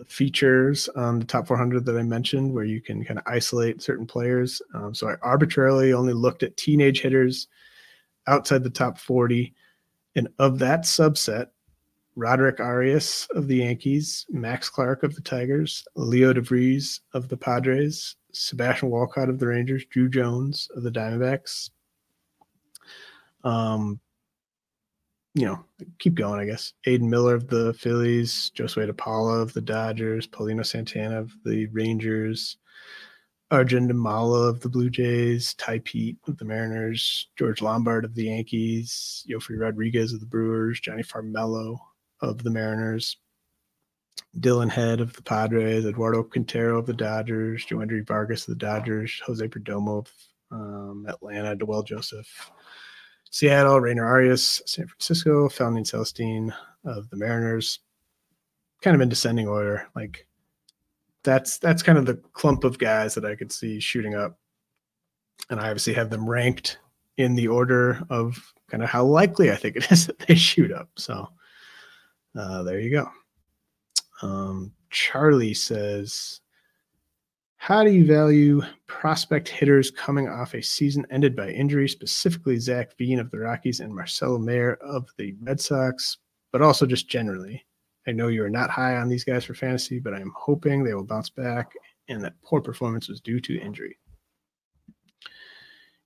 features 0.07 0.89
on 0.89 1.19
the 1.19 1.25
top 1.25 1.45
400 1.45 1.85
that 1.85 1.95
I 1.95 2.01
mentioned, 2.01 2.51
where 2.51 2.63
you 2.63 2.81
can 2.81 3.05
kind 3.05 3.19
of 3.19 3.25
isolate 3.27 3.80
certain 3.80 4.07
players. 4.07 4.59
Um, 4.73 4.95
so 4.95 5.07
I 5.07 5.17
arbitrarily 5.21 5.93
only 5.93 6.13
looked 6.13 6.41
at 6.41 6.57
teenage 6.57 7.01
hitters 7.01 7.47
outside 8.25 8.63
the 8.63 8.71
top 8.71 8.97
40. 8.97 9.53
And 10.15 10.30
of 10.39 10.57
that 10.59 10.81
subset, 10.81 11.47
Roderick 12.15 12.59
Arias 12.59 13.27
of 13.35 13.47
the 13.47 13.57
Yankees, 13.57 14.25
Max 14.31 14.67
Clark 14.67 15.03
of 15.03 15.13
the 15.13 15.21
Tigers, 15.21 15.85
Leo 15.95 16.34
DeVries 16.34 17.01
of 17.13 17.30
the 17.30 17.38
Padres, 17.38 18.15
Sebastian 18.31 18.89
Walcott 18.89 19.30
of 19.30 19.38
the 19.38 19.45
Rangers, 19.45 19.85
Drew 19.85 20.09
Jones 20.09 20.69
of 20.75 20.81
the 20.81 20.91
Diamondbacks. 20.91 21.69
Um, 23.43 23.99
you 25.35 25.45
know, 25.45 25.64
keep 25.99 26.15
going, 26.15 26.39
I 26.39 26.45
guess. 26.45 26.73
Aidan 26.85 27.10
Miller 27.10 27.35
of 27.35 27.47
the 27.47 27.73
Phillies, 27.73 28.51
Josue 28.55 28.89
DePaula 28.89 29.41
of 29.41 29.53
the 29.53 29.61
Dodgers, 29.61 30.27
Paulino 30.27 30.65
Santana 30.65 31.19
of 31.19 31.31
the 31.43 31.65
Rangers, 31.68 32.57
Arjun 33.49 33.88
Nimmala 33.88 34.49
of 34.49 34.60
the 34.61 34.69
Blue 34.69 34.89
Jays, 34.89 35.53
Tai 35.55 35.80
Peete 35.80 36.18
of 36.27 36.38
the 36.38 36.45
Mariners, 36.45 37.30
George 37.38 37.61
Lombard 37.61 38.05
of 38.05 38.15
the 38.15 38.26
Yankees, 38.26 39.23
Yophery 39.30 39.60
Rodriguez 39.60 40.14
of 40.14 40.19
the 40.19 40.26
Brewers, 40.26 40.80
Jonny 40.80 41.03
Farmelo 41.03 41.77
of 42.22 42.43
the 42.43 42.51
Mariners, 42.51 43.18
Dillon 44.39 44.69
Head 44.69 45.01
of 45.01 45.14
the 45.14 45.22
Padres, 45.22 45.85
Eduardo 45.85 46.23
Quintero 46.23 46.80
of 46.80 46.85
the 46.85 46.93
Dodgers, 46.93 47.65
Joendy 47.65 48.05
Vargas 48.05 48.47
of 48.47 48.57
the 48.57 48.65
Dodgers, 48.65 49.22
Jose 49.26 49.47
Perdomo 49.47 49.99
of 49.99 50.11
um, 50.51 51.05
Atlanta, 51.07 51.55
Dwell 51.55 51.84
Joseph, 51.84 52.51
Seattle, 53.34 53.81
Rayner 53.81 54.05
Arias, 54.05 54.61
San 54.68 54.85
Francisco, 54.85 55.49
Felnin 55.49 55.84
Celestin 55.84 56.53
of 56.85 57.10
the 57.10 57.18
Mariners, 57.18 57.80
kind 58.84 58.93
of 58.93 59.01
in 59.01 59.10
descending 59.10 59.47
order. 59.47 59.88
Like 59.95 60.27
that's 61.23 61.57
that's 61.57 61.81
kind 61.81 61.97
of 61.97 62.05
the 62.05 62.22
clump 62.34 62.64
of 62.64 62.77
guys 62.77 63.15
that 63.15 63.26
I 63.26 63.34
could 63.34 63.51
see 63.51 63.80
shooting 63.80 64.14
up. 64.14 64.38
And 65.49 65.60
I 65.60 65.69
obviously 65.69 65.93
have 65.93 66.11
them 66.11 66.30
ranked 66.30 66.77
in 67.18 67.34
the 67.34 67.47
order 67.47 68.03
of 68.11 68.53
kind 68.69 68.84
of 68.84 68.89
how 68.89 69.03
likely 69.03 69.51
I 69.51 69.55
think 69.55 69.77
it 69.77 69.91
is 69.91 70.05
that 70.07 70.19
they 70.19 70.35
shoot 70.35 70.72
up. 70.72 70.89
So 70.95 71.27
uh, 72.38 72.61
there 72.61 72.80
you 72.80 72.91
go. 72.91 73.10
Um, 74.22 74.73
Charlie 74.91 75.55
says, 75.55 76.41
How 77.64 77.81
do 77.81 77.91
you 77.91 78.06
value 78.06 78.61
prospect 78.88 79.48
hitters 79.48 79.90
coming 79.90 80.27
off 80.27 80.53
a 80.53 80.61
season 80.61 81.06
ended 81.10 81.34
by 81.34 81.49
injury, 81.49 81.88
specifically 81.88 82.60
Zac 82.60 82.98
Veen 82.98 83.22
of 83.22 83.31
the 83.31 83.40
Rockies 83.40 83.80
and 83.80 83.95
Marcelo 83.95 84.38
Mayer 84.38 84.73
of 84.81 85.07
the 85.18 85.34
Red 85.40 85.61
Sox, 85.61 86.18
but 86.52 86.61
also 86.61 86.85
just 86.85 87.07
generally? 87.07 87.65
I 88.06 88.11
know 88.11 88.27
you 88.27 88.44
are 88.44 88.49
not 88.49 88.69
high 88.69 88.98
on 88.98 89.07
these 89.07 89.23
guys 89.23 89.45
for 89.45 89.53
fantasy, 89.53 89.99
but 89.99 90.14
I 90.14 90.19
am 90.19 90.34
hoping 90.35 90.84
they 90.84 90.94
will 90.94 91.06
bounce 91.06 91.30
back 91.30 91.72
and 92.10 92.22
that 92.22 92.34
poor 92.41 92.60
performance 92.60 93.07
was 93.07 93.22
due 93.22 93.40
to 93.40 93.61
injury. 93.61 93.98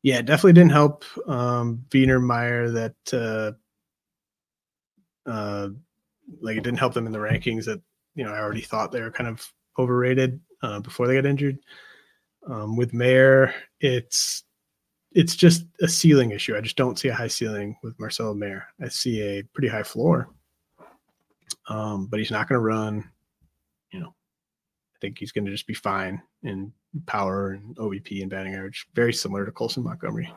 Yeah, 0.04 0.22
definitely 0.22 0.54
didn't 0.54 0.74
help 0.74 1.06
um, 1.28 1.84
Wiener 1.92 2.20
Mayer 2.20 2.70
that 2.70 3.58
uh, 5.26 5.28
uh, 5.28 5.70
like 6.40 6.58
it 6.58 6.64
didn't 6.64 6.78
help 6.78 6.94
them 6.94 7.08
in 7.08 7.14
the 7.14 7.18
rankings 7.18 7.66
that 7.66 7.82
you 8.14 8.24
know 8.24 8.32
I 8.32 8.42
already 8.42 8.62
thought 8.62 8.92
they 8.92 9.02
were 9.02 9.10
kind 9.10 9.28
of 9.28 9.52
overrated 9.80 10.40
uh, 10.62 10.80
before 10.80 11.08
they 11.08 11.16
got 11.16 11.26
injured. 11.26 11.60
Um, 12.48 12.78
with 12.78 12.94
Mayer, 12.94 13.54
it's 13.80 14.44
it's 15.12 15.36
just 15.36 15.66
a 15.82 15.88
ceiling 15.88 16.32
issue. 16.32 16.56
I 16.56 16.62
just 16.62 16.78
don't 16.78 17.00
see 17.00 17.08
a 17.08 17.14
high 17.14 17.28
ceiling 17.28 17.76
with 17.84 18.00
Marcelo 18.00 18.34
Mayer. 18.34 18.68
I 18.82 18.88
see 18.90 19.22
a 19.22 19.44
pretty 19.44 19.68
high 19.68 19.84
floor, 19.84 20.30
um, 21.70 22.08
but 22.08 22.20
he's 22.20 22.32
not 22.32 22.48
going 22.48 22.58
to 22.58 22.66
run. 22.66 23.10
You 23.92 24.02
know, 24.02 24.10
I 24.10 24.98
think 25.02 25.18
he's 25.18 25.32
going 25.32 25.46
to 25.46 25.52
just 25.52 25.68
be 25.68 25.74
fine 25.74 26.22
in 26.44 26.72
power 27.06 27.52
and 27.52 27.76
OBP 27.78 28.22
and 28.22 28.30
batting 28.30 28.56
average, 28.56 28.88
very 28.94 29.14
similar 29.14 29.46
to 29.46 29.52
Colson 29.52 29.84
Montgomery. 29.84 30.34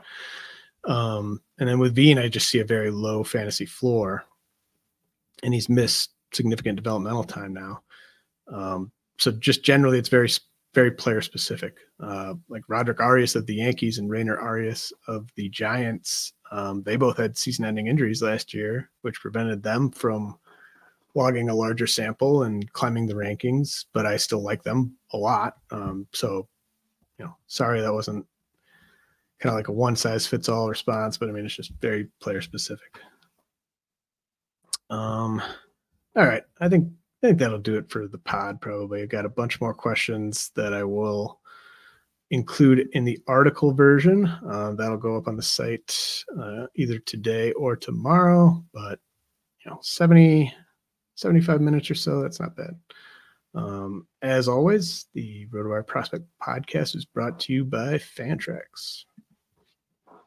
Um, 0.85 1.41
and 1.59 1.69
then 1.69 1.79
with 1.79 1.95
Veen, 1.95 2.19
I 2.19 2.29
just 2.29 2.49
see 2.49 2.61
a 2.61 2.65
very 2.65 2.91
low 2.91 3.23
fantasy 3.23 3.67
floor, 3.67 4.25
and 5.43 5.53
he's 5.53 5.69
missed 5.69 6.11
significant 6.33 6.77
developmental 6.77 7.25
time 7.25 7.53
now. 7.53 7.83
Um, 8.53 8.93
so 9.21 9.31
just 9.33 9.63
generally, 9.63 9.99
it's 9.99 10.09
very 10.09 10.31
very 10.73 10.91
player 10.91 11.21
specific. 11.21 11.77
Uh, 12.01 12.35
like 12.49 12.63
Roderick 12.69 13.01
Arias 13.01 13.37
of 13.37 13.45
the 13.47 13.57
Yankees 13.57 13.99
and 13.99 14.09
Rayner 14.09 14.39
Arias 14.39 14.93
of 15.09 15.29
the 15.35 15.49
Giants, 15.49 16.33
um, 16.53 16.83
they 16.85 16.97
both 16.97 17.17
had 17.17 17.37
season-ending 17.37 17.89
injuries 17.89 18.23
last 18.23 18.55
year, 18.55 18.89
which 19.03 19.21
prevented 19.21 19.63
them 19.63 19.91
from 19.91 20.39
logging 21.15 21.49
a 21.49 21.55
larger 21.55 21.89
sample 21.89 22.45
and 22.45 22.73
climbing 22.73 23.07
the 23.07 23.15
rankings. 23.15 23.85
But 23.93 24.07
I 24.07 24.17
still 24.17 24.43
like 24.43 24.63
them 24.63 24.97
a 25.13 25.17
lot. 25.17 25.57
Um, 25.73 26.07
so, 26.13 26.49
you 27.19 27.25
know, 27.25 27.37
sorry 27.49 27.81
that 27.81 27.93
wasn't 27.93 28.25
kind 29.41 29.53
of 29.53 29.57
like 29.57 29.69
a 29.69 29.73
one-size-fits-all 29.73 30.69
response, 30.69 31.19
but 31.19 31.29
I 31.29 31.33
mean 31.33 31.45
it's 31.45 31.57
just 31.57 31.73
very 31.81 32.09
player 32.21 32.41
specific. 32.41 33.01
Um, 34.89 35.43
all 36.15 36.27
right. 36.27 36.45
I 36.61 36.69
think 36.69 36.93
I 37.23 37.27
think 37.27 37.39
that'll 37.39 37.59
do 37.59 37.77
it 37.77 37.91
for 37.91 38.09
the 38.09 38.19
pod. 38.19 38.61
Probably. 38.61 39.03
I've 39.03 39.11
got 39.11 39.27
a 39.27 39.31
bunch 39.31 39.61
more 39.61 39.75
questions 39.75 40.51
that 40.57 40.73
I 40.73 40.85
will 40.85 41.41
include 42.31 42.89
in 42.93 43.05
the 43.05 43.19
article 43.27 43.73
version. 43.75 44.27
Uh, 44.27 44.73
that'll 44.73 44.97
go 44.97 45.17
up 45.17 45.29
on 45.29 45.37
the 45.37 45.43
site 45.43 46.25
uh, 46.41 46.67
either 46.77 46.99
today 46.99 47.53
or 47.53 47.77
tomorrow. 47.77 48.65
But 48.73 49.01
you 49.65 49.71
know, 49.71 49.79
70, 49.83 50.53
75 51.17 51.61
minutes 51.61 51.91
or 51.91 51.95
so. 51.95 52.23
That's 52.23 52.41
not 52.41 52.57
bad. 52.57 52.79
Um, 53.55 54.07
as 54.23 54.49
always, 54.49 55.07
the 55.13 55.47
RotoWire 55.47 55.87
Prospect 55.87 56.25
Podcast 56.41 56.95
is 56.95 57.05
brought 57.05 57.41
to 57.41 57.53
you 57.53 57.65
by 57.65 57.95
Fantrax. 57.95 59.05